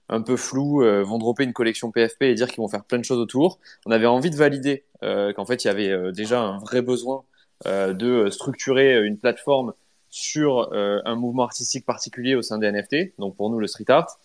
un 0.10 0.22
peu 0.22 0.36
floue, 0.36 0.84
vont 1.04 1.18
dropper 1.18 1.44
une 1.44 1.54
collection 1.54 1.90
PFP 1.92 2.24
et 2.24 2.34
dire 2.36 2.48
qu'ils 2.48 2.58
vont 2.58 2.68
faire 2.68 2.84
plein 2.84 3.00
de 3.00 3.06
choses 3.06 3.20
autour. 3.20 3.60
On 3.86 3.92
avait 3.92 4.06
envie 4.06 4.30
de 4.30 4.36
valider 4.36 4.84
qu'en 5.02 5.46
fait, 5.46 5.64
il 5.64 5.68
y 5.68 5.70
avait 5.72 6.12
déjà 6.12 6.42
un 6.42 6.60
vrai 6.60 6.82
besoin 6.82 7.24
euh, 7.24 7.33
de 7.66 8.30
structurer 8.30 9.06
une 9.06 9.18
plateforme 9.18 9.74
sur 10.14 10.72
euh, 10.74 11.02
un 11.06 11.16
mouvement 11.16 11.42
artistique 11.42 11.88
particulier 11.88 12.36
au 12.36 12.44
sein 12.44 12.60
des 12.60 12.72
NFT, 12.72 13.18
donc 13.18 13.36
pour 13.36 13.50
nous 13.50 13.60
le 13.60 13.66
street 13.66 13.90
art. 13.90 14.20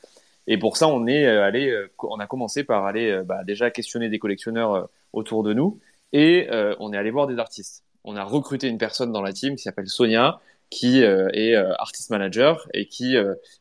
Et 0.46 0.58
pour 0.58 0.76
ça, 0.76 0.86
on 0.86 1.06
est 1.06 1.26
euh, 1.26 1.42
allé, 1.42 1.74
on 2.02 2.20
a 2.20 2.26
commencé 2.26 2.62
par 2.62 2.84
aller 2.84 3.22
bah, 3.24 3.42
déjà 3.42 3.70
questionner 3.70 4.10
des 4.10 4.18
collectionneurs 4.18 4.90
autour 5.14 5.42
de 5.42 5.54
nous 5.54 5.80
et 6.12 6.46
on 6.78 6.92
est 6.92 6.96
allé 6.96 7.10
voir 7.10 7.26
des 7.26 7.38
artistes. 7.38 7.84
On 8.04 8.16
a 8.16 8.24
recruté 8.24 8.68
une 8.68 8.76
personne 8.76 9.12
dans 9.12 9.22
la 9.22 9.32
team 9.32 9.56
qui 9.56 9.62
s'appelle 9.62 9.88
Sonia, 9.88 10.40
qui 10.68 11.00
est 11.00 11.54
artist 11.54 12.10
manager 12.10 12.68
et 12.74 12.86
qui, 12.86 13.16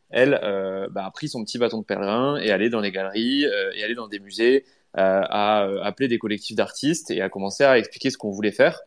elle, 0.10 0.40
bah, 0.92 1.06
a 1.06 1.12
pris 1.12 1.30
son 1.30 1.44
petit 1.44 1.58
bâton 1.58 1.80
de 1.80 1.86
pèlerin 1.86 2.38
et 2.38 2.52
allé 2.52 2.70
dans 2.70 2.82
les 2.82 2.92
galeries 2.92 3.44
et 3.44 3.84
allé 3.84 3.96
dans 3.96 4.08
des 4.08 4.20
musées, 4.20 4.66
à 4.94 5.62
appeler 5.82 6.08
des 6.08 6.20
collectifs 6.20 6.56
d'artistes 6.56 7.12
et 7.12 7.22
à 7.22 7.30
commencer 7.30 7.64
à 7.64 7.78
expliquer 7.78 8.10
ce 8.10 8.18
qu'on 8.18 8.32
voulait 8.32 8.52
faire 8.52 8.82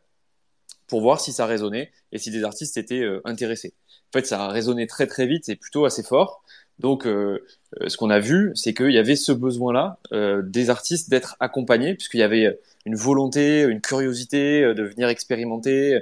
pour 0.91 1.01
voir 1.01 1.21
si 1.21 1.33
ça 1.33 1.47
résonnait 1.47 1.93
et 2.13 2.19
si 2.19 2.31
des 2.31 2.45
artistes 2.45 2.77
étaient 2.77 3.01
euh, 3.01 3.23
intéressés. 3.25 3.73
En 4.13 4.19
fait, 4.19 4.27
ça 4.27 4.45
a 4.45 4.49
résonné 4.49 4.89
très 4.89 5.07
très 5.07 5.25
vite 5.27 5.49
et 5.49 5.57
plutôt 5.57 5.85
assez 5.85 6.03
fort. 6.03 6.43
Donc, 6.81 7.07
euh, 7.07 7.47
euh, 7.81 7.89
ce 7.89 7.97
qu'on 7.97 8.11
a 8.11 8.19
vu, 8.19 8.51
c'est 8.57 8.75
qu'il 8.75 8.91
y 8.91 8.99
avait 8.99 9.17
ce 9.17 9.33
besoin-là 9.33 9.99
des 10.43 10.69
artistes 10.69 11.09
d'être 11.09 11.37
accompagnés, 11.39 11.95
puisqu'il 11.95 12.19
y 12.19 12.25
avait 12.25 12.59
une 12.85 12.97
volonté, 12.97 13.63
une 13.63 13.81
curiosité 13.81 14.63
de 14.75 14.83
venir 14.83 15.09
expérimenter, 15.09 16.01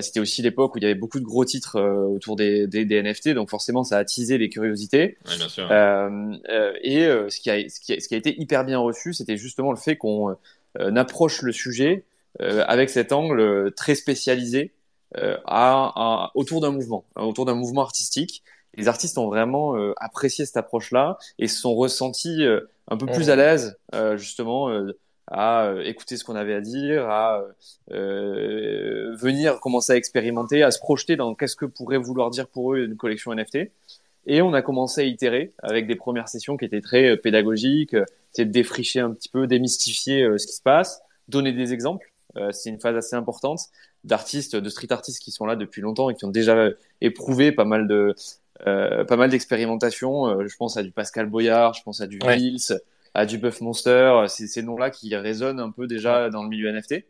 c'était 0.00 0.20
aussi 0.20 0.42
l'époque 0.42 0.74
où 0.74 0.78
il 0.78 0.82
y 0.82 0.84
avait 0.84 0.94
beaucoup 0.94 1.18
de 1.18 1.24
gros 1.24 1.46
titres 1.46 1.80
autour 1.80 2.36
des, 2.36 2.66
des, 2.66 2.84
des, 2.84 3.02
NFT, 3.02 3.30
donc 3.30 3.48
forcément 3.48 3.84
ça 3.84 3.96
a 3.96 4.00
attisé 4.00 4.36
les 4.36 4.50
curiosités. 4.50 5.16
bien 5.24 5.48
sûr. 5.48 5.64
et 5.64 7.06
ce 7.30 7.40
qui, 7.40 7.50
a, 7.50 7.66
ce, 7.70 7.80
qui 7.80 7.94
a, 7.94 8.00
ce 8.00 8.06
qui 8.06 8.14
a 8.14 8.18
été 8.18 8.38
hyper 8.38 8.66
bien 8.66 8.78
reçu, 8.78 9.14
c'était 9.14 9.38
justement 9.38 9.70
le 9.70 9.78
fait 9.78 9.96
qu'on 9.96 10.36
approche 10.76 11.40
le 11.40 11.52
sujet 11.52 12.04
avec 12.40 12.90
cet 12.90 13.12
angle 13.12 13.72
très 13.74 13.94
spécialisé 13.94 14.72
à, 15.14 16.30
autour 16.34 16.60
d'un 16.60 16.70
mouvement, 16.70 17.04
hein, 17.16 17.24
autour 17.24 17.44
d'un 17.44 17.54
mouvement 17.54 17.82
artistique 17.82 18.42
les 18.78 18.88
artistes 18.88 19.18
ont 19.18 19.26
vraiment 19.26 19.76
euh, 19.76 19.92
apprécié 19.96 20.46
cette 20.46 20.56
approche-là 20.56 21.18
et 21.38 21.48
se 21.48 21.60
sont 21.60 21.74
ressentis 21.74 22.44
euh, 22.44 22.60
un 22.88 22.96
peu 22.96 23.06
plus 23.06 23.28
à 23.28 23.36
l'aise, 23.36 23.76
euh, 23.94 24.16
justement, 24.16 24.70
à 25.26 25.74
écouter 25.84 26.16
ce 26.16 26.24
qu'on 26.24 26.36
avait 26.36 26.54
à 26.54 26.62
dire, 26.62 27.06
à 27.10 27.44
venir 27.90 29.60
commencer 29.60 29.92
à 29.92 29.96
expérimenter, 29.96 30.62
à 30.62 30.70
se 30.70 30.78
projeter 30.78 31.16
dans 31.16 31.34
qu'est-ce 31.34 31.56
que 31.56 31.66
pourrait 31.66 31.98
vouloir 31.98 32.30
dire 32.30 32.48
pour 32.48 32.72
eux 32.72 32.78
une 32.78 32.96
collection 32.96 33.34
NFT. 33.34 33.70
Et 34.26 34.40
on 34.40 34.54
a 34.54 34.62
commencé 34.62 35.02
à 35.02 35.04
itérer 35.04 35.52
avec 35.62 35.86
des 35.86 35.96
premières 35.96 36.30
sessions 36.30 36.56
qui 36.56 36.64
étaient 36.64 36.80
très 36.80 37.18
pédagogiques, 37.18 37.96
c'est 38.32 38.46
de 38.46 38.52
défricher 38.52 39.00
un 39.00 39.10
petit 39.10 39.28
peu, 39.28 39.46
démystifier 39.46 40.26
ce 40.38 40.46
qui 40.46 40.54
se 40.54 40.62
passe, 40.62 41.02
donner 41.28 41.52
des 41.52 41.74
exemples. 41.74 42.07
C'est 42.52 42.70
une 42.70 42.80
phase 42.80 42.96
assez 42.96 43.16
importante 43.16 43.60
d'artistes, 44.04 44.56
de 44.56 44.68
street 44.68 44.90
artistes 44.90 45.22
qui 45.22 45.30
sont 45.30 45.46
là 45.46 45.56
depuis 45.56 45.82
longtemps 45.82 46.10
et 46.10 46.14
qui 46.14 46.24
ont 46.24 46.30
déjà 46.30 46.68
éprouvé 47.00 47.52
pas 47.52 47.64
mal 47.64 47.88
de, 47.88 48.14
euh, 48.66 49.04
pas 49.04 49.16
mal 49.16 49.30
d'expérimentations. 49.30 50.26
Euh, 50.26 50.46
je 50.46 50.56
pense 50.56 50.76
à 50.76 50.82
du 50.82 50.90
Pascal 50.90 51.26
Boyard, 51.26 51.74
je 51.74 51.82
pense 51.82 52.00
à 52.00 52.06
du 52.06 52.18
ouais. 52.24 52.38
à 53.14 53.26
du 53.26 53.38
Buff 53.38 53.60
Monster. 53.60 54.24
C'est 54.28 54.46
ces 54.46 54.62
noms-là 54.62 54.90
qui 54.90 55.14
résonnent 55.14 55.60
un 55.60 55.70
peu 55.70 55.86
déjà 55.86 56.30
dans 56.30 56.42
le 56.42 56.48
milieu 56.48 56.72
NFT 56.72 57.04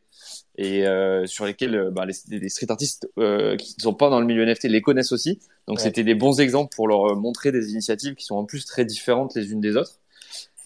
et 0.56 0.86
euh, 0.86 1.26
sur 1.26 1.46
lesquels 1.46 1.90
bah, 1.92 2.04
les, 2.04 2.38
les, 2.38 2.48
street 2.48 2.70
artistes 2.70 3.08
euh, 3.18 3.56
qui 3.56 3.74
ne 3.78 3.82
sont 3.82 3.94
pas 3.94 4.10
dans 4.10 4.20
le 4.20 4.26
milieu 4.26 4.44
NFT 4.44 4.64
les 4.64 4.82
connaissent 4.82 5.12
aussi. 5.12 5.38
Donc 5.66 5.78
ouais. 5.78 5.84
c'était 5.84 6.04
des 6.04 6.14
bons 6.14 6.40
exemples 6.40 6.74
pour 6.74 6.88
leur 6.88 7.16
montrer 7.16 7.52
des 7.52 7.70
initiatives 7.70 8.14
qui 8.14 8.24
sont 8.24 8.36
en 8.36 8.44
plus 8.44 8.66
très 8.66 8.84
différentes 8.84 9.34
les 9.34 9.52
unes 9.52 9.60
des 9.60 9.76
autres. 9.76 10.00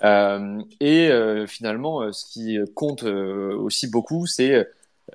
Euh, 0.05 0.61
et 0.81 1.11
finalement, 1.47 2.13
ce 2.13 2.25
qui 2.27 2.59
compte 2.75 3.05
aussi 3.05 3.89
beaucoup, 3.89 4.27
c'est 4.27 4.67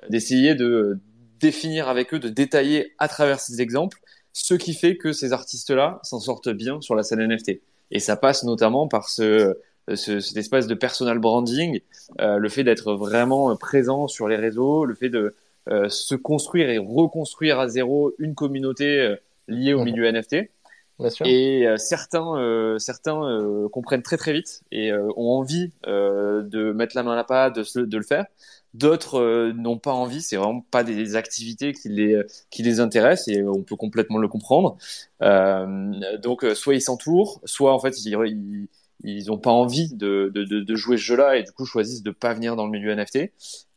d'essayer 0.08 0.54
de 0.54 0.98
définir 1.40 1.88
avec 1.88 2.14
eux, 2.14 2.18
de 2.18 2.28
détailler 2.28 2.94
à 2.98 3.08
travers 3.08 3.40
ces 3.40 3.60
exemples 3.60 3.98
ce 4.32 4.54
qui 4.54 4.74
fait 4.74 4.96
que 4.96 5.12
ces 5.12 5.32
artistes-là 5.32 5.98
s'en 6.04 6.20
sortent 6.20 6.50
bien 6.50 6.80
sur 6.80 6.94
la 6.94 7.02
scène 7.02 7.26
NFT. 7.26 7.60
Et 7.90 7.98
ça 7.98 8.16
passe 8.16 8.44
notamment 8.44 8.86
par 8.86 9.08
ce, 9.08 9.58
ce 9.94 10.20
cet 10.20 10.36
espace 10.36 10.66
de 10.66 10.74
personal 10.74 11.18
branding, 11.18 11.80
euh, 12.20 12.38
le 12.38 12.48
fait 12.48 12.62
d'être 12.64 12.94
vraiment 12.94 13.54
présent 13.56 14.06
sur 14.06 14.28
les 14.28 14.36
réseaux, 14.36 14.84
le 14.84 14.94
fait 14.94 15.08
de 15.08 15.34
euh, 15.70 15.88
se 15.88 16.14
construire 16.14 16.70
et 16.70 16.78
reconstruire 16.78 17.58
à 17.58 17.68
zéro 17.68 18.14
une 18.18 18.34
communauté 18.34 19.00
euh, 19.00 19.16
liée 19.48 19.74
au 19.74 19.84
milieu 19.84 20.10
NFT. 20.10 20.50
Et 21.24 21.66
euh, 21.66 21.76
certains, 21.76 22.36
euh, 22.36 22.78
certains 22.78 23.22
euh, 23.22 23.68
comprennent 23.68 24.02
très 24.02 24.16
très 24.16 24.32
vite 24.32 24.62
et 24.72 24.92
ont 24.92 25.32
envie 25.32 25.70
de 25.86 26.72
mettre 26.72 26.96
la 26.96 27.02
main 27.02 27.12
à 27.12 27.16
la 27.16 27.24
pâte, 27.24 27.56
de, 27.56 27.84
de 27.84 27.96
le 27.96 28.02
faire. 28.02 28.26
D'autres 28.74 29.18
euh, 29.18 29.52
n'ont 29.54 29.78
pas 29.78 29.92
envie, 29.92 30.20
c'est 30.20 30.36
vraiment 30.36 30.60
pas 30.60 30.84
des 30.84 31.16
activités 31.16 31.72
qui 31.72 31.88
les 31.88 32.22
qui 32.50 32.62
les 32.62 32.80
intéressent 32.80 33.28
et 33.28 33.42
on 33.42 33.62
peut 33.62 33.76
complètement 33.76 34.18
le 34.18 34.28
comprendre. 34.28 34.76
Euh, 35.22 36.18
donc 36.18 36.44
euh, 36.44 36.54
soit 36.54 36.74
ils 36.74 36.82
s'entourent, 36.82 37.40
soit 37.44 37.72
en 37.72 37.78
fait 37.80 37.98
ils 38.04 38.68
ils, 39.04 39.32
ont 39.32 39.38
pas 39.38 39.50
envie 39.50 39.94
de, 39.94 40.30
de, 40.34 40.44
de, 40.44 40.74
jouer 40.74 40.96
ce 40.96 41.02
jeu-là 41.02 41.36
et 41.36 41.44
du 41.44 41.52
coup 41.52 41.64
choisissent 41.64 42.02
de 42.02 42.10
pas 42.10 42.34
venir 42.34 42.56
dans 42.56 42.66
le 42.66 42.72
milieu 42.72 42.94
NFT. 42.94 43.30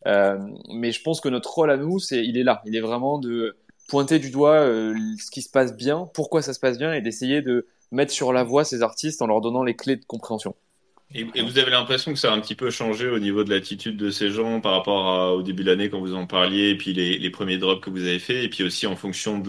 Euh, 0.08 0.40
mais 0.74 0.92
je 0.92 1.02
pense 1.02 1.22
que 1.22 1.30
notre 1.30 1.54
rôle 1.54 1.72
à 1.72 1.78
nous, 1.78 2.00
c'est 2.00 2.26
il 2.26 2.38
est 2.38 2.44
là, 2.44 2.62
il 2.66 2.76
est 2.76 2.82
vraiment 2.82 3.18
de 3.20 3.56
pointer 3.92 4.20
du 4.20 4.32
doigt 4.32 4.62
euh, 4.62 4.96
ce 5.20 5.30
qui 5.30 5.42
se 5.42 5.50
passe 5.50 5.76
bien, 5.76 6.10
pourquoi 6.14 6.42
ça 6.42 6.54
se 6.54 6.62
passe 6.62 6.78
bien 6.78 6.94
et 6.94 7.02
d'essayer 7.02 7.42
de 7.42 7.68
mettre 7.92 8.14
sur 8.14 8.32
la 8.32 8.42
voie 8.42 8.64
ces 8.64 8.84
artistes 8.84 9.22
en 9.22 9.28
leur 9.28 9.42
donnant 9.42 9.64
les 9.64 9.76
clés 9.76 9.98
de 9.98 10.06
compréhension. 10.06 10.56
Et, 11.14 11.26
vous 11.26 11.58
avez 11.58 11.72
l'impression 11.72 12.14
que 12.14 12.18
ça 12.18 12.32
a 12.32 12.34
un 12.34 12.40
petit 12.40 12.56
peu 12.56 12.70
changé 12.70 13.10
au 13.10 13.20
niveau 13.20 13.44
de 13.44 13.50
l'attitude 13.50 13.98
de 13.98 14.10
ces 14.10 14.32
gens 14.32 14.62
par 14.62 14.72
rapport 14.72 15.34
au 15.34 15.42
début 15.42 15.66
de 15.66 15.70
l'année 15.70 15.90
quand 15.90 16.00
vous 16.00 16.16
en 16.16 16.26
parliez, 16.26 16.70
et 16.70 16.78
puis 16.78 16.94
les, 16.94 17.30
premiers 17.32 17.58
drops 17.58 17.82
que 17.84 17.90
vous 17.90 18.06
avez 18.06 18.20
fait, 18.20 18.46
et 18.46 18.50
puis 18.50 18.64
aussi 18.64 18.88
en 18.88 18.96
fonction 18.96 19.44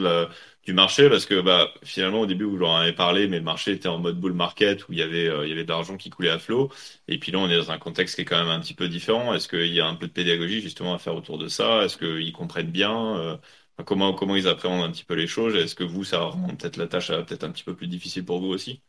du 0.64 0.72
marché, 0.72 1.08
parce 1.08 1.24
que 1.24 1.40
bah, 1.40 1.68
finalement 1.84 2.22
au 2.22 2.26
début 2.26 2.42
vous 2.42 2.60
en 2.64 2.74
avez 2.74 2.92
parlé, 2.92 3.28
mais 3.28 3.36
le 3.36 3.44
marché 3.44 3.70
était 3.70 3.88
en 3.88 3.98
mode 3.98 4.18
bull 4.18 4.32
market 4.32 4.88
où 4.88 4.92
il 4.92 4.98
y 4.98 5.02
avait, 5.02 5.28
euh, 5.28 5.46
il 5.46 5.50
y 5.50 5.52
avait 5.52 5.62
de 5.62 5.68
l'argent 5.68 5.96
qui 5.96 6.10
coulait 6.10 6.30
à 6.30 6.40
flot, 6.40 6.68
et 7.06 7.16
puis 7.18 7.30
là 7.30 7.38
on 7.38 7.48
est 7.48 7.56
dans 7.56 7.70
un 7.70 7.78
contexte 7.78 8.16
qui 8.16 8.22
est 8.22 8.24
quand 8.24 8.38
même 8.38 8.48
un 8.48 8.58
petit 8.58 8.74
peu 8.74 8.88
différent. 8.88 9.32
Est-ce 9.32 9.46
qu'il 9.46 9.72
y 9.72 9.80
a 9.80 9.86
un 9.86 9.94
peu 9.94 10.08
de 10.08 10.12
pédagogie 10.12 10.60
justement 10.60 10.94
à 10.94 10.98
faire 10.98 11.14
autour 11.14 11.38
de 11.38 11.46
ça? 11.46 11.84
Est-ce 11.84 11.96
qu'ils 11.96 12.32
comprennent 12.32 12.72
bien? 12.72 13.16
Euh, 13.18 13.36
comment, 13.84 14.14
comment 14.14 14.36
ils 14.36 14.48
appréhendent 14.48 14.84
un 14.84 14.90
petit 14.92 15.04
peu 15.04 15.14
les 15.14 15.26
choses? 15.26 15.54
Est-ce 15.56 15.74
que 15.74 15.84
vous, 15.84 16.04
ça 16.04 16.20
rend 16.20 16.56
peut-être 16.56 16.76
la 16.76 16.86
tâche 16.88 17.08
peut-être 17.08 17.44
un 17.44 17.50
petit 17.52 17.64
peu 17.64 17.74
plus 17.76 17.88
difficile 17.88 18.24
pour 18.24 18.40
vous 18.40 18.48
aussi? 18.48 18.82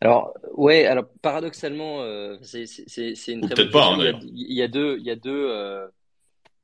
Alors, 0.00 0.34
ouais, 0.54 0.84
alors 0.86 1.06
paradoxalement, 1.22 2.02
euh, 2.02 2.36
c'est 2.42 3.32
une 3.32 3.42
Ou 3.42 3.48
très 3.48 3.56
bonne 3.56 3.70
pas, 3.70 3.86
question. 3.86 3.94
Hein, 3.94 3.98
il, 3.98 4.04
y 4.04 4.08
a, 4.08 4.12
il, 4.22 4.52
y 4.58 4.62
a, 4.62 4.68
deux, 4.68 4.98
il 4.98 5.04
y 5.06 5.10
a 5.10 5.16
deux, 5.16 5.46
euh, 5.50 5.86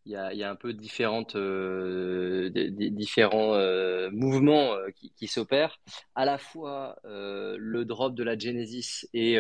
il, 0.07 0.13
y 0.13 0.17
a, 0.17 0.33
il 0.33 0.39
y 0.39 0.45
a 0.45 0.51
un 0.51 0.57
peu 0.57 0.73
différentes, 0.73 1.37
euh, 1.37 2.51
différents 2.51 3.55
euh, 3.55 4.11
mouvements 4.11 4.73
euh, 4.75 4.89
qui, 4.95 5.13
qui 5.17 5.27
s'opèrent. 5.27 5.81
À 6.15 6.25
la 6.25 6.39
fois 6.39 6.97
le 7.05 7.85
drop 7.85 8.15
de 8.15 8.23
la 8.23 8.39
Genesis 8.39 9.09
et 9.13 9.39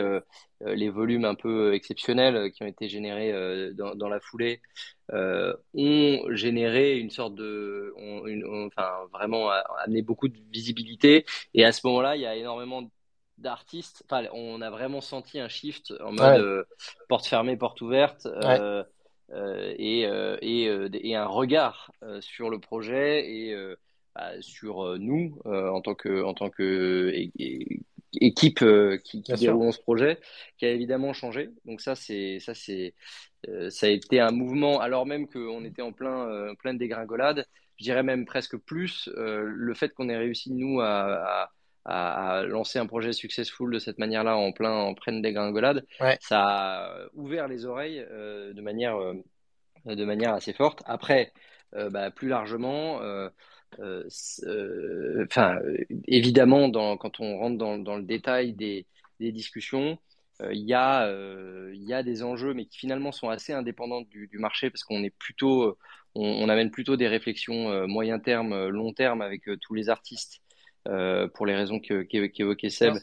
les 0.60 0.90
volumes 0.90 1.24
un 1.24 1.34
peu 1.34 1.74
exceptionnels 1.74 2.52
qui 2.52 2.62
ont 2.62 2.66
été 2.66 2.88
générés 2.88 3.72
dans, 3.74 3.94
dans, 3.94 4.08
la 4.08 4.20
foulée 4.20 4.60
ont 5.12 6.22
généré 6.30 6.98
une 6.98 7.10
sorte 7.10 7.34
de, 7.34 7.92
ont, 7.96 8.26
une, 8.26 8.44
ont, 8.44 8.66
enfin 8.66 8.90
vraiment 9.12 9.50
amené 9.84 10.02
beaucoup 10.02 10.28
de 10.28 10.38
visibilité. 10.52 11.24
Et 11.54 11.64
à 11.64 11.72
ce 11.72 11.86
moment-là, 11.86 12.16
il 12.16 12.22
y 12.22 12.26
a 12.26 12.36
énormément 12.36 12.88
d'artistes. 13.38 14.02
Enfin, 14.04 14.26
on 14.32 14.60
a 14.60 14.70
vraiment 14.70 15.00
senti 15.00 15.38
un 15.38 15.48
shift 15.48 15.94
en 16.00 16.12
mode 16.12 16.18
ouais. 16.18 16.38
euh, 16.38 16.64
porte 17.08 17.26
fermée, 17.26 17.56
porte 17.56 17.80
ouverte, 17.80 18.26
euh, 18.26 18.84
et, 19.34 20.02
et, 20.42 20.64
et, 20.92 21.16
un 21.16 21.26
regard 21.26 21.92
sur 22.20 22.50
le 22.50 22.58
projet 22.58 23.30
et 23.30 23.56
bah, 24.14 24.30
sur 24.40 24.98
nous 24.98 25.38
en 25.44 25.80
tant 25.80 25.94
que 25.94 26.22
en 26.22 26.34
tant 26.34 26.50
que 26.50 27.12
équipe 28.12 28.64
qui, 29.04 29.22
qui 29.22 29.32
déroule 29.34 29.72
ce 29.72 29.80
projet, 29.80 30.18
qui 30.56 30.64
a 30.66 30.70
évidemment 30.70 31.12
changé. 31.12 31.50
Donc 31.66 31.80
ça, 31.80 31.94
c'est 31.94 32.38
ça, 32.40 32.54
c'est 32.54 32.94
ça 33.70 33.86
a 33.86 33.90
été 33.90 34.20
un 34.20 34.30
mouvement, 34.30 34.80
alors 34.80 35.06
même 35.06 35.28
qu'on 35.28 35.64
était 35.64 35.82
en 35.82 35.92
plein 35.92 36.54
pleine 36.56 36.78
dégringolade. 36.78 37.46
Je 37.76 37.84
dirais 37.84 38.02
même 38.02 38.24
presque 38.24 38.56
plus 38.56 39.08
le 39.14 39.74
fait 39.74 39.90
qu'on 39.90 40.08
ait 40.08 40.16
réussi 40.16 40.52
nous 40.52 40.80
à, 40.80 41.44
à 41.44 41.50
à, 41.88 42.38
à, 42.38 42.42
lancer 42.42 42.78
un 42.78 42.86
projet 42.86 43.12
successful 43.12 43.72
de 43.72 43.78
cette 43.78 43.98
manière-là 43.98 44.36
en 44.36 44.52
plein 44.52 44.72
en 44.72 44.94
pleine 44.94 45.22
dégringolade, 45.22 45.86
ouais. 46.00 46.18
ça 46.20 46.42
a 46.42 47.06
ouvert 47.14 47.48
les 47.48 47.64
oreilles 47.64 48.04
euh, 48.10 48.52
de 48.52 48.60
manière 48.60 48.96
euh, 48.96 49.14
de 49.86 50.04
manière 50.04 50.34
assez 50.34 50.52
forte. 50.52 50.82
Après, 50.84 51.32
euh, 51.74 51.88
bah, 51.88 52.10
plus 52.10 52.28
largement, 52.28 53.00
enfin 53.80 55.58
évidemment, 56.06 56.68
dans, 56.68 56.98
quand 56.98 57.20
on 57.20 57.38
rentre 57.38 57.56
dans, 57.56 57.78
dans 57.78 57.96
le 57.96 58.02
détail 58.02 58.52
des, 58.52 58.86
des 59.18 59.32
discussions, 59.32 59.98
il 60.50 60.64
y 60.66 60.74
a 60.74 61.10
il 61.72 61.84
y 61.84 61.94
a 61.94 62.02
des 62.02 62.22
enjeux, 62.22 62.52
mais 62.52 62.66
qui 62.66 62.78
finalement 62.78 63.12
sont 63.12 63.30
assez 63.30 63.54
indépendants 63.54 64.02
du, 64.02 64.28
du 64.28 64.38
marché 64.38 64.68
parce 64.68 64.84
qu'on 64.84 65.02
est 65.02 65.16
plutôt 65.16 65.78
on, 66.14 66.22
on, 66.22 66.48
amène 66.50 66.70
plutôt 66.70 66.96
des 66.96 67.08
réflexions 67.08 67.88
moyen 67.88 68.18
terme, 68.18 68.68
long 68.68 68.92
terme 68.92 69.22
avec 69.22 69.48
tous 69.62 69.74
les 69.74 69.88
artistes 69.88 70.42
euh, 70.86 71.28
pour 71.28 71.44
les 71.44 71.54
raisons 71.54 71.80
qu'évoquait 71.80 72.70
Seb. 72.70 72.94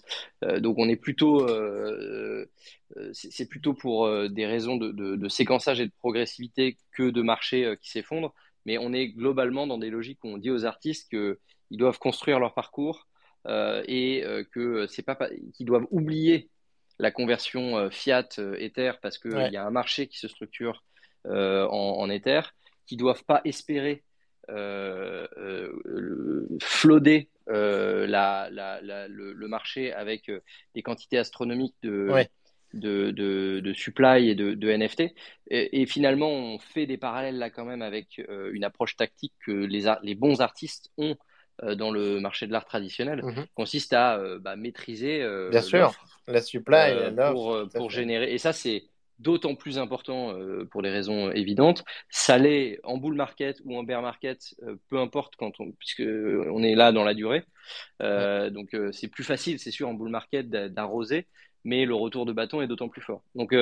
Euh, 0.43 0.59
donc 0.59 0.77
on 0.79 0.89
est 0.89 0.95
plutôt, 0.95 1.47
euh, 1.47 2.45
c'est 3.13 3.47
plutôt 3.47 3.73
pour 3.73 4.09
des 4.29 4.45
raisons 4.45 4.77
de, 4.77 4.91
de, 4.91 5.15
de, 5.15 5.29
séquençage 5.29 5.79
et 5.81 5.85
de 5.85 5.91
progressivité 5.99 6.77
que 6.93 7.09
de 7.09 7.21
marché 7.21 7.75
qui 7.81 7.91
s'effondre. 7.91 8.33
Mais 8.65 8.77
on 8.79 8.93
est 8.93 9.09
globalement 9.09 9.67
dans 9.67 9.77
des 9.77 9.89
logiques 9.91 10.23
où 10.23 10.29
on 10.29 10.37
dit 10.37 10.49
aux 10.49 10.65
artistes 10.65 11.09
qu'ils 11.09 11.37
doivent 11.77 11.99
construire 11.99 12.39
leur 12.39 12.53
parcours 12.55 13.07
et 13.47 14.23
que 14.51 14.87
c'est 14.87 15.03
pas 15.03 15.17
qu'ils 15.53 15.67
doivent 15.67 15.85
oublier 15.91 16.49
la 16.97 17.11
conversion 17.11 17.91
fiat 17.91 18.29
Ether 18.57 18.93
parce 19.01 19.19
qu'il 19.19 19.35
ouais. 19.35 19.51
y 19.51 19.57
a 19.57 19.65
un 19.65 19.69
marché 19.69 20.07
qui 20.07 20.17
se 20.17 20.27
structure 20.27 20.83
en, 21.25 21.29
en 21.69 22.09
Ether, 22.09 22.41
qui 22.87 22.97
doivent 22.97 23.23
pas 23.25 23.41
espérer 23.45 24.03
floder 26.61 27.29
euh, 27.29 27.34
la, 27.47 28.49
la, 28.49 28.81
la, 28.81 29.07
le, 29.07 29.33
le, 29.33 29.47
marché 29.47 29.93
avec 29.93 30.31
des 30.73 30.81
quantités 30.81 31.17
astronomiques 31.17 31.75
de, 31.83 32.09
ouais. 32.11 32.29
de, 32.73 33.11
de, 33.11 33.61
de, 33.63 33.73
supply 33.73 34.29
et 34.29 34.35
de, 34.35 34.53
de 34.53 34.69
NFT. 34.69 35.01
Et, 35.49 35.81
et, 35.81 35.85
finalement, 35.85 36.29
on 36.29 36.59
fait 36.59 36.85
des 36.85 36.97
parallèles 36.97 37.37
là 37.37 37.49
quand 37.49 37.65
même 37.65 37.81
avec 37.81 38.19
euh, 38.29 38.51
une 38.53 38.63
approche 38.63 38.95
tactique 38.95 39.33
que 39.45 39.51
les, 39.51 39.93
les 40.03 40.15
bons 40.15 40.41
artistes 40.41 40.91
ont 40.97 41.15
euh, 41.63 41.75
dans 41.75 41.91
le 41.91 42.19
marché 42.19 42.47
de 42.47 42.51
l'art 42.51 42.65
traditionnel, 42.65 43.21
-hmm. 43.21 43.45
consiste 43.53 43.93
à 43.93 44.19
bah, 44.39 44.55
maîtriser 44.55 45.19
Bien 45.51 45.61
sûr, 45.61 45.93
la 46.27 46.41
supply 46.41 47.13
pour, 47.31 47.57
pour 47.73 47.89
générer. 47.91 48.33
Et 48.33 48.39
ça, 48.39 48.53
c'est 48.53 48.83
d'autant 49.19 49.55
plus 49.55 49.77
important 49.77 50.33
pour 50.71 50.81
des 50.81 50.89
raisons 50.89 51.31
évidentes. 51.31 51.83
Ça 52.09 52.37
l'est 52.37 52.79
en 52.83 52.97
bull 52.97 53.15
market 53.15 53.61
ou 53.63 53.77
en 53.77 53.83
bear 53.83 54.01
market, 54.01 54.55
peu 54.89 54.97
importe 54.97 55.35
quand 55.37 55.59
on, 55.59 55.71
puisque 55.71 56.03
on 56.05 56.63
est 56.63 56.75
là 56.75 56.91
dans 56.91 57.03
la 57.03 57.13
durée. 57.13 57.43
Donc 57.99 58.75
c'est 58.91 59.07
plus 59.07 59.23
facile, 59.23 59.59
c'est 59.59 59.71
sûr, 59.71 59.87
en 59.87 59.93
bull 59.93 60.09
market 60.09 60.49
d'arroser, 60.49 61.27
mais 61.63 61.85
le 61.85 61.95
retour 61.95 62.25
de 62.25 62.33
bâton 62.33 62.61
est 62.61 62.67
d'autant 62.67 62.89
plus 62.89 63.01
fort. 63.01 63.23
Donc 63.35 63.55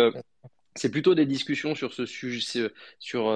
c'est 0.75 0.91
plutôt 0.91 1.13
des 1.13 1.25
discussions 1.25 1.75
sur 1.75 1.93
ce 1.93 2.05
sujet, 2.05 2.71
sur, 2.99 3.31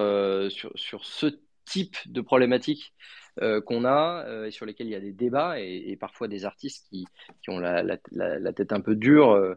sur, 0.49 0.72
sur 0.76 1.05
ce 1.05 1.28
type 1.65 1.97
de 2.07 2.22
problématique 2.22 2.93
euh, 3.41 3.61
qu'on 3.61 3.85
a 3.85 4.25
euh, 4.25 4.45
et 4.45 4.51
sur 4.51 4.65
lesquels 4.65 4.88
il 4.88 4.91
y 4.91 4.95
a 4.95 4.99
des 4.99 5.11
débats 5.11 5.59
et, 5.59 5.95
parfois 5.95 6.27
des 6.27 6.43
artistes 6.45 6.88
qui, 6.89 7.05
qui 7.43 7.49
ont 7.51 7.59
la, 7.59 7.83
la, 7.83 8.53
tête 8.53 8.73
un 8.73 8.81
peu 8.81 8.95
dure 8.95 9.31
euh, 9.31 9.55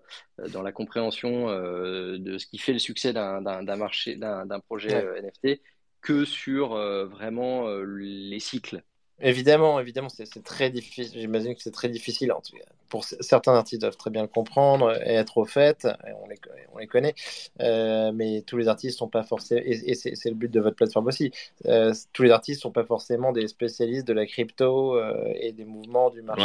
dans 0.53 0.63
la 0.63 0.73
compréhension 0.73 1.47
de 1.49 2.39
ce 2.39 2.47
qui 2.47 2.59
fait 2.59 2.73
le 2.73 2.79
succès 2.79 3.13
d'un 3.13 3.77
marché, 3.77 4.17
d'un 4.17 4.61
projet 4.61 5.05
NFT 5.23 5.63
que 6.03 6.25
sur 6.25 6.75
vraiment 7.07 7.69
les 7.85 8.41
cycles. 8.41 8.83
Évidemment, 9.23 9.81
évidemment, 9.81 10.09
c'est 10.09 10.43
très 10.43 10.71
difficile. 10.71 11.21
J'imagine 11.21 11.55
que 11.55 11.63
c'est 11.63 11.71
très 11.71 11.89
difficile. 11.89 12.33
En 12.33 12.41
tout 12.41 12.57
cas, 12.57 12.65
pour 12.89 13.05
certains 13.05 13.55
artistes 13.55 13.81
doivent 13.81 13.97
très 13.97 14.11
bien 14.11 14.23
le 14.23 14.29
comprendre 14.29 14.93
et 15.07 15.15
être 15.15 15.39
au 15.39 15.45
fait. 15.45 15.87
on, 16.23 16.29
les, 16.29 16.37
on 16.73 16.79
les 16.79 16.87
connaît, 16.87 17.15
euh, 17.61 18.13
mais 18.13 18.43
tous 18.43 18.57
les 18.57 18.69
artistes 18.69 18.99
sont 18.99 19.09
pas 19.09 19.23
forcément. 19.23 19.61
Et, 19.65 19.95
c'est 19.95 20.29
le 20.29 20.35
but 20.35 20.51
de 20.51 20.61
votre 20.61 20.77
plateforme 20.77 21.07
aussi. 21.07 21.33
Euh, 21.67 21.93
tous 22.13 22.23
les 22.23 22.31
artistes 22.31 22.63
sont 22.63 22.73
pas 22.73 22.85
forcément 22.85 23.33
des 23.33 23.47
spécialistes 23.49 24.07
de 24.07 24.13
la 24.13 24.27
crypto 24.27 24.97
euh, 24.97 25.33
et 25.35 25.53
des 25.53 25.65
mouvements 25.65 26.11
du 26.11 26.23
marché. 26.23 26.43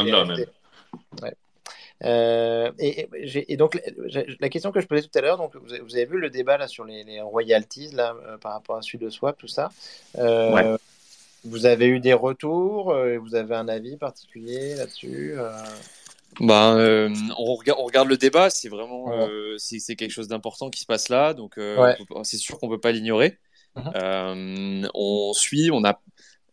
et, 2.77 3.57
donc 3.57 3.79
la 4.39 4.49
question 4.49 4.71
que 4.71 4.81
je 4.81 4.87
posais 4.87 5.01
tout 5.01 5.17
à 5.17 5.21
l'heure, 5.21 5.37
donc 5.37 5.55
vous 5.55 5.95
avez, 5.95 6.05
vu 6.05 6.19
le 6.19 6.29
débat 6.29 6.57
là 6.57 6.67
sur 6.67 6.83
les, 6.83 7.21
royalties 7.21 7.91
là 7.91 8.15
par 8.41 8.51
rapport 8.51 8.75
à 8.75 8.81
celui 8.81 8.99
de 8.99 9.09
Swap, 9.09 9.37
tout 9.37 9.47
ça. 9.47 9.71
Ouais. 10.17 10.77
Vous 11.45 11.65
avez 11.65 11.87
eu 11.87 11.99
des 11.99 12.13
retours 12.13 12.91
euh, 12.91 13.17
Vous 13.17 13.35
avez 13.35 13.55
un 13.55 13.67
avis 13.67 13.97
particulier 13.97 14.75
là-dessus 14.75 15.33
euh? 15.37 15.51
euh, 16.77 17.09
on, 17.37 17.55
regarde, 17.55 17.79
on, 17.79 17.85
regarde, 17.85 18.09
le 18.09 18.17
débat, 18.17 18.49
c'est 18.49 18.67
vraiment 18.67 19.27
c'est 19.57 19.95
quelque 19.95 20.11
chose 20.11 20.27
d'important 20.27 20.69
qui 20.69 20.81
se 20.81 20.85
passe 20.85 21.09
là, 21.09 21.33
donc 21.33 21.59
c'est 22.23 22.37
sûr 22.37 22.59
qu'on 22.59 22.69
peut 22.69 22.79
pas 22.79 22.91
l'ignorer. 22.91 23.39
Uh-huh. 23.77 24.89
on 24.93 25.33
suit, 25.33 25.69
on 25.71 25.83
a 25.83 26.01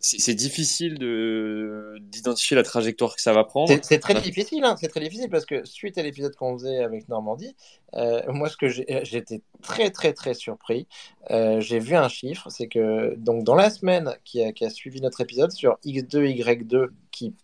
c'est 0.04 0.34
difficile 0.34 0.98
de 0.98 1.96
d'identifier 2.00 2.56
la 2.56 2.64
trajectoire 2.64 3.14
que 3.14 3.22
ça 3.22 3.32
va 3.32 3.44
prendre. 3.44 3.72
C'est 3.82 4.00
très 4.00 4.20
difficile, 4.20 4.64
hein, 4.64 4.74
c'est 4.78 4.88
très 4.88 4.98
difficile 4.98 5.30
parce 5.30 5.46
que 5.46 5.64
suite 5.64 5.96
à 5.96 6.02
l'épisode 6.02 6.34
qu'on 6.34 6.58
faisait 6.58 6.78
avec 6.78 7.08
Normandie, 7.08 7.54
euh, 7.94 8.20
moi 8.26 8.48
ce 8.48 8.56
que 8.56 8.68
j'étais 8.68 9.42
très 9.62 9.90
très 9.90 10.12
très 10.12 10.34
surpris, 10.34 10.88
euh, 11.30 11.60
j'ai 11.60 11.78
vu 11.78 11.94
un 11.94 12.08
chiffre, 12.08 12.48
c'est 12.50 12.66
que 12.66 13.14
donc 13.14 13.44
dans 13.44 13.54
la 13.54 13.70
semaine 13.70 14.16
qui 14.24 14.42
a, 14.42 14.52
qui 14.52 14.64
a, 14.64 14.70
suivi 14.70 15.00
notre 15.00 15.20
épisode 15.20 15.52
sur 15.52 15.78
X2 15.84 16.36
Y2 16.36 16.88
qui 17.12 17.34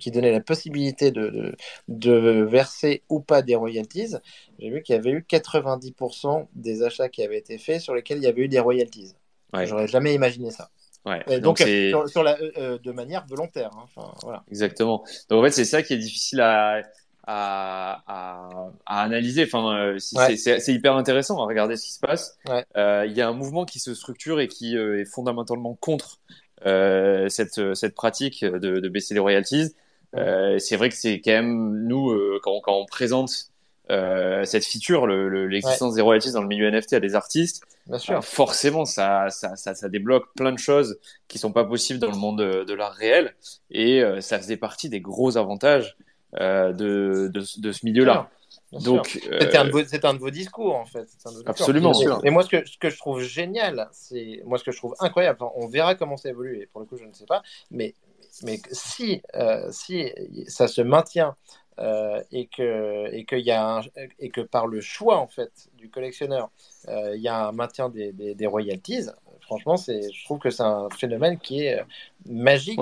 qui 0.00 0.10
donnait 0.10 0.32
la 0.32 0.40
possibilité 0.40 1.10
de, 1.10 1.28
de, 1.28 1.56
de 1.88 2.42
verser 2.44 3.02
ou 3.10 3.20
pas 3.20 3.42
des 3.42 3.54
royalties, 3.54 4.14
j'ai 4.58 4.70
vu 4.70 4.82
qu'il 4.82 4.94
y 4.94 4.98
avait 4.98 5.10
eu 5.10 5.26
90% 5.28 6.46
des 6.54 6.82
achats 6.82 7.10
qui 7.10 7.22
avaient 7.22 7.36
été 7.36 7.58
faits 7.58 7.82
sur 7.82 7.94
lesquels 7.94 8.18
il 8.18 8.24
y 8.24 8.28
avait 8.28 8.42
eu 8.42 8.48
des 8.48 8.60
royalties. 8.60 9.12
Ouais. 9.52 9.66
J'aurais 9.66 9.88
jamais 9.88 10.14
imaginé 10.14 10.50
ça. 10.50 10.70
Ouais, 11.06 11.40
donc, 11.40 11.58
sur, 11.58 12.22
la, 12.22 12.38
euh, 12.40 12.50
euh, 12.58 12.78
de 12.78 12.92
manière 12.92 13.26
volontaire. 13.26 13.70
Hein, 13.74 13.84
enfin, 13.84 14.12
voilà. 14.22 14.44
Exactement. 14.50 15.04
Donc 15.28 15.40
en 15.40 15.44
fait, 15.44 15.52
c'est 15.52 15.64
ça 15.64 15.82
qui 15.82 15.94
est 15.94 15.98
difficile 15.98 16.40
à, 16.40 16.82
à, 17.26 18.02
à, 18.06 18.70
à 18.84 19.02
analyser. 19.02 19.44
Enfin, 19.44 19.74
euh, 19.76 19.98
c'est 19.98 20.72
hyper 20.72 20.96
intéressant 20.96 21.42
à 21.42 21.46
regarder 21.46 21.76
ce 21.76 21.86
qui 21.86 21.92
se 21.92 22.00
passe. 22.00 22.38
Il 22.46 23.12
y 23.12 23.20
a 23.20 23.28
un 23.28 23.32
mouvement 23.32 23.64
qui 23.64 23.78
se 23.78 23.94
structure 23.94 24.40
et 24.40 24.48
qui 24.48 24.76
est 24.76 25.04
fondamentalement 25.06 25.74
contre 25.74 26.20
cette, 26.64 27.74
cette 27.74 27.94
pratique 27.94 28.44
de, 28.44 28.80
de 28.80 28.88
baisser 28.88 29.14
les 29.14 29.20
royalties. 29.20 29.74
c'est 30.14 30.76
vrai 30.76 30.88
que 30.90 30.94
c'est 30.94 31.20
quand 31.20 31.32
même 31.32 31.86
nous 31.86 32.12
quand, 32.42 32.60
quand 32.60 32.74
on 32.74 32.86
présente 32.86 33.50
euh, 33.90 34.44
cette 34.44 34.66
feature, 34.66 35.06
l'existence 35.06 35.94
des 35.94 36.02
royalties 36.02 36.32
dans 36.32 36.42
le 36.42 36.48
milieu 36.48 36.70
NFT 36.70 36.94
à 36.94 37.00
des 37.00 37.14
artistes, 37.14 37.62
Bien 37.86 37.98
sûr. 37.98 38.22
forcément, 38.22 38.84
ça, 38.84 39.30
ça, 39.30 39.56
ça, 39.56 39.74
ça, 39.74 39.88
débloque 39.88 40.26
plein 40.34 40.52
de 40.52 40.58
choses 40.58 40.98
qui 41.26 41.38
sont 41.38 41.52
pas 41.52 41.64
possibles 41.64 41.98
dans 41.98 42.10
le 42.10 42.16
monde 42.16 42.38
de, 42.38 42.74
l'art 42.74 42.92
réel. 42.92 43.34
Et 43.70 44.02
euh, 44.02 44.20
ça 44.20 44.38
faisait 44.38 44.58
partie 44.58 44.90
des 44.90 45.00
gros 45.00 45.38
avantages 45.38 45.96
euh, 46.38 46.72
de, 46.74 47.30
de, 47.32 47.42
de, 47.60 47.72
ce 47.72 47.86
milieu-là. 47.86 48.28
Donc, 48.72 49.18
c'est 49.40 49.56
un, 49.56 49.62
un, 49.62 50.14
de 50.14 50.18
vos 50.18 50.30
discours 50.30 50.76
en 50.76 50.84
fait. 50.84 51.08
absolument. 51.46 51.92
Et 52.24 52.30
moi, 52.30 52.42
ce 52.42 52.50
que, 52.50 52.68
ce 52.68 52.76
que 52.76 52.90
je 52.90 52.98
trouve 52.98 53.22
génial, 53.22 53.88
c'est 53.92 54.42
moi 54.44 54.58
ce 54.58 54.64
que 54.64 54.72
je 54.72 54.76
trouve 54.76 54.94
incroyable. 55.00 55.38
on 55.56 55.66
verra 55.66 55.94
comment 55.94 56.18
ça 56.18 56.28
évolue. 56.28 56.60
Et 56.60 56.66
pour 56.66 56.82
le 56.82 56.86
coup, 56.86 56.98
je 56.98 57.04
ne 57.04 57.14
sais 57.14 57.26
pas. 57.26 57.42
Mais 57.70 57.94
mais 58.42 58.60
si, 58.70 59.22
si 59.70 60.12
ça 60.46 60.68
se 60.68 60.82
maintient 60.82 61.34
euh, 61.78 62.20
et 62.32 62.46
que 62.46 63.08
et 63.12 63.24
que 63.24 63.36
y 63.36 63.52
a 63.52 63.82
et 64.18 64.30
que 64.30 64.40
par 64.40 64.66
le 64.66 64.80
choix 64.80 65.18
en 65.18 65.28
fait 65.28 65.68
du 65.76 65.88
collectionneur 65.88 66.50
euh, 66.88 67.14
il 67.14 67.22
y 67.22 67.28
a 67.28 67.46
un 67.46 67.52
maintien 67.52 67.88
des, 67.88 68.12
des, 68.12 68.46
royalties 68.46 69.06
franchement 69.40 69.76
c'est 69.76 70.12
je 70.12 70.24
trouve 70.24 70.40
que 70.40 70.50
c'est 70.50 70.64
un 70.64 70.88
phénomène 70.90 71.38
qui 71.38 71.66
est 71.66 71.78
euh, 71.78 71.84
magique 72.26 72.80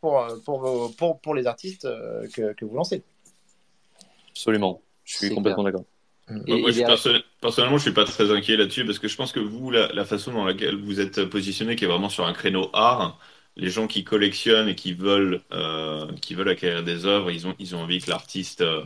pour, 0.00 0.26
pour, 0.46 0.94
pour, 0.96 1.20
pour, 1.20 1.34
les 1.34 1.46
artistes 1.46 1.86
que, 2.34 2.54
que 2.54 2.64
vous 2.64 2.74
lancez. 2.74 3.02
Absolument. 4.30 4.80
Je 5.04 5.16
suis 5.18 5.34
complètement 5.34 5.64
d'accord. 5.64 5.84
Moi, 6.30 6.70
je 6.70 7.20
personnellement, 7.42 7.76
je 7.76 7.82
suis 7.82 7.92
pas 7.92 8.04
très 8.04 8.30
inquiet 8.30 8.56
là-dessus 8.56 8.86
parce 8.86 8.98
que 8.98 9.08
je 9.08 9.16
pense 9.16 9.32
que 9.32 9.40
vous, 9.40 9.70
la, 9.70 9.88
la, 9.92 10.06
façon 10.06 10.32
dans 10.32 10.44
laquelle 10.44 10.76
vous 10.76 11.00
êtes 11.00 11.24
positionné, 11.26 11.76
qui 11.76 11.84
est 11.84 11.88
vraiment 11.88 12.08
sur 12.08 12.24
un 12.24 12.32
créneau 12.32 12.70
art, 12.72 13.18
les 13.56 13.70
gens 13.70 13.86
qui 13.86 14.04
collectionnent 14.04 14.68
et 14.68 14.74
qui 14.74 14.92
veulent, 14.92 15.40
euh, 15.52 16.10
qui 16.20 16.34
veulent 16.34 16.48
acquérir 16.48 16.82
des 16.82 17.06
œuvres, 17.06 17.30
ils 17.30 17.46
ont, 17.46 17.54
ils 17.58 17.74
ont 17.74 17.80
envie 17.80 18.00
que 18.00 18.10
l'artiste, 18.10 18.62
euh, 18.62 18.82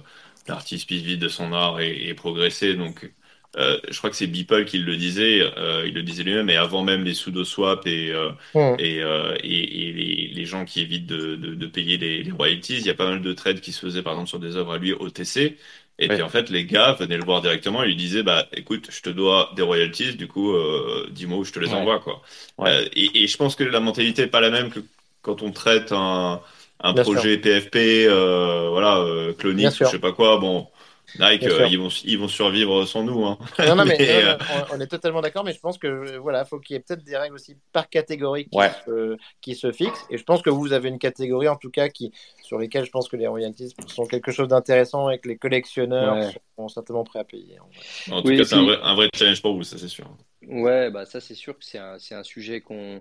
l'artiste 0.48 0.86
puisse 0.86 1.02
vivre 1.02 1.20
de 1.20 1.28
son 1.28 1.52
art 1.52 1.80
et, 1.80 2.12
progresser. 2.14 2.74
Donc, 2.74 3.12
euh, 3.56 3.78
je 3.88 3.96
crois 3.98 4.10
que 4.10 4.16
c'est 4.16 4.26
Beeple 4.26 4.64
qui 4.64 4.78
le 4.78 4.96
disait, 4.96 5.38
il 5.86 5.94
le 5.94 6.02
disait 6.02 6.24
lui-même, 6.24 6.50
et 6.50 6.56
avant 6.56 6.82
même 6.82 7.04
les 7.04 7.12
pseudo-swaps 7.12 7.86
et, 7.86 8.12
et, 8.78 8.98
et, 8.98 9.92
les, 9.92 10.30
les, 10.34 10.44
gens 10.44 10.64
qui 10.64 10.80
évitent 10.80 11.06
de, 11.06 11.36
de, 11.36 11.54
de 11.54 11.66
payer 11.66 11.96
les, 11.96 12.22
les, 12.24 12.32
royalties, 12.32 12.78
il 12.78 12.86
y 12.86 12.90
a 12.90 12.94
pas 12.94 13.08
mal 13.08 13.22
de 13.22 13.32
trades 13.32 13.60
qui 13.60 13.70
se 13.70 13.80
faisaient 13.80 14.02
par 14.02 14.14
exemple 14.14 14.30
sur 14.30 14.40
des 14.40 14.56
œuvres 14.56 14.72
à 14.72 14.78
lui 14.78 14.92
OTC, 14.92 15.56
et 15.98 16.08
puis 16.10 16.22
en 16.22 16.28
fait, 16.28 16.50
les 16.50 16.66
gars 16.66 16.92
venaient 16.94 17.16
le 17.16 17.24
voir 17.24 17.40
directement 17.40 17.82
et 17.82 17.86
lui 17.86 17.96
disaient 17.96 18.22
bah 18.22 18.46
écoute, 18.52 18.88
je 18.90 19.00
te 19.02 19.10
dois 19.10 19.52
des 19.56 19.62
royalties, 19.62 20.16
du 20.16 20.26
coup, 20.28 20.52
euh, 20.52 21.08
dis-moi 21.10 21.38
où 21.38 21.44
je 21.44 21.52
te 21.52 21.60
les 21.60 21.72
envoie 21.74 22.00
quoi. 22.00 22.22
Euh, 22.66 22.84
et, 22.94 23.22
et, 23.24 23.26
je 23.28 23.36
pense 23.36 23.54
que 23.56 23.64
la 23.64 23.80
mentalité 23.80 24.22
est 24.22 24.26
pas 24.28 24.40
la 24.40 24.50
même 24.50 24.70
que 24.70 24.80
quand 25.22 25.42
on 25.42 25.52
traite 25.52 25.92
un, 25.92 26.42
un 26.80 26.94
projet 26.94 27.38
PFP, 27.38 27.76
euh, 28.08 28.68
voilà, 28.70 28.98
euh, 28.98 29.32
clonique, 29.34 29.82
je 29.82 29.88
sais 29.90 29.98
pas 29.98 30.12
quoi. 30.12 30.38
Bon, 30.38 30.68
Nike, 31.18 31.44
euh, 31.44 31.66
ils, 31.70 31.78
vont, 31.78 31.88
ils 32.04 32.18
vont 32.18 32.28
survivre 32.28 32.84
sans 32.86 33.04
nous. 33.04 33.24
Hein. 33.24 33.38
Non, 33.58 33.76
non, 33.76 33.84
mais, 33.84 33.96
euh, 34.00 34.36
on, 34.72 34.80
est 34.80 34.86
totalement 34.86 35.20
d'accord, 35.20 35.44
mais 35.44 35.52
je 35.52 35.60
pense 35.60 35.78
que 35.78 36.16
voilà, 36.18 36.44
faut 36.44 36.58
qu'il 36.58 36.74
y 36.74 36.76
ait 36.76 36.80
peut-être 36.80 37.04
des 37.04 37.16
règles 37.16 37.34
aussi 37.34 37.56
par 37.72 37.88
catégorie 37.88 38.46
qui, 38.46 38.58
se, 38.86 39.16
qui, 39.40 39.54
se, 39.54 39.72
fixent. 39.72 40.06
Et 40.10 40.18
je 40.18 40.24
pense 40.24 40.42
que 40.42 40.50
vous 40.50 40.72
avez 40.72 40.88
une 40.88 40.98
catégorie 40.98 41.48
en 41.48 41.56
tout 41.56 41.70
cas 41.70 41.88
qui, 41.88 42.12
sur 42.42 42.58
lesquelles 42.58 42.84
je 42.84 42.90
pense 42.90 43.08
que 43.08 43.16
les 43.16 43.26
royalties 43.26 43.74
sont 43.86 44.06
quelque 44.06 44.32
chose 44.32 44.48
d'intéressant 44.48 45.10
et 45.10 45.18
que 45.18 45.28
les 45.28 45.36
collectionneurs 45.36 46.32
sont 46.56 46.68
certainement 46.68 47.04
prêts 47.04 47.20
à 47.20 47.24
payer. 47.24 47.58
En, 48.10 48.22
tout 48.22 48.36
cas, 48.36 48.44
c'est 48.44 48.56
un, 48.56 48.68
un, 48.68 48.94
vrai 48.94 49.08
challenge 49.14 49.42
pour 49.42 49.54
vous, 49.54 49.62
ça 49.62 49.78
c'est 49.78 49.88
sûr. 49.88 50.06
Ouais, 50.46 50.90
bah 50.90 51.06
ça 51.06 51.20
c'est 51.20 51.34
sûr 51.34 51.56
que 51.58 51.64
c'est 51.64 51.78
un, 51.78 51.96
un, 52.10 52.22
sujet 52.22 52.60
qu'on 52.60 53.00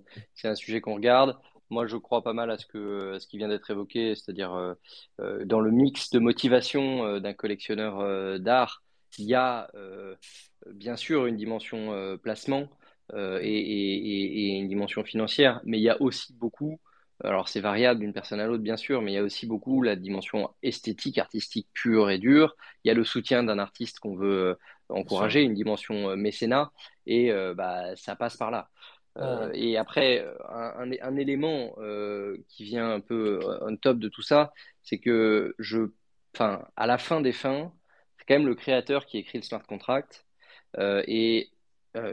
qu'on 0.81 0.95
regarde. 0.95 1.35
Moi, 1.69 1.87
je 1.87 1.97
crois 1.97 2.23
pas 2.23 2.33
mal 2.33 2.51
à 2.51 2.57
ce, 2.57 2.65
que, 2.65 3.17
ce 3.19 3.27
qui 3.27 3.37
vient 3.37 3.47
d'être 3.47 3.69
évoqué, 3.71 4.15
c'est-à-dire 4.15 4.53
euh, 4.53 4.73
euh, 5.21 5.45
dans 5.45 5.59
le 5.59 5.71
mix 5.71 6.09
de 6.11 6.19
motivation 6.19 7.05
euh, 7.05 7.19
d'un 7.19 7.33
collectionneur 7.33 8.39
d'art, 8.39 8.83
il 9.17 9.25
y 9.25 9.35
a 9.35 9.69
bien 10.71 10.95
sûr 10.95 11.27
une 11.27 11.35
dimension 11.35 12.17
placement 12.23 12.67
et, 13.13 14.57
une 14.57 14.67
dimension 14.67 15.03
financière, 15.03 15.61
mais 15.65 15.77
il 15.77 15.83
y 15.83 15.89
a 15.89 16.01
aussi 16.01 16.33
beaucoup, 16.33 16.79
alors 17.23 17.47
c'est 17.47 17.59
variable 17.59 17.99
d'une 17.99 18.11
personne 18.11 18.39
à 18.39 18.47
l'autre 18.47 18.63
bien 18.63 18.75
sûr, 18.75 19.03
mais 19.03 19.11
il 19.11 19.15
y 19.15 19.19
a 19.19 19.23
aussi 19.23 19.45
beaucoup 19.45 19.83
la 19.83 19.95
dimension 19.95 20.49
esthétique, 20.63 21.19
artistique 21.19 21.67
pure 21.73 22.09
et 22.09 22.17
dure. 22.17 22.55
Il 22.83 22.87
y 22.87 22.91
a 22.91 22.95
le 22.95 23.03
soutien 23.03 23.43
d'un 23.43 23.59
artiste 23.59 23.99
qu'on 23.99 24.15
veut 24.15 24.57
encourager, 24.89 25.43
une 25.43 25.53
dimension 25.53 26.17
mécénat, 26.17 26.71
et 27.05 27.31
bah, 27.55 27.95
ça 27.95 28.15
passe 28.15 28.35
par 28.35 28.49
là. 28.49 28.69
Euh, 29.17 29.51
et 29.53 29.77
après, 29.77 30.25
un, 30.49 30.91
un, 31.01 31.15
élément 31.17 31.75
euh, 31.77 32.37
qui 32.49 32.63
vient 32.63 32.91
un 32.91 32.99
peu 32.99 33.39
on 33.61 33.75
top 33.77 33.99
de 33.99 34.09
tout 34.09 34.21
ça, 34.23 34.53
c'est 34.81 34.97
que 34.99 35.55
je, 35.59 35.91
enfin, 36.33 36.65
à 36.75 36.87
la 36.87 36.97
fin 36.97 37.21
des 37.21 37.31
fins, 37.31 37.71
c'est 38.17 38.25
quand 38.27 38.35
même 38.35 38.47
le 38.47 38.55
créateur 38.55 39.05
qui 39.05 39.17
écrit 39.19 39.37
le 39.37 39.43
smart 39.43 39.63
contract. 39.63 40.25
Euh, 40.77 41.03
et 41.07 41.49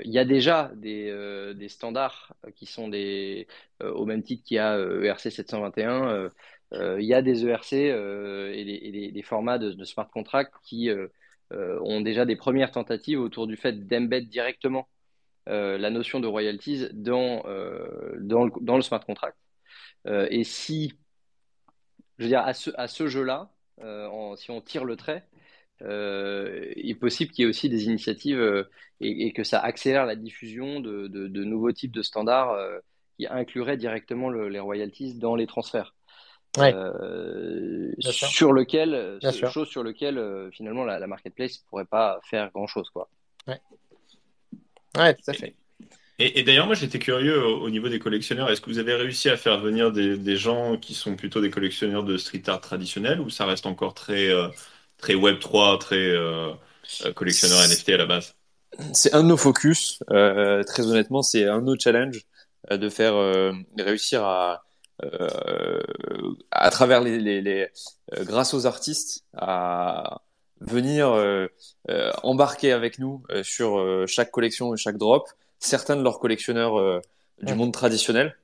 il 0.04 0.12
y 0.12 0.18
a 0.18 0.26
déjà 0.26 0.70
des, 0.74 1.68
standards 1.68 2.34
qui 2.54 2.66
sont 2.66 2.88
des, 2.88 3.48
au 3.80 4.04
même 4.04 4.22
titre 4.22 4.44
qu'il 4.44 4.56
y 4.56 4.58
a 4.58 4.76
ERC 4.78 5.30
721. 5.30 6.28
il 6.72 7.04
y 7.04 7.14
a 7.14 7.22
des 7.22 7.46
ERC 7.46 7.72
et, 7.72 8.64
des, 8.64 8.80
et 8.82 9.10
des, 9.12 9.22
formats 9.22 9.58
de, 9.58 9.72
de, 9.72 9.84
smart 9.84 10.10
contract 10.10 10.52
qui 10.62 10.90
ont 11.50 12.00
déjà 12.02 12.26
des 12.26 12.36
premières 12.36 12.72
tentatives 12.72 13.20
autour 13.20 13.46
du 13.46 13.56
fait 13.56 13.86
d'embed 13.86 14.28
directement 14.28 14.86
la 15.50 15.90
notion 15.90 16.20
de 16.20 16.26
royalties 16.26 16.86
dans, 16.92 17.42
dans, 18.20 18.44
le, 18.44 18.52
dans 18.60 18.76
le 18.76 18.82
smart 18.82 19.04
contract. 19.04 19.36
et 20.06 20.44
si, 20.44 20.92
je 22.18 22.24
veux 22.24 22.28
dire, 22.28 22.40
à 22.40 22.54
ce, 22.54 22.70
à 22.76 22.86
ce 22.86 23.08
jeu-là, 23.08 23.50
si 24.36 24.50
on 24.50 24.60
tire 24.60 24.84
le 24.84 24.96
trait, 24.96 25.26
euh, 25.82 26.72
il 26.76 26.90
est 26.90 26.94
possible 26.94 27.32
qu'il 27.32 27.44
y 27.44 27.46
ait 27.46 27.48
aussi 27.48 27.68
des 27.68 27.84
initiatives 27.84 28.40
euh, 28.40 28.64
et, 29.00 29.32
que 29.32 29.44
ça 29.44 29.60
accélère 29.60 30.04
la 30.04 30.16
diffusion 30.16 30.80
de, 30.80 31.08
nouveaux 31.44 31.72
types 31.72 31.92
de 31.92 32.02
standards 32.02 32.50
euh, 32.50 32.78
qui 33.18 33.26
incluraient 33.26 33.78
directement 33.78 34.30
les 34.30 34.60
royalties 34.60 35.14
dans 35.14 35.36
les 35.36 35.46
transferts. 35.46 35.94
sur 38.00 38.52
lequel, 38.52 39.18
chose 39.52 39.68
sur 39.68 39.82
lequel 39.82 40.50
finalement 40.52 40.84
la, 40.84 41.06
marketplace 41.06 41.62
ne 41.62 41.68
pourrait 41.68 41.84
pas 41.86 42.20
faire 42.24 42.50
grand 42.50 42.66
chose. 42.66 42.90
Quoi. 42.90 43.08
Ouais. 43.46 43.60
Ouais, 44.98 45.14
tout 45.14 45.30
à 45.30 45.32
fait. 45.32 45.54
Et, 46.22 46.42
d'ailleurs, 46.42 46.66
moi 46.66 46.74
j'étais 46.74 46.98
curieux 46.98 47.42
au, 47.42 47.70
niveau 47.70 47.88
des 47.88 47.98
collectionneurs. 47.98 48.50
Est-ce 48.50 48.60
que 48.60 48.68
vous 48.68 48.78
avez 48.78 48.94
réussi 48.94 49.30
à 49.30 49.38
faire 49.38 49.58
venir 49.58 49.90
des, 49.90 50.36
gens 50.36 50.76
qui 50.76 50.92
sont 50.92 51.16
plutôt 51.16 51.40
des 51.40 51.48
collectionneurs 51.48 52.04
de 52.04 52.18
street 52.18 52.42
art 52.46 52.60
traditionnels 52.60 53.20
ou 53.20 53.30
ça 53.30 53.46
reste 53.46 53.64
encore 53.64 53.94
très 53.94 54.30
très 55.00 55.14
Web3, 55.14 55.78
très 55.78 55.96
euh, 55.96 56.52
euh, 57.04 57.12
collectionneur 57.12 57.58
NFT 57.66 57.90
à 57.90 57.96
la 57.96 58.06
base? 58.06 58.34
C'est 58.92 59.14
un 59.14 59.22
de 59.22 59.28
nos 59.28 59.36
focus. 59.36 60.02
Euh, 60.10 60.62
très 60.62 60.86
honnêtement, 60.86 61.22
c'est 61.22 61.46
un 61.46 61.58
de 61.58 61.64
nos 61.64 61.78
challenges 61.78 62.20
de 62.70 62.88
faire 62.88 63.14
réussir 63.78 64.22
à, 64.22 64.62
à 66.50 66.70
travers 66.70 67.00
les, 67.00 67.18
les, 67.18 67.68
grâce 68.20 68.54
aux 68.54 68.66
artistes, 68.66 69.24
à 69.34 70.20
venir 70.60 71.48
embarquer 72.22 72.72
avec 72.72 72.98
nous 72.98 73.22
sur 73.42 74.04
chaque 74.06 74.30
collection 74.30 74.74
et 74.74 74.76
chaque 74.76 74.96
drop 74.96 75.28
certains 75.58 75.96
de 75.96 76.02
leurs 76.02 76.18
collectionneurs 76.20 77.02
du 77.42 77.54
monde 77.54 77.72
traditionnel. 77.72 78.36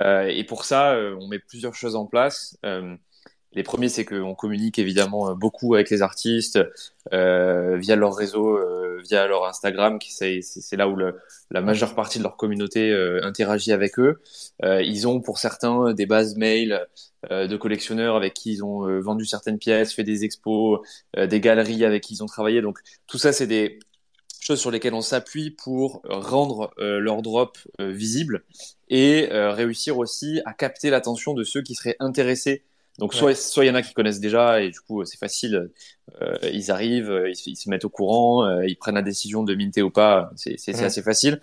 et 0.00 0.44
pour 0.44 0.64
ça, 0.64 0.96
on 1.20 1.28
met 1.28 1.38
plusieurs 1.38 1.74
choses 1.74 1.96
en 1.96 2.06
place. 2.06 2.58
Les 3.54 3.62
premiers, 3.62 3.88
c'est 3.88 4.04
qu'on 4.04 4.34
communique 4.34 4.78
évidemment 4.78 5.30
euh, 5.30 5.34
beaucoup 5.34 5.74
avec 5.74 5.88
les 5.90 6.02
artistes 6.02 6.58
euh, 7.14 7.76
via 7.78 7.96
leur 7.96 8.14
réseau, 8.14 8.56
euh, 8.56 9.00
via 9.08 9.26
leur 9.26 9.46
Instagram, 9.46 9.98
qui 9.98 10.12
c'est 10.12 10.76
là 10.76 10.86
où 10.88 10.96
le, 10.96 11.16
la 11.50 11.62
majeure 11.62 11.94
partie 11.94 12.18
de 12.18 12.24
leur 12.24 12.36
communauté 12.36 12.90
euh, 12.90 13.24
interagit 13.24 13.72
avec 13.72 13.98
eux. 13.98 14.20
Euh, 14.64 14.82
ils 14.82 15.08
ont 15.08 15.20
pour 15.20 15.38
certains 15.38 15.94
des 15.94 16.06
bases 16.06 16.36
mail 16.36 16.86
de 17.28 17.56
collectionneurs 17.56 18.14
avec 18.14 18.32
qui 18.32 18.52
ils 18.52 18.64
ont 18.64 19.00
vendu 19.00 19.24
certaines 19.24 19.58
pièces, 19.58 19.92
fait 19.92 20.04
des 20.04 20.24
expos, 20.24 20.78
des 21.16 21.40
galeries 21.40 21.84
avec 21.84 22.04
qui 22.04 22.14
ils 22.14 22.22
ont 22.22 22.26
travaillé. 22.26 22.62
Donc 22.62 22.78
tout 23.08 23.18
ça, 23.18 23.32
c'est 23.32 23.48
des 23.48 23.80
choses 24.38 24.60
sur 24.60 24.70
lesquelles 24.70 24.94
on 24.94 25.02
s'appuie 25.02 25.50
pour 25.50 26.00
rendre 26.04 26.72
leur 26.78 27.22
drop 27.22 27.58
visible 27.80 28.44
et 28.88 29.28
réussir 29.32 29.98
aussi 29.98 30.40
à 30.44 30.52
capter 30.52 30.90
l'attention 30.90 31.34
de 31.34 31.42
ceux 31.42 31.60
qui 31.60 31.74
seraient 31.74 31.96
intéressés 31.98 32.62
donc 32.98 33.14
soit 33.14 33.34
soit 33.34 33.64
il 33.64 33.68
y 33.68 33.70
en 33.70 33.74
a 33.74 33.82
qui 33.82 33.94
connaissent 33.94 34.20
déjà 34.20 34.60
et 34.60 34.70
du 34.70 34.80
coup 34.80 35.04
c'est 35.04 35.18
facile, 35.18 35.70
euh, 36.20 36.36
ils 36.52 36.70
arrivent, 36.70 37.10
euh, 37.10 37.30
ils, 37.30 37.56
se 37.56 37.70
mettent 37.70 37.84
au 37.84 37.90
courant, 37.90 38.44
euh, 38.44 38.66
ils 38.66 38.76
prennent 38.76 38.96
la 38.96 39.02
décision 39.02 39.44
de 39.44 39.54
minter 39.54 39.82
ou 39.82 39.90
pas, 39.90 40.30
c'est 40.36 40.56
assez 40.68 41.02
facile. 41.02 41.40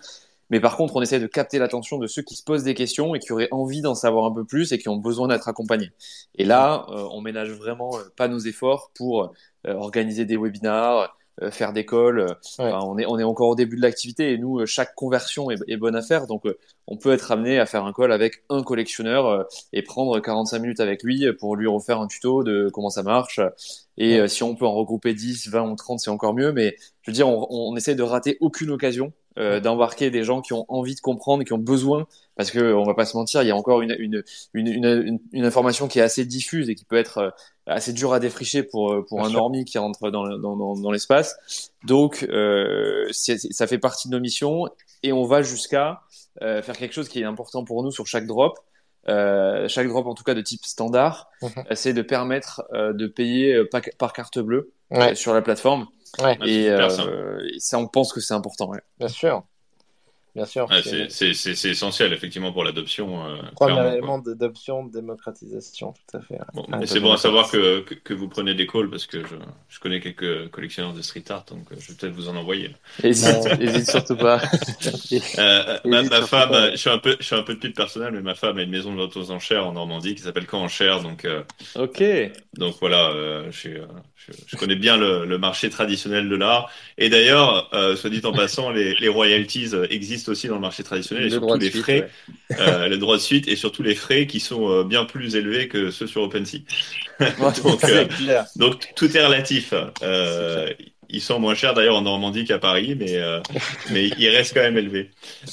Mais 0.48 0.60
par 0.60 0.76
contre, 0.76 0.94
on 0.94 1.02
essaie 1.02 1.18
de 1.18 1.26
capter 1.26 1.58
l'attention 1.58 1.98
de 1.98 2.06
ceux 2.06 2.22
qui 2.22 2.36
se 2.36 2.44
posent 2.44 2.62
des 2.62 2.74
questions 2.74 3.16
et 3.16 3.18
qui 3.18 3.32
auraient 3.32 3.48
envie 3.50 3.80
d'en 3.80 3.96
savoir 3.96 4.26
un 4.26 4.32
peu 4.32 4.44
plus 4.44 4.70
et 4.70 4.78
qui 4.78 4.88
ont 4.88 4.96
besoin 4.96 5.26
d'être 5.26 5.48
accompagnés. 5.48 5.90
Et 6.36 6.44
là, 6.44 6.86
on 7.10 7.20
ménage 7.20 7.50
vraiment 7.50 7.90
pas 8.16 8.28
nos 8.28 8.38
efforts 8.38 8.92
pour 8.94 9.32
organiser 9.74 10.24
des 10.24 10.36
webinars, 10.36 10.98
euh, 10.98 11.06
faire 11.50 11.72
des 11.72 11.84
calls. 11.84 12.20
Euh, 12.20 12.34
on, 12.58 12.98
est, 12.98 13.06
on 13.06 13.18
est 13.18 13.24
encore 13.24 13.48
au 13.48 13.54
début 13.54 13.76
de 13.76 13.82
l'activité 13.82 14.32
et 14.32 14.38
nous, 14.38 14.60
euh, 14.60 14.66
chaque 14.66 14.94
conversion 14.94 15.50
est, 15.50 15.76
bonne 15.76 15.96
à 15.96 16.02
faire. 16.02 16.26
Donc, 16.26 16.44
on 16.86 16.96
peut 16.96 17.12
être 17.12 17.30
amené 17.32 17.58
à 17.58 17.66
faire 17.66 17.84
un 17.84 17.92
call 17.92 18.12
avec 18.12 18.44
un 18.48 18.62
collectionneur 18.62 19.46
et 19.72 19.82
prendre 19.82 20.18
45 20.20 20.58
minutes 20.58 20.80
avec 20.80 21.02
lui 21.02 21.30
pour 21.34 21.56
lui 21.56 21.66
refaire 21.66 22.00
un 22.00 22.06
tuto 22.06 22.42
de 22.42 22.70
comment 22.72 22.90
ça 22.90 23.02
marche. 23.02 23.40
Et 23.98 24.26
si 24.28 24.42
on 24.42 24.54
peut 24.54 24.66
en 24.66 24.74
regrouper 24.74 25.14
10, 25.14 25.48
20 25.48 25.70
ou 25.70 25.76
30, 25.76 26.00
c'est 26.00 26.10
encore 26.10 26.34
mieux. 26.34 26.52
Mais 26.52 26.76
je 27.02 27.10
veux 27.10 27.14
dire, 27.14 27.28
on, 27.28 27.46
on 27.50 27.76
essaie 27.76 27.94
de 27.94 28.02
rater 28.02 28.38
aucune 28.40 28.70
occasion 28.70 29.12
euh, 29.38 29.60
d'embarquer 29.60 30.10
des 30.10 30.24
gens 30.24 30.40
qui 30.40 30.54
ont 30.54 30.64
envie 30.68 30.94
de 30.94 31.00
comprendre, 31.00 31.44
qui 31.44 31.52
ont 31.52 31.58
besoin, 31.58 32.06
parce 32.36 32.50
que 32.50 32.74
on 32.74 32.84
va 32.84 32.94
pas 32.94 33.06
se 33.06 33.16
mentir, 33.16 33.42
il 33.42 33.48
y 33.48 33.50
a 33.50 33.56
encore 33.56 33.80
une, 33.80 33.96
une, 33.98 34.22
une, 34.54 34.66
une, 34.66 35.20
une 35.32 35.44
information 35.44 35.88
qui 35.88 35.98
est 35.98 36.02
assez 36.02 36.24
diffuse 36.24 36.68
et 36.68 36.74
qui 36.74 36.84
peut 36.84 36.96
être 36.96 37.18
euh, 37.18 37.30
assez 37.66 37.92
dure 37.92 38.12
à 38.12 38.20
défricher 38.20 38.62
pour, 38.62 38.92
euh, 38.92 39.04
pour 39.06 39.24
un 39.24 39.30
normie 39.30 39.64
qui 39.64 39.78
rentre 39.78 40.10
dans, 40.10 40.26
dans, 40.38 40.56
dans, 40.56 40.74
dans 40.74 40.90
l'espace. 40.90 41.72
Donc, 41.84 42.24
euh, 42.24 43.08
ça 43.12 43.66
fait 43.66 43.78
partie 43.78 44.08
de 44.08 44.14
nos 44.14 44.20
missions 44.20 44.66
et 45.02 45.12
on 45.12 45.24
va 45.24 45.42
jusqu'à 45.42 46.02
euh, 46.42 46.62
faire 46.62 46.76
quelque 46.76 46.92
chose 46.92 47.08
qui 47.08 47.20
est 47.20 47.24
important 47.24 47.64
pour 47.64 47.82
nous 47.82 47.90
sur 47.90 48.06
chaque 48.06 48.26
drop. 48.26 48.58
Euh, 49.08 49.68
chaque 49.68 49.86
drop, 49.86 50.06
en 50.06 50.14
tout 50.14 50.24
cas 50.24 50.34
de 50.34 50.40
type 50.40 50.64
standard, 50.64 51.30
mhm. 51.40 51.50
c'est 51.72 51.92
de 51.92 52.02
permettre 52.02 52.64
de 52.72 53.06
payer 53.06 53.64
par, 53.70 53.80
par 53.98 54.12
carte 54.12 54.38
bleue 54.38 54.72
sur 55.14 55.32
la 55.32 55.42
plateforme. 55.42 55.86
Ouais. 56.22 56.38
Et, 56.44 56.70
euh, 56.70 56.88
ça, 57.58 57.78
on 57.78 57.86
pense 57.86 58.12
que 58.12 58.20
c'est 58.20 58.34
important. 58.34 58.68
Ouais. 58.68 58.80
Bien 58.98 59.08
sûr. 59.08 59.44
Bien 60.36 60.44
sûr. 60.44 60.68
c'est 61.08 61.64
essentiel, 61.64 62.12
effectivement, 62.12 62.52
pour 62.52 62.62
l'adoption. 62.62 63.26
Euh, 63.26 63.36
Premier 63.54 63.94
élément 63.94 64.18
d'adoption, 64.18 64.84
de 64.84 64.92
démocratisation, 64.92 65.94
tout 65.94 66.16
à 66.18 66.20
fait. 66.20 66.38
Bon, 66.52 66.66
c'est 66.84 67.00
bon 67.00 67.12
à 67.12 67.16
savoir 67.16 67.50
que, 67.50 67.80
que, 67.80 68.12
vous 68.12 68.28
prenez 68.28 68.54
des 68.54 68.66
calls 68.66 68.90
parce 68.90 69.06
que 69.06 69.20
je, 69.20 69.34
je, 69.70 69.80
connais 69.80 69.98
quelques 69.98 70.50
collectionneurs 70.50 70.92
de 70.92 71.00
street 71.00 71.24
art, 71.30 71.46
donc 71.48 71.72
euh, 71.72 71.76
je 71.78 71.88
vais 71.88 71.94
peut-être 71.94 72.12
vous 72.12 72.28
en 72.28 72.36
envoyer. 72.36 72.70
N'hésite 73.02 73.90
surtout 73.90 74.16
pas. 74.16 74.42
euh, 75.38 75.78
ma, 75.86 76.02
ma 76.02 76.20
femme, 76.20 76.70
je 76.72 76.76
suis, 76.76 76.90
un 76.90 76.98
peu, 76.98 77.16
je 77.18 77.24
suis 77.24 77.34
un 77.34 77.42
peu 77.42 77.54
de 77.54 77.60
pute 77.60 77.74
personnel, 77.74 78.12
mais 78.12 78.20
ma 78.20 78.34
femme 78.34 78.58
a 78.58 78.62
une 78.62 78.70
maison 78.70 78.92
de 78.92 78.98
vente 78.98 79.16
aux 79.16 79.30
enchères 79.30 79.66
en 79.66 79.72
Normandie 79.72 80.14
qui 80.14 80.22
s'appelle 80.22 80.46
Quand 80.46 80.60
Enchères. 80.60 81.00
Donc, 81.02 81.24
euh, 81.24 81.42
ok. 81.76 82.02
Donc 82.58 82.76
voilà, 82.80 83.10
euh, 83.10 83.46
je, 83.50 83.58
suis, 83.58 83.74
je, 84.16 84.32
je, 84.46 84.56
connais 84.56 84.76
bien 84.76 84.96
le, 84.96 85.24
le 85.24 85.38
marché 85.38 85.70
traditionnel 85.70 86.28
de 86.28 86.36
l'art. 86.36 86.70
Et 86.98 87.08
d'ailleurs, 87.08 87.70
soit 87.96 88.10
dit 88.10 88.20
en 88.24 88.32
passant, 88.34 88.70
les, 88.70 88.94
les 88.94 89.08
royalties 89.08 89.72
existent 89.90 90.32
aussi 90.32 90.48
dans 90.48 90.56
le 90.56 90.60
marché 90.60 90.82
traditionnel, 90.82 91.26
et 91.26 91.30
surtout 91.30 91.58
les 91.58 91.70
frais, 91.70 92.10
euh, 92.58 92.88
le 92.88 92.98
droit 92.98 93.16
de 93.16 93.22
suite 93.22 93.48
et 93.48 93.56
surtout 93.56 93.82
les 93.82 93.94
frais 93.94 94.26
qui 94.26 94.40
sont 94.40 94.70
euh, 94.70 94.84
bien 94.84 95.04
plus 95.04 95.36
élevés 95.36 95.68
que 95.68 95.90
ceux 95.90 96.06
sur 96.06 96.22
OpenSea. 96.22 96.62
donc, 97.62 97.84
euh, 97.84 98.06
donc, 98.56 98.92
tout 98.94 99.16
est 99.16 99.24
relatif. 99.24 99.74
Euh, 100.02 100.72
ils 101.08 101.20
sont 101.20 101.38
moins 101.38 101.54
chers 101.54 101.74
d'ailleurs 101.74 101.96
en 101.96 102.02
Normandie 102.02 102.44
qu'à 102.44 102.58
Paris, 102.58 102.94
mais 102.98 103.16
euh, 103.16 103.40
mais 103.92 104.08
ils 104.18 104.28
restent 104.28 104.54
quand 104.54 104.62
même 104.62 104.78
élevés. 104.78 105.10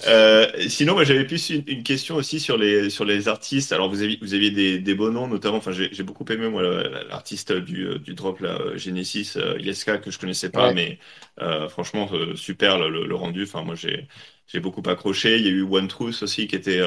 Euh, 0.08 0.48
sinon, 0.68 0.94
moi 0.94 1.04
j'avais 1.04 1.26
plus 1.26 1.50
une, 1.50 1.64
une, 1.68 1.84
question 1.84 2.16
aussi 2.16 2.40
sur 2.40 2.58
les 2.58 2.90
sur 2.90 3.06
les 3.06 3.28
artistes. 3.28 3.72
Alors 3.72 3.90
vous 3.90 4.02
aviez 4.02 4.18
vous 4.22 4.34
aviez 4.34 4.52
des, 4.52 4.80
des 4.80 4.96
beaux 4.96 5.12
noms, 5.12 5.28
notamment. 5.28 5.58
Enfin, 5.58 5.72
j'ai 5.72 6.04
beaucoup 6.04 6.26
aimé 6.30 6.48
moi 6.50 6.64
l'artiste 7.10 7.52
du 7.54 8.00
du 8.00 8.14
drop 8.14 8.40
là, 8.40 8.58
Genesis 8.76 9.34
euh, 9.38 9.60
Ieska 9.60 9.98
que 9.98 10.12
je 10.12 10.20
connaissais 10.20 10.50
pas, 10.50 10.74
mais 10.74 11.00
euh, 11.42 11.68
franchement 11.70 12.10
super 12.36 12.78
le, 12.80 13.06
le, 13.06 13.16
rendu. 13.16 13.44
Enfin, 13.44 13.64
moi 13.64 13.76
j'ai 13.76 14.08
j'ai 14.48 14.60
beaucoup 14.60 14.84
accroché. 14.90 15.38
Il 15.38 15.46
y 15.46 15.50
a 15.50 15.52
eu 15.52 15.64
One 15.64 15.88
Truth 15.88 16.24
aussi 16.24 16.48
qui 16.48 16.56
était 16.56 16.82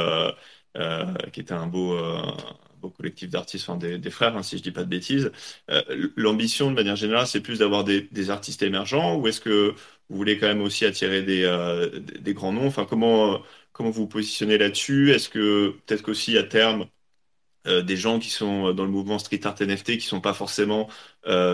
qui 1.33 1.41
était 1.41 1.55
un 1.55 1.67
beau 1.67 1.97
au 2.87 2.91
collectif 2.91 3.31
d'artistes, 3.31 3.69
enfin 3.69 3.79
des, 3.79 4.11
frères, 4.11 4.37
hein, 4.37 4.43
si 4.43 4.59
je 4.59 4.63
dis 4.63 4.71
pas 4.73 4.85
de 4.85 4.89
bêtises. 4.89 5.33
Euh, 5.71 5.83
l'ambition, 6.17 6.71
de 6.71 6.77
manière 6.77 6.97
générale, 6.97 7.27
c'est 7.27 7.41
plus 7.41 7.59
d'avoir 7.61 7.85
des, 7.85 8.31
artistes 8.31 8.63
émergents 8.63 9.17
ou 9.17 9.29
est-ce 9.29 9.41
que 9.41 9.75
vous 10.09 10.17
voulez 10.17 10.39
quand 10.39 10.47
même 10.47 10.63
aussi 10.63 10.85
attirer 10.85 11.23
des, 11.23 11.45
euh, 11.45 12.01
des 12.01 12.35
grands 12.35 12.53
noms? 12.53 12.67
Enfin, 12.67 12.87
comment, 12.89 13.43
comment 13.73 13.91
vous 13.91 14.03
vous 14.03 14.09
positionnez 14.09 14.59
là-dessus? 14.59 15.11
Est-ce 15.13 15.29
que 15.29 15.71
peut-être 15.87 16.03
qu'aussi 16.03 16.39
à 16.39 16.43
terme, 16.45 16.87
euh, 17.67 17.83
des 17.83 17.97
gens 17.97 18.19
qui 18.19 18.31
sont 18.31 18.73
dans 18.75 18.85
le 18.85 18.91
mouvement 18.91 19.19
street 19.19 19.41
art 19.45 19.57
NFT, 19.61 19.99
qui 19.99 20.07
sont 20.07 20.21
pas 20.21 20.35
forcément 20.35 20.89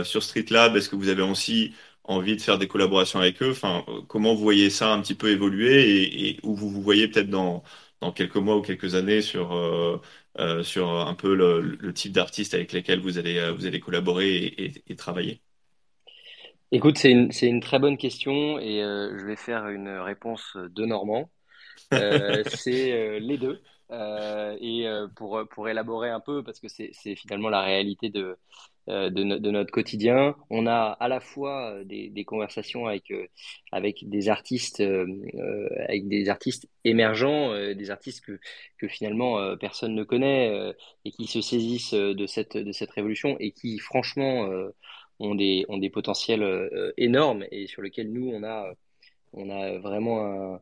sur 0.05 0.23
Street 0.23 0.45
Lab, 0.51 0.77
est-ce 0.77 0.89
que 0.89 0.97
vous 0.97 1.09
avez 1.09 1.23
aussi 1.23 1.75
envie 2.05 2.37
de 2.37 2.43
faire 2.43 2.59
des 2.59 2.69
collaborations 2.69 3.21
avec 3.21 3.43
eux? 3.43 3.51
Enfin, 3.53 3.85
comment 4.09 4.35
vous 4.35 4.43
voyez 4.43 4.71
ça 4.71 4.93
un 4.93 5.01
petit 5.01 5.15
peu 5.15 5.31
évoluer 5.31 6.03
et, 6.03 6.29
et 6.31 6.41
où 6.43 6.55
vous 6.55 6.69
vous 6.71 6.83
voyez 6.83 7.09
peut-être 7.09 7.31
dans, 7.31 7.63
dans 8.01 8.13
quelques 8.13 8.37
mois 8.37 8.57
ou 8.57 8.63
quelques 8.63 8.95
années 8.95 9.23
sur 9.23 9.53
euh, 10.39 10.63
sur 10.63 10.89
un 10.89 11.15
peu 11.15 11.35
le, 11.35 11.93
type 11.93 12.13
d'artistes 12.13 12.55
avec 12.55 12.73
lesquels 12.73 13.01
vous 13.01 13.19
allez, 13.19 13.39
euh, 13.39 13.53
vous 13.53 13.67
allez 13.67 13.81
collaborer 13.81 14.73
et, 14.87 14.97
travailler 14.97 15.43
Écoute, 16.71 16.97
c'est 16.97 17.11
une, 17.11 17.31
une, 17.43 17.61
très 17.61 17.79
bonne 17.79 17.99
question 17.99 18.59
et 18.59 18.83
euh, 18.83 19.19
je 19.19 19.27
vais 19.27 19.37
faire 19.37 19.69
une 19.69 19.91
réponse 19.91 20.57
de 20.57 20.87
Normand. 20.87 21.31
c'est 21.91 23.21
les 23.21 23.37
deux. 23.37 23.61
et 23.91 24.87
pour, 25.17 25.43
pour 25.51 25.69
élaborer 25.69 26.09
un 26.09 26.21
peu, 26.21 26.43
parce 26.43 26.61
que 26.61 26.69
c'est 26.69 27.15
finalement 27.15 27.51
la 27.51 27.61
réalité 27.61 28.09
de, 28.09 28.39
euh, 28.89 29.11
de, 29.11 29.23
notre 29.23 29.71
quotidien. 29.71 30.35
On 30.51 30.67
a 30.67 30.97
à 30.99 31.07
la 31.07 31.21
fois 31.21 31.71
euh, 31.71 31.85
des, 31.85 32.25
conversations 32.25 32.89
avec, 32.89 33.13
euh, 33.13 33.29
avec 33.71 34.09
des 34.09 34.29
artistes, 34.29 34.83
avec 35.89 36.09
des 36.09 36.29
artistes 36.29 36.69
émergents, 36.83 37.53
des 37.75 37.91
artistes 37.91 38.25
que, 38.25 38.41
que 38.79 38.89
finalement 38.89 39.57
personne 39.57 39.95
ne 39.95 40.03
connaît 40.03 40.75
et 41.05 41.13
qui 41.13 41.27
se 41.29 41.41
saisissent 41.41 41.95
de 41.95 42.27
cette, 42.27 42.57
de 42.57 42.73
cette 42.73 42.91
révolution 42.91 43.37
et 43.39 43.53
qui 43.53 43.79
franchement 43.79 44.51
ont 45.21 45.35
des, 45.37 45.65
ont 45.69 45.79
des 45.79 45.91
potentiels 45.91 46.45
énormes 46.97 47.45
et 47.53 47.69
sur 47.69 47.83
lesquels 47.83 48.13
nous, 48.13 48.31
on 48.31 48.43
a, 48.43 48.73
on 49.33 49.49
a 49.51 49.79
vraiment 49.79 50.61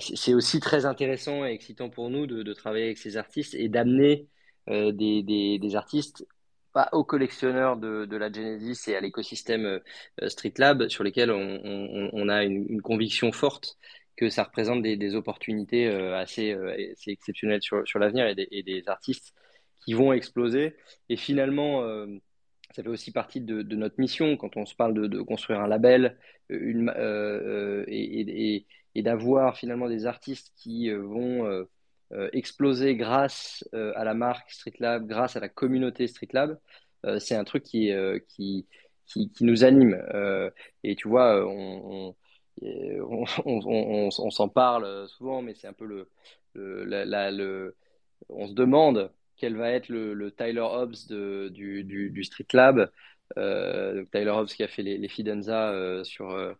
c'est 0.00 0.34
aussi 0.34 0.60
très 0.60 0.84
intéressant 0.84 1.46
et 1.46 1.52
excitant 1.52 1.88
pour 1.88 2.10
nous 2.10 2.26
de, 2.26 2.52
travailler 2.52 2.86
avec 2.86 2.98
ces 2.98 3.16
artistes 3.16 3.54
et 3.54 3.68
d'amener 3.68 4.28
des, 4.68 5.22
des, 5.22 5.76
artistes 5.76 6.26
pas 6.76 6.90
aux 6.92 7.04
collectionneurs 7.04 7.78
de, 7.78 8.16
la 8.18 8.30
Genesis 8.30 8.90
et 8.90 8.96
à 8.96 9.00
l'écosystème 9.00 9.80
Street 10.28 10.52
Lab 10.58 10.88
sur 10.88 11.04
lesquels 11.04 11.30
on, 11.30 12.28
a 12.28 12.44
une, 12.44 12.82
conviction 12.82 13.32
forte 13.32 13.78
que 14.14 14.28
ça 14.28 14.44
représente 14.44 14.82
des, 14.82 15.14
opportunités 15.14 15.86
assez, 15.88 16.52
assez, 16.52 17.12
exceptionnelles 17.12 17.62
sur, 17.62 17.98
l'avenir 17.98 18.26
et, 18.26 18.62
des 18.62 18.82
artistes 18.88 19.32
qui 19.86 19.94
vont 19.94 20.12
exploser. 20.12 20.76
Et 21.08 21.16
finalement, 21.16 21.80
ça 22.74 22.82
fait 22.82 22.90
aussi 22.90 23.10
partie 23.10 23.40
de, 23.40 23.62
notre 23.74 23.98
mission 23.98 24.36
quand 24.36 24.58
on 24.58 24.66
se 24.66 24.74
parle 24.74 25.08
de, 25.08 25.22
construire 25.22 25.60
un 25.60 25.68
label 25.68 26.18
euh, 26.50 27.84
et 27.88 28.66
d'avoir 28.96 29.56
finalement 29.56 29.88
des 29.88 30.04
artistes 30.04 30.52
qui 30.58 30.90
vont 30.90 31.66
euh, 32.12 32.28
exploser 32.32 32.96
grâce 32.96 33.64
à 33.72 34.04
la 34.04 34.14
marque 34.14 34.50
Streetlab, 34.50 35.06
grâce 35.06 35.36
à 35.36 35.40
la 35.40 35.48
communauté 35.48 36.06
Streetlab. 36.06 36.58
c'est 37.18 37.36
un 37.36 37.44
truc 37.44 37.62
qui, 37.62 37.92
qui, 38.28 38.66
qui, 39.06 39.30
nous 39.42 39.64
anime. 39.64 40.00
et 40.82 40.96
tu 40.96 41.08
vois, 41.08 41.46
on, 41.46 42.14
on, 42.62 43.24
on, 43.44 44.10
s'en 44.10 44.48
parle 44.48 45.08
souvent, 45.08 45.42
mais 45.42 45.54
c'est 45.54 45.68
un 45.68 45.72
peu 45.72 45.86
le, 45.86 46.08
le, 46.54 46.84
le, 47.30 47.76
on 48.28 48.46
se 48.48 48.54
demande 48.54 49.12
quel 49.36 49.56
va 49.56 49.70
être 49.70 49.88
le, 49.88 50.14
le 50.14 50.30
Tyler 50.30 50.60
Hobbs 50.60 51.08
de, 51.08 51.48
du, 51.50 51.84
du, 51.84 52.24
Street 52.24 52.46
Lab. 52.52 52.90
Euh, 53.38 54.04
Tyler 54.12 54.30
Hobbs 54.30 54.48
qui 54.48 54.62
a 54.62 54.68
fait 54.68 54.82
les, 54.82 54.98
les 54.98 55.08
Fidenza 55.08 55.70
euh, 55.70 56.04
sur, 56.04 56.30
euh, 56.30 56.54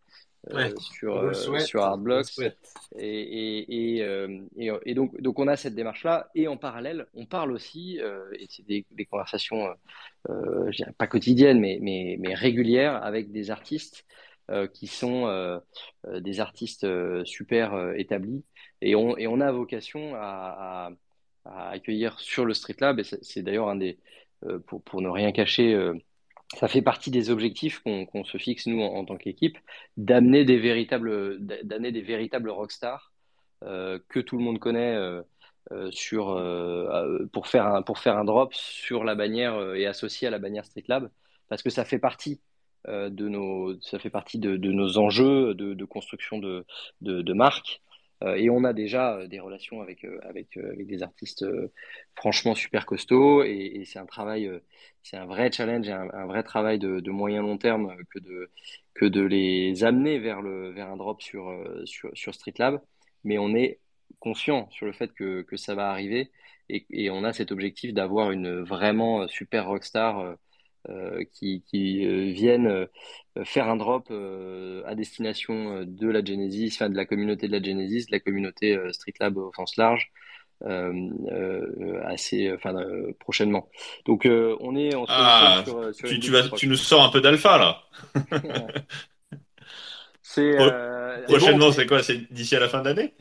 ouais, 0.52 0.74
sur, 0.78 1.16
euh, 1.16 1.32
sur 1.60 1.82
Hardblocks. 1.82 2.38
Et, 2.38 2.50
et, 2.98 3.96
et, 3.96 4.02
euh, 4.02 4.40
et, 4.56 4.70
et, 4.84 4.94
donc, 4.94 5.20
donc, 5.20 5.38
on 5.38 5.48
a 5.48 5.56
cette 5.56 5.74
démarche-là. 5.74 6.30
Et 6.34 6.48
en 6.48 6.56
parallèle, 6.56 7.06
on 7.14 7.26
parle 7.26 7.52
aussi, 7.52 7.98
et 7.98 8.46
c'est 8.48 8.66
des, 8.66 8.86
des, 8.90 9.06
conversations, 9.06 9.68
je 10.28 10.76
dirais 10.76 10.94
pas 10.96 11.06
quotidiennes, 11.06 11.60
mais, 11.60 11.78
mais, 11.80 12.16
mais 12.20 12.34
régulières 12.34 13.02
avec 13.02 13.32
des 13.32 13.50
artistes. 13.50 14.04
qui 14.74 14.86
sont 14.86 15.60
des 16.08 16.40
artistes 16.40 16.86
super 17.24 17.94
établis 17.96 18.44
et 18.80 18.94
on, 18.94 19.16
et 19.16 19.26
on 19.26 19.40
a 19.40 19.50
vocation 19.50 20.14
à, 20.14 20.20
à 20.20 20.90
à 21.48 21.70
accueillir 21.70 22.18
sur 22.18 22.44
le 22.44 22.54
Street 22.54 22.76
Lab. 22.80 23.00
Et 23.00 23.04
c'est 23.04 23.42
d'ailleurs 23.42 23.68
un 23.68 23.76
des, 23.76 23.98
euh, 24.44 24.58
pour, 24.58 24.82
pour, 24.82 25.00
ne 25.00 25.08
rien 25.08 25.32
cacher, 25.32 25.74
euh, 25.74 25.94
ça 26.54 26.68
fait 26.68 26.82
partie 26.82 27.10
des 27.10 27.30
objectifs 27.30 27.80
qu'on 27.80 28.06
qu 28.06 28.24
se 28.24 28.38
fixe 28.38 28.66
nous 28.66 28.80
en, 28.80 29.04
tant 29.04 29.16
qu'équipe, 29.16 29.58
d'amener 29.96 30.44
des 30.44 30.58
véritables, 30.58 31.38
d'amener 31.40 31.92
des 31.92 32.02
véritables 32.02 32.50
rockstars 32.50 33.12
euh, 33.64 33.98
que 34.08 34.20
tout 34.20 34.36
le 34.36 34.44
monde 34.44 34.58
connaît 34.58 34.94
euh, 34.94 35.22
euh 35.72 35.90
sur 35.90 36.26
pour 37.32 37.48
faire 37.48 37.66
un 37.66 37.82
pour 37.82 37.98
faire 37.98 38.16
un 38.16 38.24
drop 38.24 38.54
sur 38.54 39.02
la 39.02 39.14
bannière 39.16 39.74
et 39.74 39.86
associé 39.86 40.28
à 40.28 40.30
la 40.30 40.38
bannière 40.38 40.64
Street 40.64 40.84
Lab, 40.86 41.10
parce 41.48 41.62
que 41.62 41.70
ça 41.70 41.84
fait 41.84 41.98
partie 41.98 42.40
de 42.86 43.28
nos 43.28 43.80
ça 43.80 43.98
fait 43.98 44.10
partie 44.10 44.38
de, 44.38 44.56
nos 44.56 44.98
enjeux 44.98 45.54
de, 45.54 45.84
construction 45.84 46.38
de, 46.38 46.64
de, 47.00 47.22
de 47.22 47.32
marque 47.32 47.82
et 48.24 48.48
on 48.50 48.64
a 48.64 48.72
déjà 48.72 49.16
euh, 49.16 49.26
des 49.26 49.40
relations 49.40 49.82
avec, 49.82 50.04
euh, 50.04 50.18
avec, 50.22 50.56
avec 50.56 50.86
des 50.86 51.02
artistes 51.02 51.44
franchement 52.14 52.54
super 52.54 52.86
costauds. 52.86 53.42
Et, 53.44 53.82
c'est 53.84 53.98
un 53.98 54.06
travail, 54.06 54.50
c'est 55.02 55.16
un 55.16 55.26
vrai 55.26 55.50
challenge, 55.52 55.88
un, 55.88 56.08
un 56.12 56.26
vrai 56.26 56.42
travail 56.42 56.78
de, 56.78 57.10
moyen 57.10 57.42
long 57.42 57.58
terme 57.58 57.96
que 58.10 58.18
de, 58.18 58.50
que 58.94 59.04
de 59.06 59.22
les 59.22 59.84
amener 59.84 60.18
vers, 60.18 60.42
le, 60.42 60.70
vers 60.70 60.88
un 60.88 60.96
drop 60.96 61.22
sur, 61.22 61.52
sur, 61.84 62.34
Street 62.34 62.54
Lab. 62.58 62.80
Mais 63.24 63.38
on 63.38 63.54
est 63.54 63.80
conscient 64.20 64.68
sur 64.70 64.86
le 64.86 64.92
fait 64.92 65.12
que, 65.12 65.42
que 65.42 65.56
ça 65.56 65.74
va 65.74 65.90
arriver 65.90 66.30
et, 66.68 66.86
et 66.90 67.10
on 67.10 67.24
a 67.24 67.32
cet 67.32 67.52
objectif 67.52 67.92
d'avoir 67.94 68.30
une 68.30 68.60
vraiment 68.62 69.26
super 69.28 69.66
rockstar 69.66 70.18
euh, 70.20 70.34
qui, 71.32 71.62
qui 71.66 72.06
euh, 72.06 72.32
viennent 72.32 72.66
euh, 72.66 72.86
faire 73.44 73.68
un 73.68 73.76
drop 73.76 74.10
à 74.10 74.94
destination 74.94 75.84
de 75.84 76.08
la 76.08 76.24
Genesis, 76.24 76.72
enfin 76.74 76.88
de 76.88 76.96
la 76.96 77.04
communauté 77.04 77.48
de 77.48 77.52
la 77.52 77.62
Genesis, 77.62 78.06
de 78.06 78.12
la 78.12 78.20
communauté 78.20 78.78
Street 78.92 79.14
Lab 79.20 79.36
au 79.36 79.52
sens 79.54 79.76
large. 79.76 80.10
Euh, 80.62 82.00
assez 82.06 82.50
enfin 82.50 82.74
prochainement. 83.20 83.68
Donc 84.06 84.26
on 84.26 84.74
est 84.74 84.90
ah, 85.06 85.62
sur, 85.66 85.94
sur 85.94 86.08
tu, 86.08 86.18
tu, 86.18 86.30
vas, 86.30 86.48
tu 86.48 86.66
nous 86.66 86.76
sors 86.76 87.04
un 87.04 87.10
peu 87.10 87.20
d'alpha 87.20 87.58
là. 87.58 87.82
C'est 90.22 90.56
prochainement 91.28 91.66
bon, 91.66 91.72
c'est 91.72 91.86
quoi 91.86 92.02
c'est 92.02 92.32
d'ici 92.32 92.56
à 92.56 92.60
la 92.60 92.68
fin 92.68 92.80
de 92.80 92.88
l'année? 92.88 93.14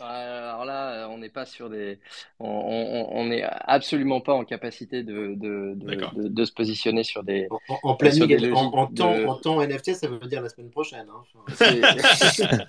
Alors 0.00 0.64
là, 0.64 1.08
on 1.10 1.18
n'est 1.18 1.28
pas 1.28 1.46
sur 1.46 1.70
des, 1.70 1.98
on 2.38 3.24
n'est 3.26 3.42
absolument 3.42 4.20
pas 4.20 4.34
en 4.34 4.44
capacité 4.44 5.02
de 5.02 5.34
de, 5.34 5.74
de, 5.74 6.28
de, 6.28 6.44
se 6.44 6.52
positionner 6.52 7.04
sur 7.04 7.22
des. 7.22 7.48
En, 7.68 7.78
en 7.82 7.94
planning, 7.96 8.26
des 8.26 8.52
en, 8.52 8.66
en, 8.72 8.86
temps, 8.86 9.14
en 9.26 9.36
temps 9.36 9.62
NFT, 9.62 9.94
ça 9.94 10.08
veut 10.08 10.18
dire 10.26 10.42
la 10.42 10.48
semaine 10.48 10.70
prochaine. 10.70 11.06
Hein. 11.08 11.22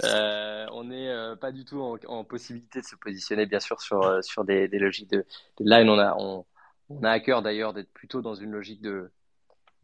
euh, 0.04 0.66
on 0.72 0.84
n'est 0.84 1.08
euh, 1.08 1.36
pas 1.36 1.52
du 1.52 1.64
tout 1.64 1.80
en, 2.06 2.24
possibilité 2.24 2.80
de 2.80 2.86
se 2.86 2.96
positionner, 2.96 3.46
bien 3.46 3.60
sûr, 3.60 3.80
sur 3.80 4.02
euh, 4.02 4.22
sur 4.22 4.44
des, 4.44 4.68
des 4.68 4.78
logiques 4.78 5.10
de, 5.10 5.26
de 5.58 5.64
line. 5.64 5.88
On 5.88 5.98
a 5.98 6.14
on, 6.18 6.44
on 6.88 7.02
a 7.04 7.10
à 7.10 7.20
cœur 7.20 7.42
d'ailleurs 7.42 7.72
d'être 7.72 7.92
plutôt 7.92 8.22
dans 8.22 8.34
une 8.34 8.50
logique 8.50 8.82
de 8.82 9.10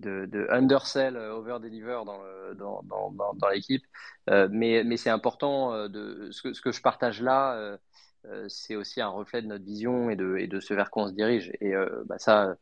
de, 0.01 0.27
de 0.27 0.47
undersell, 0.51 1.17
euh, 1.17 1.35
over 1.35 1.59
deliver 1.61 2.03
dans, 2.05 2.83
dans, 2.83 3.33
dans, 3.35 3.49
l'équipe. 3.49 3.85
Euh, 4.31 4.49
mais 4.51 4.83
mais 4.85 4.97
c'est 4.97 5.11
important 5.11 5.73
euh, 5.73 5.89
de 5.89 6.31
ce 6.33 6.43
que, 6.43 6.53
ce 6.53 6.61
que 6.61 6.73
je 6.73 6.83
partage 6.83 7.23
là. 7.23 7.79
C'est 8.49 8.75
aussi 8.75 9.01
un 9.01 9.09
reflet 9.09 9.41
de 9.41 9.47
notre 9.47 9.65
vision 9.65 10.11
et 10.11 10.17
de, 10.17 10.37
et 10.37 10.49
de 10.49 10.59
ce 10.59 10.75
vers 10.75 10.91
quoi 10.91 11.05
on 11.05 11.09
se 11.09 11.13
dirige. 11.13 11.53
Et 11.61 11.75
bah 12.07 12.19
ça, 12.19 12.57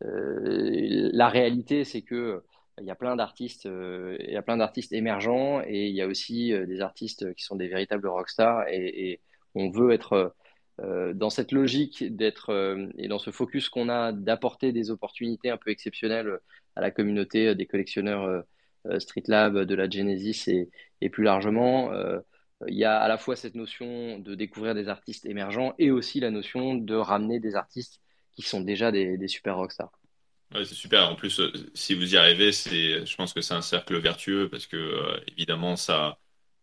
la 0.00 1.28
réalité, 1.28 1.84
c'est 1.84 2.00
que 2.00 2.42
il 2.80 2.86
y 2.86 2.90
a 2.90 2.94
plein 2.94 3.16
d'artistes, 3.16 3.66
il 3.66 4.30
y 4.30 4.36
a 4.36 4.40
plein 4.40 4.56
d'artistes 4.56 4.92
émergents 4.94 5.60
et 5.66 5.88
il 5.88 5.94
y 5.94 6.00
a 6.00 6.06
aussi 6.06 6.52
des 6.66 6.80
artistes 6.80 7.34
qui 7.34 7.44
sont 7.44 7.56
des 7.56 7.68
véritables 7.68 8.08
rockstars 8.08 8.66
et, 8.68 9.10
et 9.10 9.20
on 9.54 9.68
veut 9.68 9.92
être 9.92 10.34
dans 10.78 11.28
cette 11.28 11.52
logique 11.52 12.16
d'être 12.16 12.88
et 12.96 13.08
dans 13.08 13.18
ce 13.18 13.30
focus 13.30 13.68
qu'on 13.68 13.90
a 13.90 14.12
d'apporter 14.12 14.72
des 14.72 14.90
opportunités 14.90 15.50
un 15.50 15.58
peu 15.58 15.70
exceptionnelles 15.70 16.40
à 16.76 16.80
la 16.80 16.90
communauté 16.90 17.54
des 17.54 17.66
collectionneurs 17.66 18.24
euh, 18.86 18.98
Street 18.98 19.24
Lab, 19.26 19.58
de 19.58 19.74
la 19.74 19.88
Genesis 19.88 20.48
et, 20.48 20.70
et 21.00 21.10
plus 21.10 21.24
largement, 21.24 21.92
il 22.66 22.74
y 22.74 22.84
a 22.84 22.98
à 22.98 23.08
la 23.08 23.18
fois 23.18 23.36
cette 23.36 23.54
notion 23.54 24.18
de 24.18 24.34
découvrir 24.34 24.74
des 24.74 24.88
artistes 24.88 25.26
émergents 25.26 25.74
et 25.78 25.90
aussi 25.90 26.20
la 26.20 26.30
notion 26.30 26.74
de 26.74 26.94
ramener 26.94 27.40
des 27.40 27.56
artistes 27.56 28.00
qui 28.32 28.42
sont 28.42 28.60
déjà 28.60 28.90
des, 28.90 29.18
des 29.18 29.28
super 29.28 29.56
rockstars. 29.56 29.92
Ouais, 30.54 30.64
c'est 30.64 30.74
super. 30.74 31.08
En 31.08 31.14
plus, 31.14 31.40
si 31.74 31.94
vous 31.94 32.14
y 32.14 32.16
arrivez, 32.16 32.52
c'est, 32.52 33.06
je 33.06 33.16
pense 33.16 33.32
que 33.32 33.40
c'est 33.40 33.54
un 33.54 33.62
cercle 33.62 33.98
vertueux 33.98 34.48
parce 34.48 34.66
que 34.66 35.20
évidemment, 35.28 35.76
ça, 35.76 36.18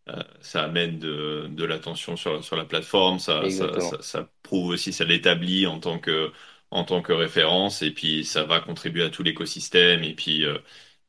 euh, 0.09 0.23
ça 0.41 0.63
amène 0.63 0.99
de, 0.99 1.47
de 1.49 1.63
l'attention 1.65 2.15
sur, 2.15 2.43
sur 2.43 2.55
la 2.55 2.65
plateforme, 2.65 3.19
ça, 3.19 3.49
ça, 3.49 3.79
ça, 3.79 4.01
ça, 4.01 4.31
prouve 4.43 4.69
aussi, 4.69 4.93
ça 4.93 5.05
l'établit 5.05 5.67
en 5.67 5.79
tant 5.79 5.99
que 5.99 6.31
en 6.71 6.83
tant 6.83 7.01
que 7.01 7.13
référence 7.13 7.81
et 7.81 7.91
puis 7.91 8.25
ça 8.25 8.43
va 8.43 8.59
contribuer 8.59 9.03
à 9.03 9.09
tout 9.09 9.23
l'écosystème 9.23 10.03
et 10.03 10.13
puis 10.13 10.45
euh, 10.45 10.57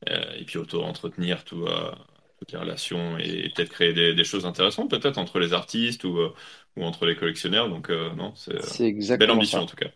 euh 0.09 0.33
et 0.37 0.45
puis 0.45 0.57
auto-entretenir 0.57 1.43
tout, 1.43 1.65
euh, 1.65 1.91
toutes 2.39 2.51
les 2.51 2.57
relations 2.57 3.17
et, 3.17 3.51
peut-être 3.53 3.69
créer 3.69 3.93
des, 3.93 4.13
des, 4.13 4.23
choses 4.23 4.45
intéressantes 4.45 4.89
peut-être 4.89 5.17
entre 5.17 5.39
les 5.39 5.53
artistes 5.53 6.03
ou, 6.05 6.17
euh, 6.17 6.33
ou 6.77 6.85
entre 6.85 7.05
les 7.05 7.15
collectionneurs. 7.15 7.69
Donc 7.69 7.89
non 7.89 8.33
c'est 8.35 8.89
une 8.89 9.17
belle 9.17 9.31
ambition 9.31 9.59
ça. 9.59 9.63
en 9.63 9.67
tout 9.67 9.75
cas. 9.75 9.89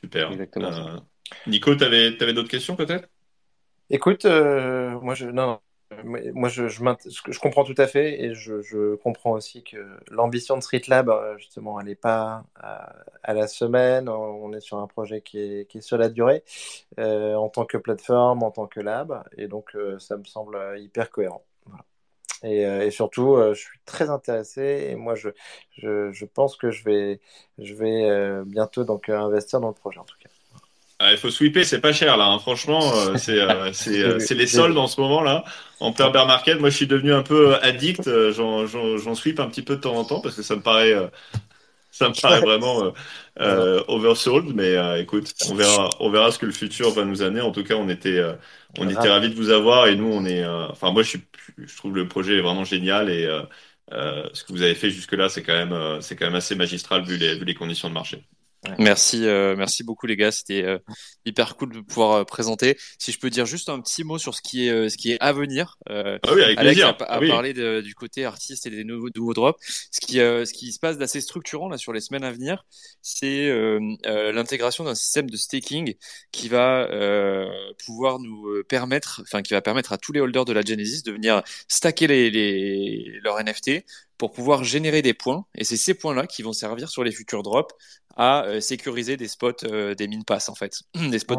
Super. 0.00 0.30
Nico 1.46 1.74
tu 1.74 1.84
avais, 1.84 2.20
avais 2.20 2.32
d'autres 2.32 2.50
questions 2.50 2.76
peut-être? 2.76 3.08
Écoute, 3.88 4.24
moi 4.24 5.14
je 5.14 5.26
non, 5.26 5.60
moi, 6.04 6.48
je, 6.48 7.38
comprends 7.40 7.64
tout 7.64 7.74
à 7.78 7.86
fait 7.86 8.24
et 8.24 8.34
je, 8.34 8.96
comprends 8.96 9.32
aussi 9.32 9.62
que 9.62 9.76
l'ambition 10.10 10.56
de 10.56 10.62
Street 10.62 10.82
Lab, 10.88 11.08
euh, 11.08 11.38
justement, 11.38 11.78
elle 11.80 11.86
n'est 11.86 11.94
pas 11.94 12.44
à, 12.56 12.92
à, 13.22 13.34
la 13.34 13.46
semaine. 13.46 14.08
On 14.08 14.52
est 14.52 14.60
sur 14.60 14.78
un 14.78 14.86
projet 14.88 15.20
qui 15.22 15.38
est, 15.38 15.80
sur 15.80 15.96
la 15.98 16.08
durée 16.08 16.42
euh, 16.98 17.34
en 17.34 17.48
tant 17.48 17.64
que 17.64 17.76
plateforme, 17.76 18.42
en 18.42 18.50
tant 18.50 18.66
que 18.66 18.80
lab. 18.80 19.22
Et 19.36 19.46
donc, 19.46 19.76
euh, 19.76 19.98
ça 20.00 20.16
me 20.16 20.24
semble 20.24 20.58
hyper 20.78 21.10
cohérent. 21.10 21.44
Et, 22.42 22.90
surtout, 22.90 23.36
je 23.54 23.58
suis 23.58 23.80
très 23.86 24.10
intéressé 24.10 24.88
et 24.90 24.94
moi, 24.94 25.14
je, 25.14 26.24
pense 26.26 26.56
que 26.56 26.70
je 26.70 26.84
vais, 26.84 27.20
je 27.58 27.74
vais 27.74 28.44
bientôt 28.44 28.84
donc, 28.84 29.08
investir 29.08 29.60
dans 29.60 29.68
le 29.68 29.74
projet 29.74 29.98
en 29.98 30.04
tout 30.04 30.16
cas. 30.20 30.28
Ah, 30.98 31.12
il 31.12 31.18
faut 31.18 31.30
sweeper, 31.30 31.64
c'est 31.64 31.80
pas 31.80 31.92
cher 31.92 32.16
là. 32.16 32.26
Hein. 32.26 32.38
Franchement, 32.38 32.80
euh, 32.94 33.16
c'est 33.18 33.38
euh, 33.38 33.70
euh, 33.88 34.34
les 34.34 34.46
soldes 34.46 34.78
en 34.78 34.86
ce 34.86 34.98
moment 35.00 35.20
là. 35.20 35.44
En 35.78 35.92
plein 35.92 36.08
bear 36.10 36.26
market, 36.26 36.58
moi 36.58 36.70
je 36.70 36.76
suis 36.76 36.86
devenu 36.86 37.12
un 37.12 37.22
peu 37.22 37.54
addict. 37.56 38.08
J'en 38.32 39.14
sweep 39.14 39.38
un 39.38 39.48
petit 39.48 39.62
peu 39.62 39.76
de 39.76 39.82
temps 39.82 39.96
en 39.96 40.04
temps 40.04 40.20
parce 40.20 40.36
que 40.36 40.42
ça 40.42 40.56
me 40.56 40.62
paraît 40.62 40.94
ça 41.90 42.08
me 42.08 42.18
paraît 42.18 42.40
vraiment 42.40 42.94
oversold, 43.88 44.54
mais 44.54 45.00
écoute, 45.00 45.34
on 45.50 45.54
verra, 45.54 45.90
on 46.00 46.08
verra 46.10 46.30
ce 46.32 46.38
que 46.38 46.46
le 46.46 46.52
futur 46.52 46.90
va 46.90 47.04
nous 47.04 47.20
amener. 47.20 47.42
En 47.42 47.52
tout 47.52 47.62
cas, 47.62 47.74
on 47.74 47.90
était, 47.90 48.22
on 48.78 48.88
était 48.88 49.10
ravis 49.10 49.28
de 49.28 49.34
vous 49.34 49.50
avoir 49.50 49.88
et 49.88 49.96
nous, 49.96 50.10
on 50.10 50.24
est, 50.24 50.46
enfin, 50.46 50.92
moi, 50.92 51.02
je 51.02 51.10
suis, 51.10 51.24
je 51.58 51.76
trouve 51.76 51.94
le 51.94 52.08
projet 52.08 52.40
vraiment 52.40 52.64
génial 52.64 53.10
et 53.10 53.28
ce 53.90 54.44
que 54.44 54.52
vous 54.52 54.62
avez 54.62 54.74
fait 54.74 54.88
jusque-là, 54.88 55.28
c'est 55.28 55.42
quand 55.42 55.52
même, 55.52 56.00
c'est 56.00 56.16
quand 56.16 56.24
même 56.24 56.36
assez 56.36 56.54
magistral 56.54 57.02
vu 57.04 57.18
les, 57.18 57.38
vu 57.38 57.44
les 57.44 57.54
conditions 57.54 57.90
de 57.90 57.94
marché. 57.94 58.24
Merci, 58.78 59.26
euh, 59.26 59.56
merci 59.56 59.84
beaucoup 59.84 60.06
les 60.06 60.16
gars. 60.16 60.30
C'était 60.30 60.62
euh, 60.64 60.78
hyper 61.24 61.56
cool 61.56 61.72
de 61.72 61.80
pouvoir 61.80 62.12
euh, 62.12 62.24
présenter. 62.24 62.76
Si 62.98 63.12
je 63.12 63.18
peux 63.18 63.30
dire 63.30 63.46
juste 63.46 63.68
un 63.68 63.80
petit 63.80 64.04
mot 64.04 64.18
sur 64.18 64.34
ce 64.34 64.42
qui 64.42 64.68
est, 64.68 64.88
ce 64.88 64.96
qui 64.96 65.12
est 65.12 65.18
à 65.20 65.32
venir. 65.32 65.78
ah 65.88 66.18
oui, 66.32 66.42
avec 66.42 66.58
Alex 66.58 66.80
a, 66.82 66.88
a 66.88 67.20
parlé 67.20 67.52
du 67.82 67.94
côté 67.94 68.24
artiste 68.24 68.66
et 68.66 68.70
des 68.70 68.84
nouveaux, 68.84 69.08
nouveaux 69.14 69.34
drops. 69.34 69.58
Ce 69.90 70.00
qui, 70.00 70.14
ce 70.14 70.52
qui 70.52 70.72
se 70.72 70.78
passe 70.78 70.98
d'assez 70.98 71.20
structurant 71.20 71.68
là 71.68 71.78
sur 71.78 71.92
les 71.92 72.00
semaines 72.00 72.24
à 72.24 72.32
venir, 72.32 72.64
c'est 73.02 73.50
l'intégration 74.04 74.84
d'un 74.84 74.94
système 74.94 75.30
de 75.30 75.36
staking 75.36 75.94
qui 76.32 76.48
va 76.48 76.88
pouvoir 77.84 78.18
nous 78.18 78.62
permettre, 78.68 79.20
enfin 79.22 79.42
qui 79.42 79.54
va 79.54 79.62
permettre 79.62 79.92
à 79.92 79.98
tous 79.98 80.12
les 80.12 80.20
holders 80.20 80.44
de 80.44 80.52
la 80.52 80.62
Genesis 80.62 81.02
de 81.02 81.12
venir 81.12 81.42
stacker 81.68 82.06
les, 82.06 82.30
les 82.30 83.20
leurs 83.22 83.42
NFT 83.42 83.84
pour 84.18 84.32
pouvoir 84.32 84.64
générer 84.64 85.02
des 85.02 85.14
points. 85.14 85.44
Et 85.54 85.64
c'est 85.64 85.76
ces 85.76 85.94
points-là 85.94 86.26
qui 86.26 86.42
vont 86.42 86.52
servir 86.52 86.88
sur 86.88 87.04
les 87.04 87.12
futurs 87.12 87.42
drops 87.42 87.74
à 88.16 88.44
euh, 88.46 88.60
sécuriser 88.60 89.18
des 89.18 89.28
spots 89.28 89.64
euh, 89.64 89.94
des 89.94 90.08
mines 90.08 90.24
pass 90.24 90.48
en 90.48 90.54
fait, 90.54 90.80
des 90.94 91.18
spots 91.18 91.34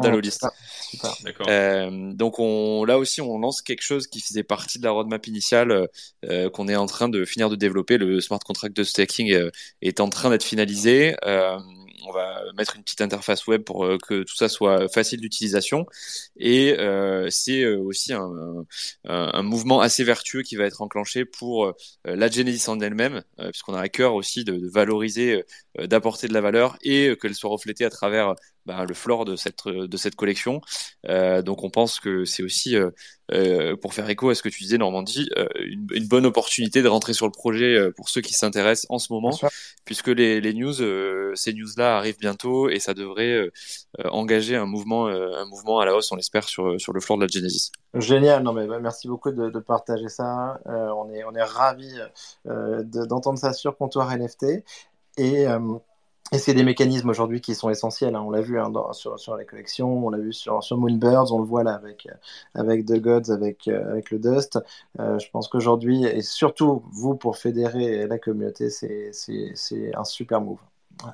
Euh, 1.48 2.12
donc 2.12 2.38
on, 2.38 2.84
là 2.84 2.98
aussi 2.98 3.20
on 3.20 3.38
lance 3.38 3.62
quelque 3.62 3.82
chose 3.82 4.06
qui 4.06 4.20
faisait 4.20 4.44
partie 4.44 4.78
de 4.78 4.84
la 4.84 4.92
roadmap 4.92 5.26
initiale 5.26 5.88
euh, 6.24 6.50
qu'on 6.50 6.68
est 6.68 6.76
en 6.76 6.86
train 6.86 7.08
de 7.08 7.24
finir 7.24 7.50
de 7.50 7.56
développer. 7.56 7.98
Le 7.98 8.20
smart 8.20 8.38
contract 8.38 8.76
de 8.76 8.84
staking 8.84 9.50
est 9.82 10.00
en 10.00 10.08
train 10.08 10.30
d'être 10.30 10.44
finalisé 10.44 11.16
on 12.06 12.12
va 12.12 12.42
mettre 12.56 12.76
une 12.76 12.82
petite 12.82 13.00
interface 13.00 13.46
web 13.46 13.62
pour 13.62 13.84
euh, 13.84 13.98
que 13.98 14.22
tout 14.22 14.34
ça 14.34 14.48
soit 14.48 14.88
facile 14.88 15.20
d'utilisation. 15.20 15.86
Et 16.36 16.76
euh, 16.78 17.28
c'est 17.30 17.62
euh, 17.62 17.78
aussi 17.78 18.12
un, 18.12 19.42
mouvement 19.42 19.80
assez 19.80 20.04
vertueux 20.04 20.42
qui 20.42 20.56
va 20.56 20.64
être 20.64 20.82
enclenché 20.82 21.24
pour 21.24 21.72
la 22.04 22.28
Genesis 22.28 22.68
en 22.68 22.80
elle-même, 22.80 23.22
puisqu'on 23.38 23.74
a 23.74 23.80
à 23.80 23.88
cœur 23.88 24.14
aussi 24.14 24.44
de, 24.44 24.56
de 24.56 24.68
valoriser, 24.68 25.44
d'apporter 25.78 26.28
de 26.28 26.34
la 26.34 26.40
valeur 26.40 26.76
et 26.82 27.16
qu'elle 27.20 27.34
soit 27.34 27.50
reflétée 27.50 27.84
à 27.84 27.90
travers 27.90 28.34
bah, 28.68 28.84
le 28.86 28.92
floor 28.92 29.24
de 29.24 29.34
cette 29.34 29.66
de 29.66 29.96
cette 29.96 30.14
collection. 30.14 30.60
Euh, 31.08 31.40
donc 31.40 31.64
on 31.64 31.70
pense 31.70 32.00
que 32.00 32.26
c'est 32.26 32.42
aussi 32.42 32.76
euh, 32.76 32.90
euh, 33.32 33.76
pour 33.76 33.94
faire 33.94 34.08
écho 34.10 34.28
à 34.28 34.34
ce 34.34 34.42
que 34.42 34.50
tu 34.50 34.62
disais 34.62 34.76
Normandie, 34.76 35.30
une, 35.58 35.86
une, 35.92 36.06
bonne 36.06 36.26
opportunité 36.26 36.82
de 36.82 36.88
rentrer 36.88 37.14
sur 37.14 37.24
le 37.24 37.32
projet 37.32 37.78
pour 37.96 38.10
ceux 38.10 38.20
qui 38.20 38.34
s'intéressent 38.34 38.86
en 38.90 38.98
ce 38.98 39.10
moment, 39.10 39.38
puisque 39.86 40.08
les, 40.08 40.42
les 40.42 40.52
news, 40.52 40.74
ces 41.34 41.54
news 41.54 41.68
là 41.78 41.96
arrivent 41.96 42.18
bientôt 42.18 42.68
et 42.68 42.78
ça 42.78 42.92
devrait 42.92 43.50
engager 44.04 44.54
un 44.54 44.66
mouvement 44.66 45.06
un 45.06 45.46
mouvement 45.46 45.80
à 45.80 45.86
la 45.86 45.94
hausse, 45.94 46.12
on 46.12 46.16
l'espère 46.16 46.46
sur 46.46 46.78
sur 46.78 46.92
le 46.92 47.00
floor 47.00 47.18
de 47.18 47.24
la 47.24 47.28
Genesis. 47.28 47.72
Génial, 47.94 48.42
non 48.42 48.52
mais 48.52 48.66
bah, 48.66 48.80
merci 48.80 49.08
beaucoup 49.08 49.30
de, 49.30 49.48
de 49.48 49.60
partager 49.60 50.10
ça. 50.10 50.60
on 50.66 51.10
est 51.10 51.24
on 51.24 51.34
est 51.34 51.42
ravi 51.42 51.90
d'entendre 52.44 53.38
ça 53.38 53.54
sur 53.54 53.78
comptoir 53.78 54.14
NFT 54.14 54.64
et 55.16 55.46
et 56.32 56.38
c'est 56.38 56.54
des 56.54 56.62
mécanismes 56.62 57.08
aujourd'hui 57.08 57.40
qui 57.40 57.54
sont 57.54 57.70
essentiels. 57.70 58.14
Hein. 58.14 58.22
On 58.26 58.30
l'a 58.30 58.40
vu 58.40 58.60
hein, 58.60 58.70
dans, 58.70 58.92
sur, 58.92 59.18
sur, 59.18 59.36
les 59.36 59.46
collections, 59.46 60.06
on 60.06 60.10
l'a 60.10 60.18
vu 60.18 60.32
sur, 60.32 60.62
sur 60.62 60.76
Moonbirds, 60.76 61.32
on 61.32 61.38
le 61.38 61.46
voit 61.46 61.62
là 61.62 61.74
avec, 61.74 62.08
avec 62.54 62.84
The 62.86 63.00
Gods, 63.00 63.30
avec, 63.30 63.68
euh, 63.68 63.90
avec 63.90 64.10
le 64.10 64.18
Dust. 64.18 64.58
Euh, 65.00 65.18
je 65.18 65.30
pense 65.30 65.48
qu'aujourd'hui, 65.48 66.04
et 66.04 66.22
surtout 66.22 66.82
vous 66.92 67.14
pour 67.14 67.36
fédérer 67.36 68.06
la 68.06 68.18
communauté, 68.18 68.70
c'est 68.70 69.12
un 69.94 70.04
super 70.04 70.40
move. 70.40 70.58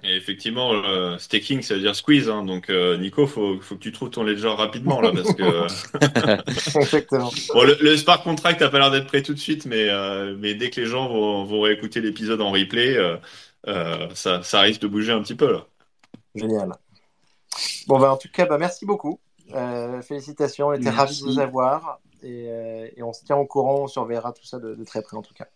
Et 0.03 0.17
effectivement, 0.17 0.73
euh, 0.73 1.19
staking, 1.19 1.61
ça 1.62 1.75
veut 1.75 1.81
dire 1.81 1.95
squeeze. 1.95 2.31
Hein. 2.31 2.45
donc, 2.45 2.71
euh, 2.71 2.97
Nico, 2.97 3.27
faut, 3.27 3.61
faut 3.61 3.75
que 3.75 3.81
tu 3.81 3.93
trouves 3.93 4.11
ton 4.11 4.23
ledger 4.23 4.49
rapidement 4.49 5.01
là, 5.01 5.12
parce 5.12 5.35
que. 5.35 6.79
Exactement. 6.79 7.31
bon, 7.53 7.62
le, 7.65 7.77
le, 7.81 7.97
Spark 7.97 8.25
Contract 8.25 8.61
n'a 8.61 8.71
pas 8.71 8.79
l'air 8.79 8.91
d'être 8.91 9.07
prêt 9.07 9.23
tout 9.23 9.35
de 9.35 9.39
suite, 9.39 9.67
mais, 9.67 9.89
euh, 9.91 10.37
mais 10.39 10.55
dès 10.55 10.71
que 10.71 10.81
les 10.81 10.87
gens 10.87 11.09
vont, 11.09 11.45
vont 11.45 11.61
réécouter 11.61 12.01
l'épisode 12.01 12.41
en 12.41 12.51
replay, 12.51 12.97
euh, 12.97 13.17
ça, 14.15 14.43
ça, 14.43 14.61
risque 14.61 14.81
de 14.81 14.89
bouger 14.89 15.12
un 15.12 15.23
petit 15.23 15.35
peu 15.35 15.53
là. 15.53 15.67
Génial. 16.35 16.73
Bon, 17.87 17.99
bah, 17.99 18.12
en 18.12 18.17
tout 18.17 18.29
cas, 18.33 18.47
bah, 18.47 18.59
merci 18.59 18.87
beaucoup. 18.87 19.21
Euh, 19.53 20.01
félicitations, 20.03 20.69
on 20.69 20.73
était 20.73 20.91
ravis 20.91 21.21
de 21.21 21.27
vous 21.27 21.39
avoir 21.39 22.01
et, 22.23 22.47
euh, 22.49 22.89
et, 22.97 23.03
on 23.03 23.12
se 23.12 23.25
tient 23.25 23.37
au 23.37 23.45
courant, 23.45 23.83
on 23.83 23.87
surveillera 23.87 24.33
tout 24.33 24.45
ça 24.45 24.59
de, 24.59 24.75
de 24.75 24.85
très 24.85 25.03
près 25.03 25.17
en 25.17 25.23
tout 25.23 25.35
cas. 25.35 25.47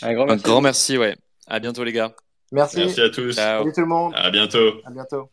Un 0.00 0.14
grand 0.14 0.24
merci. 0.24 0.44
Un 0.44 0.48
grand 0.48 0.60
merci, 0.62 0.98
ouais. 0.98 1.16
À 1.46 1.60
bientôt 1.60 1.84
les 1.84 1.92
gars. 1.92 2.14
Merci. 2.52 2.78
Merci 2.78 3.00
à 3.00 3.10
tous. 3.10 3.32
Salut 3.32 3.72
tout 3.72 3.80
le 3.80 3.86
monde. 3.86 4.14
À 4.16 4.30
bientôt. 4.30 4.80
À 4.84 4.90
bientôt. 4.90 5.28